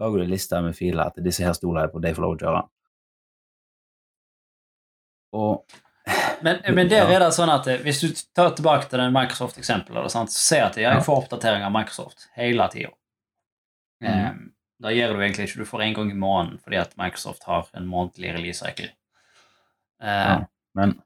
Lager 0.00 0.16
du 0.16 0.24
en 0.24 0.30
liste 0.32 0.56
med 0.64 0.72
filer 0.72 1.10
at 1.10 1.18
disse 1.20 1.44
her 1.44 1.52
stoler 1.52 1.82
jeg 1.84 1.90
på, 1.92 2.00
de 2.00 2.14
får 2.16 2.24
lov 2.24 2.30
å 2.32 2.38
kjøre. 2.40 2.60
Og 5.36 5.74
Men, 6.42 6.60
men 6.74 6.88
der 6.88 7.04
Ja. 7.04 7.16
er 7.16 7.20
det 7.24 7.32
sånn 7.36 7.50
at 7.52 7.66
eh, 7.66 7.78
hvis 7.84 8.00
du 8.00 8.08
tar 8.34 8.50
tilbake 8.56 8.88
til 8.88 8.98
den 8.98 9.12
Microsoft-eksempelet, 9.12 10.10
så 10.12 10.22
ser 10.28 10.56
jeg 10.56 10.66
at 10.66 10.76
ja, 10.76 10.82
Ja. 10.88 10.94
jeg 10.98 11.04
får 11.06 11.22
oppdatering 11.24 11.62
av 11.66 11.72
Microsoft 11.72 12.28
hele 12.36 12.68
tida. 12.72 12.90
Mhm. 14.02 14.52
da 14.80 14.88
gjør 14.88 15.12
du 15.12 15.18
egentlig 15.20 15.44
ikke 15.50 15.58
Du 15.58 15.64
får 15.68 15.80
én 15.84 15.94
gang 15.94 16.10
i 16.10 16.14
måneden 16.16 16.58
fordi 16.64 16.78
at 16.80 16.94
Microsoft 16.96 17.42
har 17.44 17.66
en 17.76 17.86
månedlig 17.86 18.32
release-cycle. 18.34 18.88
Eh, 20.02 20.38
Ja. 20.38 20.46
Men 20.74 21.00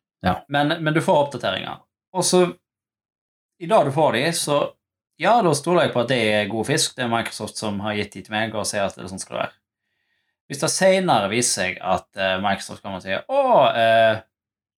men, 0.48 0.82
men 0.84 0.94
du 0.94 1.00
får 1.00 1.26
oppdateringer. 1.26 1.80
Og 2.14 2.22
så, 2.24 2.54
i 3.60 3.66
dag 3.66 3.84
du 3.84 3.90
får 3.92 4.12
de, 4.12 4.22
så 4.32 4.72
ja, 5.18 5.42
da 5.42 5.52
stoler 5.54 5.82
jeg 5.86 5.92
på 5.92 6.00
at 6.00 6.08
det 6.08 6.18
er 6.34 6.48
god 6.50 6.66
fisk. 6.66 6.94
Det 6.96 7.04
er 7.04 7.08
Microsoft 7.12 7.56
som 7.60 7.80
har 7.80 7.94
gitt 7.94 8.12
de 8.12 8.22
til 8.22 8.32
meg, 8.34 8.54
og 8.54 8.64
sier 8.66 8.84
at 8.86 8.94
det 8.96 9.04
er 9.04 9.08
sånn 9.12 9.20
skal 9.22 9.36
det 9.36 9.42
være. 9.44 9.52
Hvis 10.48 10.60
det 10.60 10.70
senere 10.70 11.28
viser 11.30 11.52
seg 11.62 11.78
at 11.80 12.06
eh, 12.16 12.38
Microsoft 12.40 12.82
kommer 12.82 12.96
og 12.96 13.02
sier 13.02 13.22
å, 13.28 13.42
eh, 13.76 14.22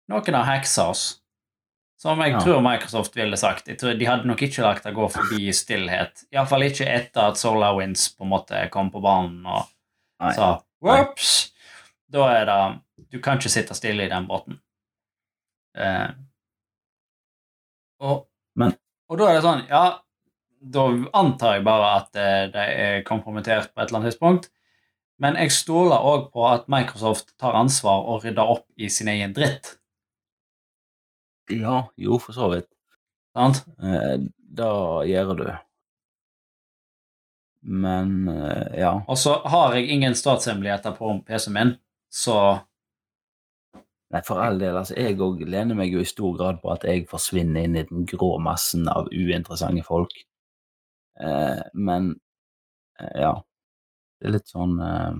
noen 0.08 0.34
har 0.34 0.44
hacksa 0.44 0.88
oss, 0.90 1.20
som 1.98 2.20
jeg 2.20 2.32
Ja. 2.32 2.40
tror 2.40 2.60
Microsoft 2.62 3.14
ville 3.16 3.36
sagt 3.36 3.66
jeg 3.68 3.78
tror 3.78 3.98
De 3.98 4.04
hadde 4.04 4.26
nok 4.28 4.42
ikke 4.42 4.62
lagt 4.62 4.84
det 4.84 4.94
gå 4.94 5.06
forbi 5.10 5.46
i 5.48 5.52
stillhet. 5.52 6.24
Iallfall 6.32 6.62
ikke 6.66 6.86
etter 6.86 7.28
at 7.30 7.36
SolarWinds 7.40 8.08
på 8.18 8.24
en 8.24 8.30
måte 8.34 8.70
kom 8.70 8.90
på 8.90 9.00
banen 9.02 9.46
og 9.46 9.66
Nei. 10.20 10.32
sa 10.34 10.60
Whoops! 10.82 11.52
Da 12.10 12.28
er 12.40 12.44
det 12.46 12.80
Du 13.10 13.18
kan 13.20 13.38
ikke 13.38 13.48
sitte 13.50 13.74
stille 13.74 14.04
i 14.04 14.08
den 14.08 14.26
båten. 14.28 14.60
Eh, 15.76 16.08
og, 18.00 18.26
Men- 18.56 18.76
og 19.10 19.18
da 19.18 19.28
er 19.30 19.34
det 19.38 19.42
sånn 19.46 19.68
Ja, 19.68 19.98
da 20.60 20.84
antar 21.14 21.54
jeg 21.58 21.64
bare 21.64 21.96
at 22.00 22.16
eh, 22.16 22.46
det 22.52 22.66
er 22.78 23.02
kompromittert 23.02 23.72
på 23.74 23.82
et 23.82 23.88
eller 23.88 23.98
annet 24.00 24.12
tidspunkt. 24.12 24.48
Men 25.18 25.36
jeg 25.36 25.52
stoler 25.52 25.96
òg 26.02 26.30
på 26.32 26.44
at 26.52 26.68
Microsoft 26.68 27.36
tar 27.38 27.54
ansvar 27.54 28.04
og 28.08 28.24
rydder 28.24 28.48
opp 28.56 28.66
i 28.76 28.88
sin 28.88 29.08
egen 29.08 29.32
dritt. 29.36 29.76
Ja, 31.52 31.76
jo, 31.96 32.18
for 32.22 32.36
så 32.36 32.48
vidt. 32.54 32.68
Sant? 33.34 33.64
Eh, 33.82 34.16
da 34.54 34.70
gjør 35.08 35.34
du. 35.38 35.46
Men 37.64 38.28
eh, 38.28 38.78
ja. 38.80 38.92
Og 39.08 39.18
så 39.18 39.38
har 39.48 39.74
jeg 39.74 39.90
ingen 39.90 40.14
statshemmeligheter 40.14 40.94
på 40.98 41.16
PC-en 41.26 41.56
min, 41.58 41.74
så 42.12 42.38
Nei, 44.14 44.20
for 44.22 44.38
all 44.38 44.60
del. 44.60 44.76
altså, 44.78 44.94
Jeg 44.94 45.18
òg 45.18 45.40
lener 45.48 45.74
meg 45.74 45.90
jo 45.90 45.98
i 45.98 46.06
stor 46.06 46.36
grad 46.38 46.60
på 46.62 46.70
at 46.70 46.84
jeg 46.86 47.08
forsvinner 47.10 47.64
inn 47.66 47.74
i 47.74 47.82
den 47.88 48.04
grå 48.06 48.36
massen 48.38 48.86
av 48.86 49.08
uinteressante 49.10 49.82
folk. 49.82 50.14
Eh, 51.18 51.62
men 51.74 52.12
eh, 53.00 53.16
ja. 53.24 53.32
Det 54.20 54.28
er 54.28 54.34
litt 54.36 54.50
sånn 54.52 54.76
eh, 54.80 55.16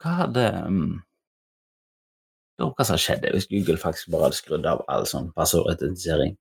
Hva 0.00 0.12
hadde 0.22 0.44
um, 0.68 0.84
Hva 2.60 2.84
som 2.84 2.98
skjedde 3.00 3.30
hvis 3.32 3.48
Google 3.50 3.78
faktisk 3.80 4.10
bare 4.12 4.28
hadde 4.28 4.36
skrudd 4.36 4.66
av 4.68 4.82
all 4.92 5.06
sånn 5.08 5.30
passordautentisering? 5.36 6.34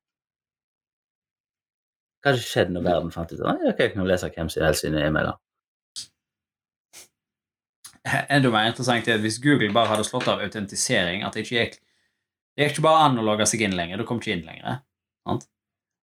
Hva 2.19 2.33
hadde 2.33 2.43
skjedd 2.43 2.73
når 2.75 2.83
verden 2.83 3.13
fant 3.15 3.31
ut 3.31 3.39
at 3.39 3.45
«Nei, 3.61 3.69
ok, 3.71 3.79
jeg 3.85 3.93
kan 3.93 4.07
lese 4.09 4.29
hvem 4.35 4.49
som 4.51 4.65
helst 4.65 4.83
sine 4.83 5.05
e-mailer? 5.07 5.37
Enda 8.29 8.49
mer 8.51 8.67
interessant 8.71 9.07
er 9.07 9.17
at 9.19 9.23
hvis 9.23 9.39
Google 9.43 9.71
bare 9.75 9.91
hadde 9.91 10.05
slått 10.07 10.27
av 10.31 10.41
autentisering 10.43 11.23
at 11.27 11.35
Det 11.35 11.43
ikke 11.45 11.57
gikk 11.57 11.73
Det 11.79 12.63
gikk 12.65 12.77
ikke 12.77 12.85
bare 12.87 13.05
an 13.07 13.19
å 13.19 13.25
logge 13.27 13.45
seg 13.47 13.61
inn 13.63 13.75
lenger. 13.77 13.99
Du 14.01 14.05
kom 14.07 14.19
ikke 14.19 14.33
inn 14.35 14.45
lenger. 14.47 14.81
Sant? 15.27 15.47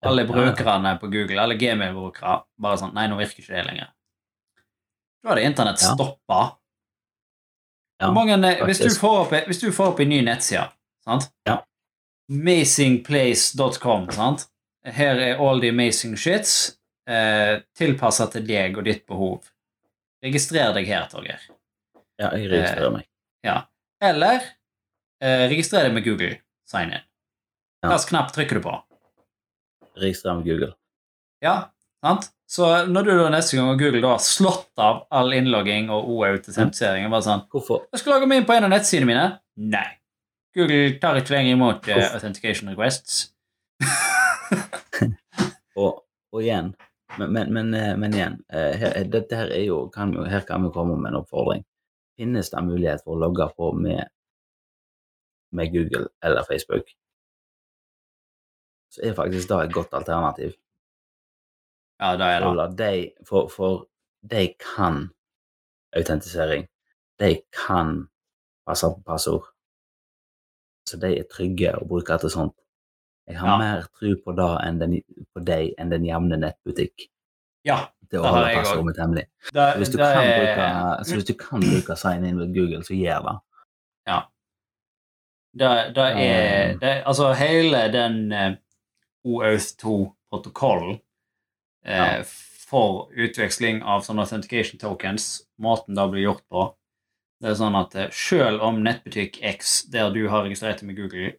alle 0.03 0.23
brukerne 0.25 0.95
på 0.97 1.07
Google, 1.13 1.37
alle 1.43 1.55
Gmail-brukere, 1.61 2.39
bare 2.57 2.79
sånn 2.81 2.95
Nei, 2.97 3.03
nå 3.07 3.19
virker 3.19 3.43
ikke 3.43 3.53
det 3.53 3.65
lenger. 3.67 3.91
Da 5.21 5.29
hadde 5.29 5.43
internett 5.45 5.83
Ja. 5.83 5.91
stoppa. 5.93 6.39
Ja, 8.01 8.11
mange, 8.11 8.37
eh, 8.47 8.63
hvis, 8.65 8.81
du 8.81 8.89
får 8.97 9.17
opp, 9.25 9.33
hvis 9.47 9.61
du 9.61 9.69
får 9.75 9.93
opp 9.93 9.99
en 10.01 10.09
ny 10.09 10.21
nettside, 10.25 10.67
sant? 11.05 11.29
Ja. 11.45 11.59
Amazingplace.com, 12.31 14.07
sant? 14.15 14.47
Her 14.87 15.19
er 15.21 15.41
all 15.41 15.61
the 15.61 15.69
amazing 15.69 16.15
shits 16.17 16.79
eh, 17.09 17.59
tilpassa 17.77 18.25
til 18.33 18.45
deg 18.47 18.79
og 18.79 18.87
ditt 18.87 19.05
behov. 19.09 19.51
Registrer 20.25 20.73
deg 20.77 20.89
her, 20.89 21.05
Torgeir. 21.11 21.43
Ja, 22.21 22.31
jeg 22.37 22.49
registrerer 22.51 22.93
meg. 22.93 23.07
Ja. 23.45 23.57
Eller 24.01 24.41
eh, 25.21 25.47
registrer 25.51 25.87
deg 25.87 25.95
med 25.97 26.05
Google. 26.05 26.35
Sign 26.69 26.93
in. 26.93 27.05
Ja. 27.81 27.91
Hvilken 27.91 28.09
knapp 28.13 28.33
trykker 28.33 28.59
du 28.59 28.65
på? 28.65 28.75
Registrerer 30.01 30.41
med 30.41 30.49
Google. 30.49 30.73
Ja, 31.41 31.55
sant? 32.05 32.29
Så 32.51 32.67
når 32.91 33.05
du 33.07 33.11
da 33.15 33.29
neste 33.31 33.55
gang 33.55 33.69
Google 33.79 34.01
da 34.03 34.09
har 34.17 34.23
slått 34.25 34.81
av 34.83 35.05
all 35.15 35.31
innlogging 35.37 35.87
og 35.93 36.09
OAutentisering 36.17 37.05
bare 37.13 37.23
sånn 37.23 37.45
Hvorfor? 37.53 37.85
Jeg 37.93 38.01
skal 38.01 38.15
logge 38.17 38.27
meg 38.27 38.41
inn 38.41 38.47
på 38.49 38.55
en 38.57 38.67
av 38.67 38.73
nettsidene 38.73 39.07
mine. 39.07 39.25
Nei. 39.71 39.85
Google 40.57 40.97
tar 40.99 41.15
ikke 41.21 41.31
lenger 41.37 41.55
imot 41.55 41.87
uh, 41.87 42.01
authentication 42.17 42.73
requests. 42.73 43.29
Og, 45.79 46.01
og 46.35 46.41
igjen, 46.43 46.73
men, 47.17 47.31
men, 47.31 47.51
men, 47.55 47.69
eh, 47.77 47.93
men 47.99 48.13
igjen, 48.15 48.33
eh, 48.51 48.73
her, 48.81 48.97
dette 49.07 49.37
her 49.39 49.51
er 49.55 49.63
jo, 49.63 49.77
kan, 49.93 50.11
vi- 50.11 50.27
her 50.29 50.43
kan 50.47 50.65
vi 50.65 50.71
komme 50.75 50.97
med 50.99 51.13
en 51.13 51.21
oppfordring. 51.21 51.63
Finnes 52.19 52.51
det 52.51 52.63
mulighet 52.67 53.05
for 53.05 53.15
å 53.15 53.21
logge 53.23 53.47
på 53.55 53.69
med, 53.79 54.11
med 55.55 55.71
Google 55.73 56.09
eller 56.27 56.43
Facebook, 56.49 56.91
så 58.91 59.05
er 59.07 59.15
faktisk 59.15 59.47
det 59.49 59.61
et 59.69 59.73
godt 59.79 59.95
alternativ. 59.95 60.57
Ja, 62.01 62.15
det 62.17 62.25
er 62.25 62.45
det. 62.57 62.77
de, 62.77 63.25
for, 63.27 63.47
for 63.53 63.87
de 64.31 64.47
kan 64.59 65.09
autentisering. 65.95 66.67
De 67.19 67.35
kan 67.53 68.07
passe 68.67 68.87
på 68.89 69.03
passord. 69.05 69.45
Så 70.89 70.97
de 70.99 71.11
er 71.19 71.27
trygge 71.29 71.75
å 71.77 71.85
bruke 71.87 72.17
til 72.19 72.29
sånt. 72.33 72.55
Jeg 73.27 73.37
har 73.39 73.47
Ja. 73.53 73.57
mer 73.61 73.83
tro 73.99 74.15
på 74.25 74.33
det 74.35 74.49
enn 74.67 74.79
den, 74.81 74.95
på 75.35 75.43
deg 75.45 75.75
enn 75.79 75.89
den 75.93 76.03
jevne 76.05 76.37
nettbutikk 76.41 77.07
Ja. 77.63 77.87
Det 78.11 78.19
har 78.19 78.49
jeg 78.49 78.65
Så 78.65 78.81
hvis 79.77 79.89
du, 79.93 79.97
det 79.97 80.07
kan 80.13 80.25
er- 80.25 80.39
bruke, 80.41 81.03
så 81.05 81.15
hvis 81.15 81.25
du 81.29 81.33
kan 81.33 81.61
bruke 81.61 81.95
sign 81.95 82.25
in 82.25 82.39
with 82.39 82.51
Google, 82.53 82.83
så 82.83 82.93
gjør 82.97 83.21
det. 83.29 83.37
Det, 85.53 85.69
det 85.95 86.03
er 86.03 86.73
Um. 86.73 86.79
det, 86.79 87.03
Altså, 87.05 87.33
hele 87.33 87.77
den 87.91 88.31
eh, 88.31 88.55
OAuth 89.25 89.75
2-protokollen 89.83 90.99
eh, 91.85 92.21
for 92.71 93.09
utveksling 93.11 93.81
av 93.83 94.05
sånne 94.05 94.25
authentication 94.25 94.79
tokens, 94.79 95.41
måten 95.61 95.97
det 95.97 96.07
blir 96.11 96.29
gjort 96.29 96.45
på 96.51 96.69
Det 97.41 97.49
er 97.49 97.57
sånn 97.57 97.75
at 97.75 97.95
eh, 97.97 98.11
selv 98.13 98.61
om 98.61 98.83
nettbutikk 98.85 99.39
X, 99.55 99.81
der 99.91 100.11
du 100.13 100.27
har 100.29 100.45
registrert 100.45 100.81
deg 100.81 100.91
med 100.91 100.99
Google, 100.99 101.31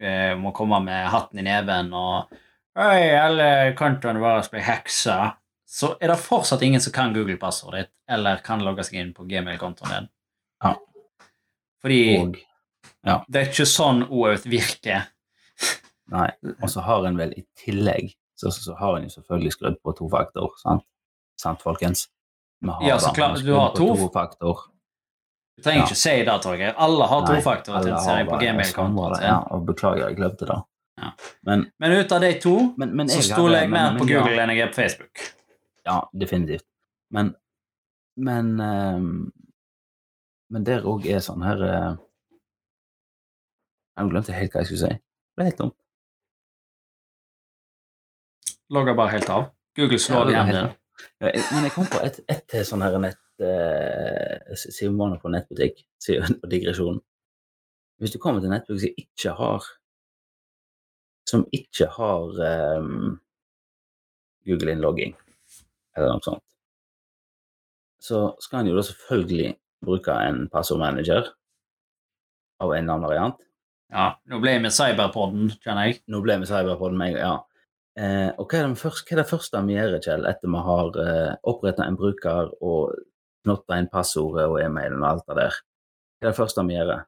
eh, 0.00 0.32
må 0.40 0.54
komme 0.56 0.80
med 0.86 1.10
hatten 1.12 1.42
i 1.42 1.46
neven 1.46 1.92
og 1.92 2.32
Oi, 2.74 3.12
alle 3.14 3.74
kontoene 3.78 4.18
våre 4.18 4.40
blir 4.50 4.64
heksa, 4.66 5.36
så 5.62 5.92
er 6.02 6.10
det 6.10 6.16
fortsatt 6.18 6.62
ingen 6.66 6.82
som 6.82 6.90
kan 6.96 7.12
Google-passordet 7.14 7.84
ditt, 7.84 7.92
eller 8.10 8.40
kan 8.42 8.64
logge 8.66 8.82
seg 8.82 8.98
inn 8.98 9.12
på 9.14 9.28
Gmail-kontoen 9.30 9.92
din. 9.92 10.08
Ja. 10.64 10.72
Fordi 11.84 12.00
Og, 12.18 12.40
det 13.28 13.40
er 13.40 13.52
ikke 13.52 13.68
sånn 13.70 14.02
OAuth 14.08 14.48
virker. 14.50 15.06
nei, 16.16 16.26
og 16.56 16.66
så 16.72 16.82
har 16.82 17.06
en 17.06 17.20
vel 17.20 17.36
i 17.38 17.46
tillegg 17.62 18.10
så, 18.50 18.62
så, 18.64 18.74
har 18.78 18.96
en 18.96 19.06
jo 19.08 19.14
selvfølgelig 19.14 19.52
skrudd 19.52 19.80
på 19.82 19.92
tofaktor, 19.98 20.54
sant? 20.60 20.84
Sant, 21.40 21.62
folkens? 21.62 22.08
Ja, 22.82 22.98
så 22.98 23.12
klart, 23.14 23.42
du 23.44 23.52
har 23.54 23.74
to. 23.76 23.94
to- 23.96 24.10
faktor. 24.12 24.70
Du 25.56 25.62
trenger 25.62 25.80
Ja. 25.80 25.86
ikke 25.86 25.96
si 25.96 26.14
det, 26.26 26.42
Torgeir. 26.42 26.74
Alle 26.76 27.06
har 27.06 27.26
tofaktorautentisering 27.26 28.28
på 28.28 28.38
Gmail-kontoen 28.42 29.14
sin. 29.16 29.24
Ja, 29.26 29.36
og 29.54 29.66
beklager, 29.66 30.08
jeg 30.08 30.16
glemte 30.16 30.46
det. 30.46 30.56
Ja. 30.98 31.10
Men, 31.42 31.70
Men 31.78 31.92
ut 31.92 32.12
av 32.12 32.20
de 32.20 32.32
to 32.40 32.74
men, 32.78 32.96
men 32.96 33.08
så 33.08 33.22
stoler 33.22 33.60
jeg 33.64 33.70
mer 33.70 33.98
på. 33.98 34.06
Google 34.06 34.42
enn 34.42 34.50
jeg 34.54 34.60
er 34.66 34.68
på 34.72 34.78
Facebook. 34.78 35.22
Ja, 35.86 36.00
definitivt. 36.20 36.66
Men 37.10 37.34
Men 38.16 38.60
ehm, 38.60 39.32
Men 40.50 40.64
der 40.64 40.84
òg 40.86 41.06
er 41.10 41.18
sånn 41.18 41.42
her 41.42 41.62
uh, 41.62 41.96
Jeg 43.98 44.10
glemte 44.10 44.32
helt 44.32 44.52
hva 44.52 44.62
jeg 44.62 44.66
skulle 44.70 44.84
si. 44.84 44.94
Det 44.94 45.36
ble 45.38 45.44
helt 45.48 45.58
dumt. 45.58 45.76
Logger 48.72 48.96
bare 48.96 49.14
helt 49.16 49.30
av. 49.30 49.50
Google 49.76 49.98
Ja, 49.98 50.04
slår 50.06 50.24
det 50.24 50.34
igjen 50.34 50.54
Ja, 51.18 51.30
Men 51.52 51.66
jeg 51.66 51.74
kom 51.74 51.88
på 51.90 52.00
et, 52.06 52.20
et 52.30 52.54
sånn 52.68 52.84
her 52.84 52.96
nett 53.02 53.42
eh, 53.42 54.54
Siden 54.54 54.94
man 54.96 55.16
var 55.16 55.22
på 55.24 55.32
nettbutikk, 55.34 55.82
på 56.40 56.50
digresjon. 56.50 57.00
Hvis 57.98 58.14
du 58.14 58.20
kommer 58.22 58.42
til 58.42 58.50
en 58.50 58.56
nettbutikk 58.58 58.94
som 58.94 59.04
ikke 59.04 59.36
har 59.40 59.68
Som 61.30 61.46
ikke 61.56 61.90
har 61.96 62.40
um, 62.78 63.14
Google-innlogging, 64.44 65.14
eller 65.96 66.10
noe 66.12 66.24
sånt, 66.24 66.42
så 67.96 68.18
skal 68.44 68.60
en 68.60 68.68
jo 68.68 68.76
da 68.76 68.82
selvfølgelig 68.84 69.54
bruke 69.88 70.12
en 70.20 70.42
passordmanager 70.52 71.30
av 72.60 72.74
en 72.74 72.82
eller 72.82 72.92
annen 72.92 73.06
variant. 73.08 73.40
Ja, 73.94 74.10
nå 74.28 74.42
ble 74.42 74.56
jeg 74.56 74.64
med 74.66 74.74
Cyberpodden, 74.76 75.48
kjenner 75.64 75.88
jeg. 75.88 76.02
Nå 76.12 76.20
ble 76.20 76.36
jeg 76.36 76.42
med 76.44 76.50
meg, 77.00 77.16
ja. 77.16 77.38
Eh, 77.94 78.30
og 78.38 78.50
hva 78.50 78.58
er, 78.58 78.68
det 78.72 78.80
hva 78.82 78.90
er 79.14 79.20
det 79.20 79.28
første 79.30 79.60
vi 79.68 79.76
gjør, 79.76 79.98
Kjell, 80.02 80.24
etter 80.26 80.50
vi 80.50 80.62
har 80.66 80.96
eh, 81.04 81.34
opprettet 81.46 81.84
en 81.86 81.98
bruker 81.98 82.50
og 82.60 82.96
knotta 83.44 83.78
inn 83.78 83.90
passordet 83.92 84.48
og 84.50 84.58
e-mailen 84.64 85.02
og 85.04 85.10
alt 85.12 85.28
det 85.30 85.36
der? 85.38 85.58
Hva 86.18 86.26
er 86.26 86.32
det 86.32 86.38
første 86.40 86.64
vi 86.66 86.74
gjør? 86.78 87.04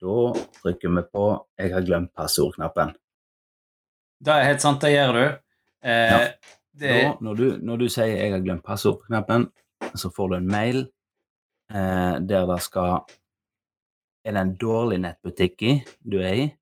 Da 0.00 0.16
trykker 0.62 0.94
vi 0.96 1.02
på 1.12 1.24
'Jeg 1.58 1.72
har 1.74 1.82
glemt 1.84 2.14
passord'-knappen. 2.16 2.94
Det 4.24 4.32
er 4.32 4.44
helt 4.48 4.60
sant, 4.62 4.80
det 4.80 4.94
gjør 4.94 5.12
du. 5.12 5.24
Eh, 5.82 6.10
Ja. 6.10 6.18
det, 6.72 7.02
Da, 7.04 7.16
når 7.20 7.34
du, 7.36 7.58
når 7.60 7.76
du 7.78 7.88
sier 7.88 8.06
'jeg 8.16 8.32
har 8.32 8.40
glemt 8.40 8.64
passord'-knappen, 8.64 9.50
så 9.94 10.08
får 10.08 10.28
du 10.28 10.34
en 10.36 10.46
mail 10.48 10.78
eh, 11.70 12.18
der 12.20 12.46
det 12.46 12.62
skal 12.62 13.04
Er 14.24 14.32
det 14.32 14.40
en 14.40 14.56
dårlig 14.56 15.00
nettbutikk 15.00 15.62
i 15.62 15.84
du 16.04 16.18
er 16.20 16.32
i, 16.34 16.54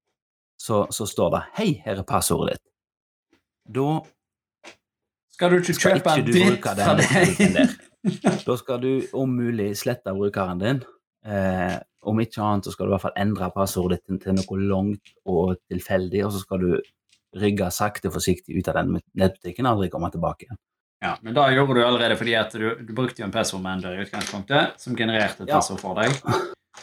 så, 0.59 0.87
så 0.91 1.07
står 1.07 1.31
det 1.35 1.43
'Hei, 1.57 1.69
her 1.85 2.01
er 2.03 2.07
passordet 2.07 2.57
ditt'. 2.57 2.65
Da 3.69 4.01
skal 5.33 5.51
du 5.53 5.61
ikke 5.61 5.75
skal 5.77 5.99
kjøpe 5.99 6.15
ikke 6.17 6.27
du 6.27 6.33
ditt 6.33 6.65
fra 6.65 6.95
deg? 6.99 7.77
Da 8.47 8.55
skal 8.57 8.79
du 8.81 8.93
om 9.19 9.33
mulig 9.35 9.73
slette 9.77 10.13
brukeren 10.15 10.61
din. 10.63 10.79
Eh, 11.27 11.75
om 12.07 12.21
ikke 12.23 12.41
annet 12.41 12.65
så 12.69 12.73
skal 12.73 12.87
du 12.87 12.93
i 12.93 12.95
hvert 12.95 13.05
fall 13.09 13.19
endre 13.19 13.51
passordet 13.53 13.99
ditt 14.07 14.23
til 14.23 14.37
noe 14.39 14.59
langt 14.63 15.11
og 15.27 15.57
tilfeldig, 15.69 16.23
og 16.25 16.33
så 16.33 16.43
skal 16.45 16.63
du 16.63 16.71
rygge 17.43 17.69
sakte 17.75 18.09
og 18.09 18.15
forsiktig 18.15 18.57
ut 18.57 18.71
av 18.71 18.79
den 18.79 19.01
nettbutikken 19.19 19.67
og 19.67 19.77
aldri 19.77 19.91
komme 19.93 20.11
tilbake 20.15 20.47
igjen. 20.47 20.61
Ja, 21.05 21.13
men 21.23 21.35
da 21.37 21.45
gjorde 21.55 21.77
du 21.79 21.83
allerede 21.85 22.17
fordi 22.19 22.35
at 22.39 22.55
du, 22.59 22.71
du 22.83 22.95
brukte 22.97 23.23
jo 23.23 23.27
en 23.29 23.35
passordmanager 23.35 23.99
i 23.99 24.07
utgangspunktet, 24.07 24.79
som 24.83 24.97
genererte 24.99 25.45
et 25.45 25.51
Ja. 25.53 25.59
passord 25.61 25.83
for 25.83 25.99
deg. 25.99 26.15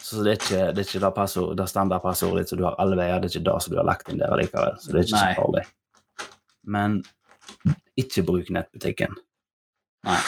Så 0.02 0.24
det 0.24 0.32
er 0.36 0.40
ikke 0.40 0.74
det, 0.76 0.84
er 0.84 0.88
ikke 0.90 1.02
det, 1.06 1.14
passord, 1.16 1.56
det 1.58 1.66
standardpassordet 1.70 2.44
ditt 2.44 2.50
som 2.54 2.60
du 2.60 2.66
har 2.68 2.76
alle 2.80 2.98
veier, 3.00 3.20
det 3.20 3.30
er 3.30 3.40
ikke 3.40 3.48
det 3.52 3.56
som 3.64 3.74
du 3.74 3.78
har 3.80 3.88
lagt 3.88 4.10
inn 4.12 4.20
der 4.22 4.36
likevel. 4.38 4.76
Så 4.82 4.92
det 4.94 5.00
er 5.02 5.08
ikke 5.08 5.22
Nei. 5.22 5.34
så 5.34 5.42
farlig. 5.42 5.64
Men 6.76 6.98
ikke 7.98 8.24
bruk 8.28 8.50
nettbutikken. 8.54 9.16
Nei. 10.06 10.20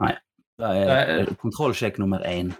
Er, 0.00 0.18
Det 0.60 1.26
er- 1.28 1.34
kontrollsjekk 1.40 1.98
nummer 1.98 2.20
én. 2.28 2.50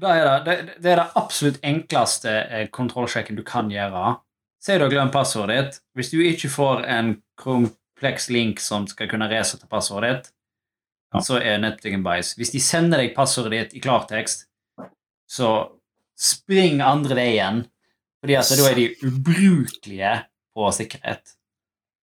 Det 0.00 0.08
er 0.08 0.24
det, 0.24 0.44
det, 0.66 0.74
det 0.82 0.92
er 0.92 0.96
det 1.00 1.06
absolutt 1.18 1.58
enkleste 1.66 2.30
eh, 2.50 2.66
kontrollsjekken 2.72 3.36
du 3.36 3.42
kan 3.46 3.70
gjøre. 3.70 4.16
Si 4.62 4.76
du 4.76 4.84
har 4.84 4.90
glemt 4.92 5.12
passordet 5.12 5.56
ditt. 5.64 5.80
Hvis 5.96 6.10
du 6.12 6.18
ikke 6.22 6.48
får 6.52 6.84
en 6.86 7.14
kompleks 7.40 8.28
link 8.30 8.60
som 8.60 8.86
skal 8.86 9.08
kunne 9.10 9.28
resette 9.30 9.66
passordet 9.70 10.10
ditt, 10.14 10.30
Ja. 11.12 11.18
så 11.26 11.40
er 11.42 11.58
nettbutikken 11.58 12.04
bæsj. 12.06 12.36
Hvis 12.38 12.52
de 12.54 12.60
sender 12.62 12.98
deg 13.02 13.16
passordet 13.16 13.50
ditt 13.50 13.72
i 13.74 13.80
klartekst, 13.82 14.44
så 15.30 15.50
spring 16.20 16.80
andre 16.84 17.16
veien, 17.16 17.62
fordi 18.20 18.36
at 18.40 18.50
da 18.58 18.66
er 18.70 18.78
de 18.80 18.88
ubrukelige 19.06 20.14
på 20.56 20.70
sikkerhet. 20.76 21.36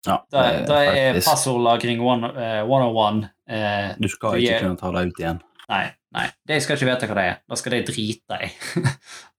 Ja, 0.07 0.21
Da, 0.31 0.43
da 0.69 0.77
er 0.85 1.17
passordlagring 1.25 1.99
one- 1.99 2.29
eh, 2.37 2.61
101 2.63 3.25
eh, 3.49 3.95
Du 3.99 4.07
skal 4.07 4.37
ikke 4.39 4.61
kunne 4.61 4.79
ta 4.79 4.91
det 4.95 5.07
ut 5.09 5.19
igjen. 5.19 5.41
Nei, 5.67 5.83
nei. 6.15 6.27
De 6.47 6.59
skal 6.63 6.77
ikke 6.77 6.87
vite 6.87 7.09
hva 7.09 7.17
det 7.17 7.25
er. 7.33 7.39
Da 7.49 7.57
skal 7.59 7.75
de 7.75 7.83
drite 7.91 8.41
i. 8.45 8.51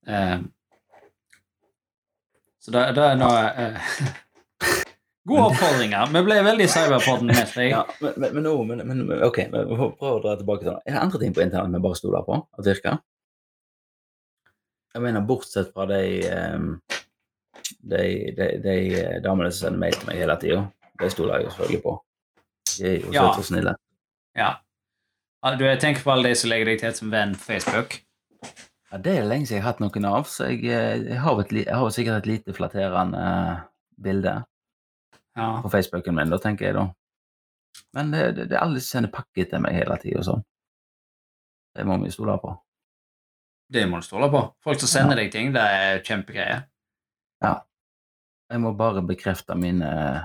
Eh, 0.08 0.38
så 2.64 2.72
det, 2.72 2.82
det 2.96 3.02
er 3.04 3.18
noe 3.20 3.40
uh, 3.44 3.90
Gode 5.28 5.42
oppfordringer. 5.50 6.08
Vi 6.14 6.22
ble 6.24 6.38
veldig 6.46 6.68
cyberpodden 6.72 7.28
med 7.32 7.50
deg. 7.52 7.74
Ja, 7.74 7.82
men, 8.00 8.38
men, 8.40 8.86
men, 8.88 9.02
ok, 9.26 9.42
prøve 9.52 10.14
å 10.14 10.22
dra 10.24 10.38
tilbake 10.40 10.64
til 10.64 10.70
det. 10.72 10.78
Er 10.88 10.96
det 10.96 11.02
andre 11.02 11.20
ting 11.20 11.34
på 11.36 11.44
internett 11.44 11.76
vi 11.76 11.82
bare 11.84 11.98
stoler 12.00 12.24
på 12.24 12.38
at 12.40 12.70
virker? 12.70 12.96
Jeg 14.98 15.04
mener, 15.04 15.22
bortsett 15.28 15.68
fra 15.74 15.84
de 15.86 16.00
ehm, 16.26 16.72
De, 17.86 18.00
de, 18.34 18.46
de 18.64 18.74
damene 19.22 19.50
som 19.52 19.68
sender 19.68 19.78
mail 19.82 19.94
til 19.94 20.08
meg 20.08 20.18
hele 20.18 20.34
tida, 20.40 20.60
de 20.98 21.10
stoler 21.12 21.36
jeg 21.38 21.44
jo 21.46 21.50
selvfølgelig 21.54 21.82
på. 21.84 21.92
De 22.72 22.86
er 22.88 22.96
jo 23.04 23.12
Ja. 23.14 23.22
søte 23.28 23.42
og 23.42 23.46
snille. 23.46 23.74
Ja. 24.38 24.48
Du, 25.58 25.64
jeg 25.64 25.78
tenker 25.82 26.02
på 26.02 26.10
alle 26.14 26.28
de 26.32 26.38
som 26.40 26.50
legger 26.50 26.66
deg 26.72 26.80
til 26.82 26.94
som 26.96 27.12
venn 27.12 27.34
på 27.36 27.44
Facebook. 27.44 27.98
Ja, 28.90 28.98
det 29.04 29.14
er 29.20 29.28
lenge 29.28 29.46
siden 29.46 29.60
jeg 29.60 29.64
har 29.66 29.72
hatt 29.76 29.82
noen 29.84 30.08
av, 30.08 30.24
så 30.26 30.48
jeg, 30.48 30.64
eh, 30.64 31.02
jeg, 31.12 31.20
har, 31.22 31.40
et, 31.44 31.52
jeg 31.60 31.76
har 31.76 31.90
sikkert 31.94 32.22
et 32.24 32.30
lite 32.32 32.54
flatterende 32.56 33.20
eh, 33.20 33.60
bilde 34.08 34.34
Ja. 35.36 35.48
på 35.62 35.70
Facebooken 35.70 36.16
min, 36.18 36.30
da 36.32 36.38
tenker 36.42 36.66
jeg 36.70 36.74
da. 36.74 36.86
Men 37.94 38.10
det, 38.10 38.22
det, 38.36 38.48
det 38.50 38.56
er 38.56 38.64
alle 38.64 38.80
som 38.80 38.98
sender 38.98 39.12
pakke 39.14 39.44
til 39.46 39.60
meg 39.62 39.76
hele 39.76 39.98
tida 40.02 40.18
og 40.18 40.26
sånn. 40.26 40.42
Det 41.76 41.84
må 41.86 42.00
vi 42.02 42.10
stole 42.10 42.34
på. 42.42 42.56
Det 43.68 43.84
må 43.86 44.00
du 44.00 44.06
stole 44.06 44.30
på. 44.32 44.40
Folk 44.64 44.80
som 44.80 44.88
sender 44.88 45.18
deg 45.20 45.32
ting, 45.32 45.52
det 45.52 45.60
er 45.60 46.02
kjempegreier. 46.04 46.66
Jeg 48.48 48.62
må 48.64 48.72
bare 48.72 49.02
bekrefte 49.04 49.52
mine 49.60 49.88
eh, 49.92 50.20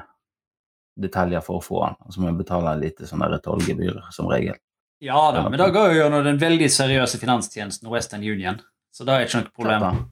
detaljer 1.03 1.41
for 1.43 1.59
å 1.59 1.63
få 1.63 1.81
den, 1.83 1.97
og 2.05 2.13
så 2.15 2.21
må 2.21 2.29
jeg 2.29 2.39
betale 2.39 2.77
litt 2.79 3.01
lite 3.01 3.09
sånn 3.09 3.39
tollgebyr 3.43 3.99
som 4.15 4.29
regel. 4.31 4.55
Ja 5.03 5.25
da, 5.35 5.41
men 5.49 5.59
det 5.59 5.73
går 5.75 5.91
jo 5.91 5.97
gjennom 5.97 6.23
den 6.23 6.39
veldig 6.39 6.69
seriøse 6.71 7.19
finanstjenesten 7.19 7.91
Western 7.91 8.23
Union, 8.23 8.61
så 8.95 9.03
det 9.03 9.13
er 9.17 9.27
ikke 9.27 9.41
noe 9.41 9.51
problem. 9.57 9.83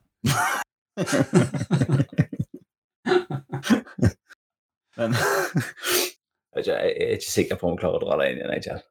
Men 5.02 5.16
jeg, 6.68 6.76
er 6.76 7.16
ikke 7.16 7.32
sikker 7.32 7.58
på 7.58 7.70
om 7.70 7.74
jeg 7.74 7.82
klarer 7.82 8.04
å 8.04 8.04
dra 8.04 8.18
det 8.20 8.28
inn 8.32 8.42
igjen. 8.42 8.52
jeg, 8.54 8.64
Kjell. 8.66 8.82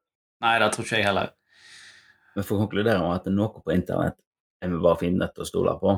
Nei, 0.43 0.55
det 0.63 0.71
tror 0.75 0.87
ikke 0.87 0.97
jeg 0.97 1.07
heller. 1.07 1.29
Vi 2.35 2.47
får 2.49 2.63
konkludere 2.65 3.03
med 3.05 3.13
at 3.19 3.29
noe 3.31 3.61
på 3.61 3.75
internett 3.75 4.17
er 4.63 4.69
vi 4.69 4.79
bare 4.83 4.99
fint 5.01 5.17
nødt 5.19 5.35
til 5.35 5.43
å 5.45 5.49
stole 5.49 5.75
på. 5.81 5.95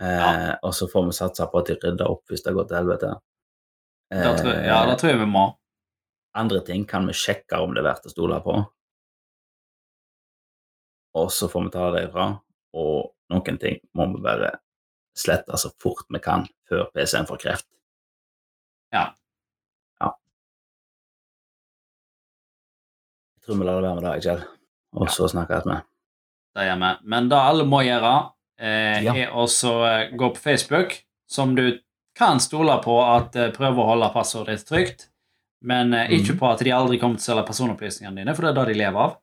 Eh, 0.00 0.54
Og 0.62 0.72
så 0.74 0.88
får 0.90 1.06
vi 1.06 1.12
satse 1.12 1.46
på 1.52 1.58
at 1.60 1.66
de 1.66 1.76
rydder 1.82 2.08
opp 2.10 2.24
hvis 2.28 2.42
det 2.42 2.54
går 2.56 2.68
til 2.68 2.76
helvete. 2.80 3.10
Det 4.10 4.36
tror, 4.40 4.52
Eh, 4.54 4.66
ja, 4.66 4.86
det 4.86 4.98
tror 4.98 5.10
jeg 5.12 5.18
vi 5.20 5.26
må. 5.30 5.44
Andre 6.34 6.60
ting 6.66 6.84
kan 6.86 7.06
vi 7.06 7.12
sjekke 7.12 7.58
om 7.62 7.74
det 7.74 7.82
er 7.84 7.88
verdt 7.92 8.06
å 8.06 8.10
stole 8.14 8.40
på. 8.42 8.54
Og 11.14 11.30
så 11.34 11.48
får 11.50 11.64
vi 11.66 11.70
ta 11.74 11.90
det 11.90 12.08
ifra. 12.08 12.40
Og 12.74 13.12
noen 13.30 13.58
ting 13.58 13.80
må 13.94 14.06
vi 14.14 14.22
bare 14.22 14.52
slette 15.18 15.58
så 15.58 15.70
fort 15.82 16.06
vi 16.08 16.18
kan 16.22 16.46
før 16.70 16.86
PC-en 16.94 17.26
får 17.26 17.38
kreft. 17.42 17.66
Ja. 18.94 19.14
Ja. 20.00 20.12
Jeg 23.36 23.44
tror 23.46 23.58
vi 23.58 23.64
lar 23.66 23.80
det 23.80 23.88
være 23.88 24.00
med 24.00 24.04
det, 24.06 24.22
Kjell. 24.24 24.44
Og 24.94 25.06
Ja. 25.06 25.12
så 25.14 25.28
snakkes 25.28 25.66
vi. 25.66 25.76
Det 26.60 26.68
hjemme. 26.68 26.90
Men 27.08 27.28
det 27.32 27.38
alle 27.40 27.64
må 27.68 27.80
gjøre, 27.86 28.14
eh, 28.60 29.02
Ja. 29.06 29.14
er 29.14 29.32
også 29.32 29.72
eh, 29.88 30.10
gå 30.16 30.28
på 30.34 30.42
Facebook, 30.44 30.98
som 31.28 31.54
du 31.56 31.78
kan 32.16 32.40
stole 32.40 32.74
på 32.84 32.96
at 33.16 33.36
eh, 33.36 33.50
prøver 33.56 33.80
å 33.80 33.86
holde 33.94 34.12
passordet 34.12 34.58
ditt 34.58 34.68
trygt, 34.68 35.06
men 35.62 35.94
eh, 35.94 36.08
ikke 36.10 36.34
Mhm. 36.34 36.38
på 36.40 36.52
at 36.52 36.58
de 36.64 36.70
aldri 36.76 36.98
kommer 37.00 37.16
til 37.18 37.24
å 37.34 37.36
selge 37.36 37.46
personopplysningene 37.48 38.16
dine, 38.16 38.34
for 38.34 38.42
det 38.42 38.50
er 38.52 38.64
det 38.64 38.74
de 38.74 38.78
lever 38.82 39.00
av. 39.00 39.16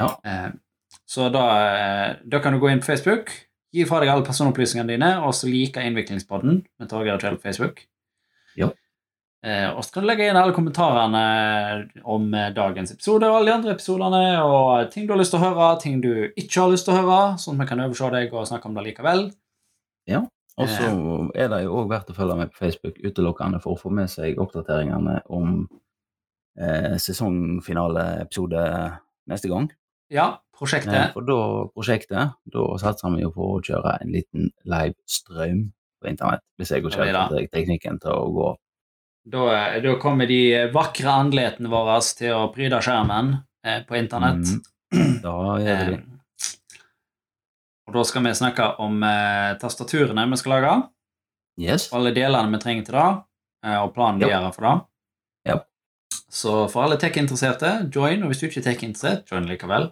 Ja. 0.00 0.16
Eh, 0.24 0.50
så 1.08 1.30
da, 1.32 1.44
eh, 1.74 2.16
da 2.28 2.38
kan 2.40 2.52
du 2.52 2.58
gå 2.60 2.70
inn 2.70 2.80
på 2.80 2.86
Facebook, 2.92 3.30
gi 3.72 3.84
fra 3.84 4.00
deg 4.00 4.08
alle 4.08 4.24
personopplysningene 4.24 4.88
dine, 4.88 5.10
og 5.24 5.32
så 5.34 5.48
like 5.50 5.76
innviklingspodden 5.80 6.64
med 6.80 6.88
Torgeir 6.88 7.14
og 7.14 7.20
Kjell 7.20 7.36
på 7.36 7.42
Facebook. 7.48 7.86
Eh, 9.46 9.68
og 9.70 9.84
så 9.84 9.92
kan 9.94 10.02
du 10.02 10.08
legge 10.10 10.26
inn 10.26 10.36
alle 10.36 10.54
kommentarene 10.56 11.20
om 12.10 12.24
eh, 12.34 12.48
dagens 12.56 12.90
episode 12.90 13.28
og 13.28 13.36
alle 13.38 13.52
de 13.52 13.54
andre 13.54 13.74
episodene, 13.76 14.22
og 14.42 14.88
ting 14.90 15.06
du 15.06 15.12
har 15.14 15.20
lyst 15.20 15.30
til 15.34 15.38
å 15.38 15.44
høre, 15.46 15.68
ting 15.82 16.00
du 16.02 16.10
ikke 16.34 16.64
har 16.64 16.72
lyst 16.72 16.88
til 16.88 16.96
å 16.96 16.98
høre, 17.02 17.20
sånn 17.38 17.54
at 17.54 17.62
vi 17.62 17.68
kan 17.70 17.84
overse 17.84 18.10
deg 18.16 18.34
og 18.34 18.48
snakke 18.50 18.66
om 18.66 18.74
det 18.74 18.86
likevel. 18.88 19.28
Ja, 20.10 20.24
Og 20.58 20.66
så 20.66 20.88
er 21.38 21.52
det 21.52 21.60
jo 21.62 21.76
òg 21.78 21.92
verdt 21.92 22.10
å 22.10 22.16
følge 22.16 22.34
med 22.40 22.50
på 22.50 22.64
Facebook 22.64 22.96
utelukkende 22.98 23.60
for 23.62 23.76
å 23.76 23.78
få 23.78 23.92
med 23.94 24.10
seg 24.10 24.40
oppdateringene 24.42 25.20
om 25.30 25.68
eh, 26.58 26.96
sesongfinaleepisode 26.98 28.64
neste 29.30 29.48
gang. 29.52 29.70
Ja, 30.10 30.40
Eh, 30.58 30.58
prosjektet. 30.58 31.12
for 31.14 31.22
da 31.22 31.68
prosjektet, 31.70 32.32
da 32.50 32.62
satser 32.82 33.14
vi 33.14 33.22
jo 33.22 33.30
på 33.30 33.44
å 33.54 33.60
kjøre 33.62 34.00
en 34.02 34.10
liten 34.10 34.50
live 34.64 34.94
strøm 35.06 35.72
på 36.02 36.08
internett. 36.10 36.42
Hvis 36.58 36.72
jeg 36.72 36.82
har 36.82 36.90
får 37.30 37.46
teknikken 37.52 38.00
til 38.00 38.10
å 38.10 38.32
gå. 38.34 38.48
Da, 39.28 39.42
eh, 39.74 39.80
da 39.84 39.94
kommer 40.00 40.26
de 40.30 40.38
vakre 40.72 41.10
andletene 41.24 41.68
våre 41.72 41.98
til 42.16 42.32
å 42.36 42.46
pryde 42.54 42.78
skjermen 42.84 43.34
eh, 43.66 43.82
på 43.88 43.98
internett. 43.98 44.46
Mm, 44.94 45.18
Da 45.22 45.32
gjør 45.60 45.64
vi 45.64 45.72
Eh, 45.72 45.88
det. 45.98 46.04
og 47.88 47.94
da 47.98 48.04
skal 48.08 48.24
vi 48.24 48.30
snakke 48.38 48.68
om 48.84 49.02
eh, 49.04 49.50
tastaturene 49.60 50.24
vi 50.30 50.38
skal 50.40 50.54
lage, 50.56 50.76
Yes. 51.58 51.88
alle 51.92 52.12
delene 52.14 52.52
vi 52.54 52.60
trenger 52.62 52.84
til 52.86 52.94
det, 52.96 53.08
eh, 53.66 53.78
og 53.82 53.92
planen 53.96 54.20
yep. 54.22 54.28
videre 54.30 54.52
for 54.54 54.62
det. 54.68 54.74
Yep. 55.52 55.64
Så 56.30 56.54
for 56.72 56.84
alle 56.86 56.96
tech-interesserte, 57.02 57.90
join, 57.94 58.22
og 58.22 58.30
hvis 58.32 58.40
du 58.40 58.46
ikke 58.48 58.60
er 58.62 58.68
tech-interessert, 58.70 59.26
join 59.32 59.48
likevel. 59.48 59.90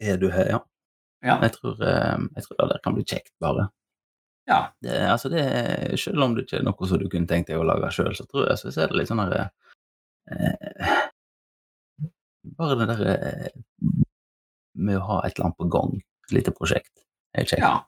Er 0.00 0.16
du 0.20 0.28
her, 0.32 0.48
ja? 0.56 0.60
Ja. 1.22 1.36
Jeg 1.44 1.52
tror, 1.56 1.76
eh, 1.86 2.18
jeg 2.36 2.44
tror 2.48 2.68
det 2.72 2.80
kan 2.84 2.94
bli 2.96 3.04
kjekt, 3.04 3.32
bare. 3.40 3.68
Ja. 4.50 4.60
Det, 4.82 4.96
altså 5.06 5.30
det, 5.30 5.42
selv 6.02 6.24
om 6.24 6.34
det 6.34 6.46
ikke 6.46 6.58
er 6.58 6.64
noe 6.66 6.88
som 6.90 6.98
du 6.98 7.06
kunne 7.12 7.30
tenkt 7.30 7.50
deg 7.52 7.60
å 7.60 7.66
lage 7.66 7.92
sjøl, 7.94 8.10
så 8.18 8.26
tror 8.26 8.48
jeg 8.50 8.58
så 8.58 8.72
er 8.74 8.90
det 8.90 8.98
litt 8.98 9.10
sånn 9.10 9.22
derre 9.22 9.44
eh, 10.32 10.96
Bare 12.58 12.74
det 12.80 12.88
derre 12.90 13.12
eh, 13.28 13.60
med 14.82 14.98
å 14.98 15.04
ha 15.06 15.20
et 15.22 15.36
eller 15.36 15.50
annet 15.50 15.60
på 15.60 15.68
gang, 15.70 15.92
et 16.26 16.34
lite 16.34 16.54
prosjekt, 16.56 16.90
er 17.36 17.46
kjekt. 17.46 17.62
Ja, 17.62 17.84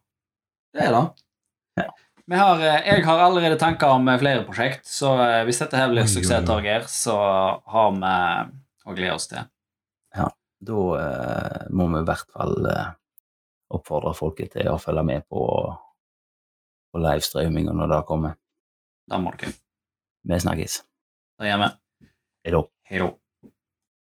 det 0.77 0.85
er 0.87 0.95
det. 0.95 1.05
Ja. 1.81 1.89
Har, 2.39 2.61
eh, 2.63 2.81
jeg 2.87 3.05
har 3.09 3.23
allerede 3.25 3.59
tanker 3.61 3.97
om 3.97 4.07
eh, 4.09 4.21
flere 4.21 4.45
prosjekt, 4.47 4.87
så 4.87 5.17
eh, 5.25 5.41
hvis 5.49 5.59
dette 5.65 5.81
her 5.81 5.91
blir 5.91 6.07
suksess. 6.09 6.47
Torgeir, 6.47 6.87
så 6.89 7.17
har 7.75 7.97
vi 7.99 8.15
å 8.85 8.95
glede 8.95 9.17
oss 9.17 9.27
til. 9.33 9.43
Ja, 10.15 10.29
Da 10.65 10.85
eh, 11.01 11.65
må 11.75 11.89
vi 11.93 12.01
i 12.05 12.07
hvert 12.09 12.31
fall 12.31 12.69
eh, 12.71 12.93
oppfordre 13.75 14.15
folket 14.17 14.55
til 14.55 14.71
å 14.71 14.79
følge 14.79 15.03
med 15.09 15.27
på, 15.29 15.43
på 16.95 17.03
livestreaminga 17.03 17.75
når 17.75 17.91
det 17.91 18.01
kommer. 18.07 18.37
Da 19.11 19.19
må 19.19 19.35
dere. 19.35 19.51
Vi 20.25 20.39
snakkes. 20.41 20.79
Da 21.41 21.51
gjør 21.51 21.61
vi. 21.65 21.71
Hei 22.87 23.01
da. 23.03 23.11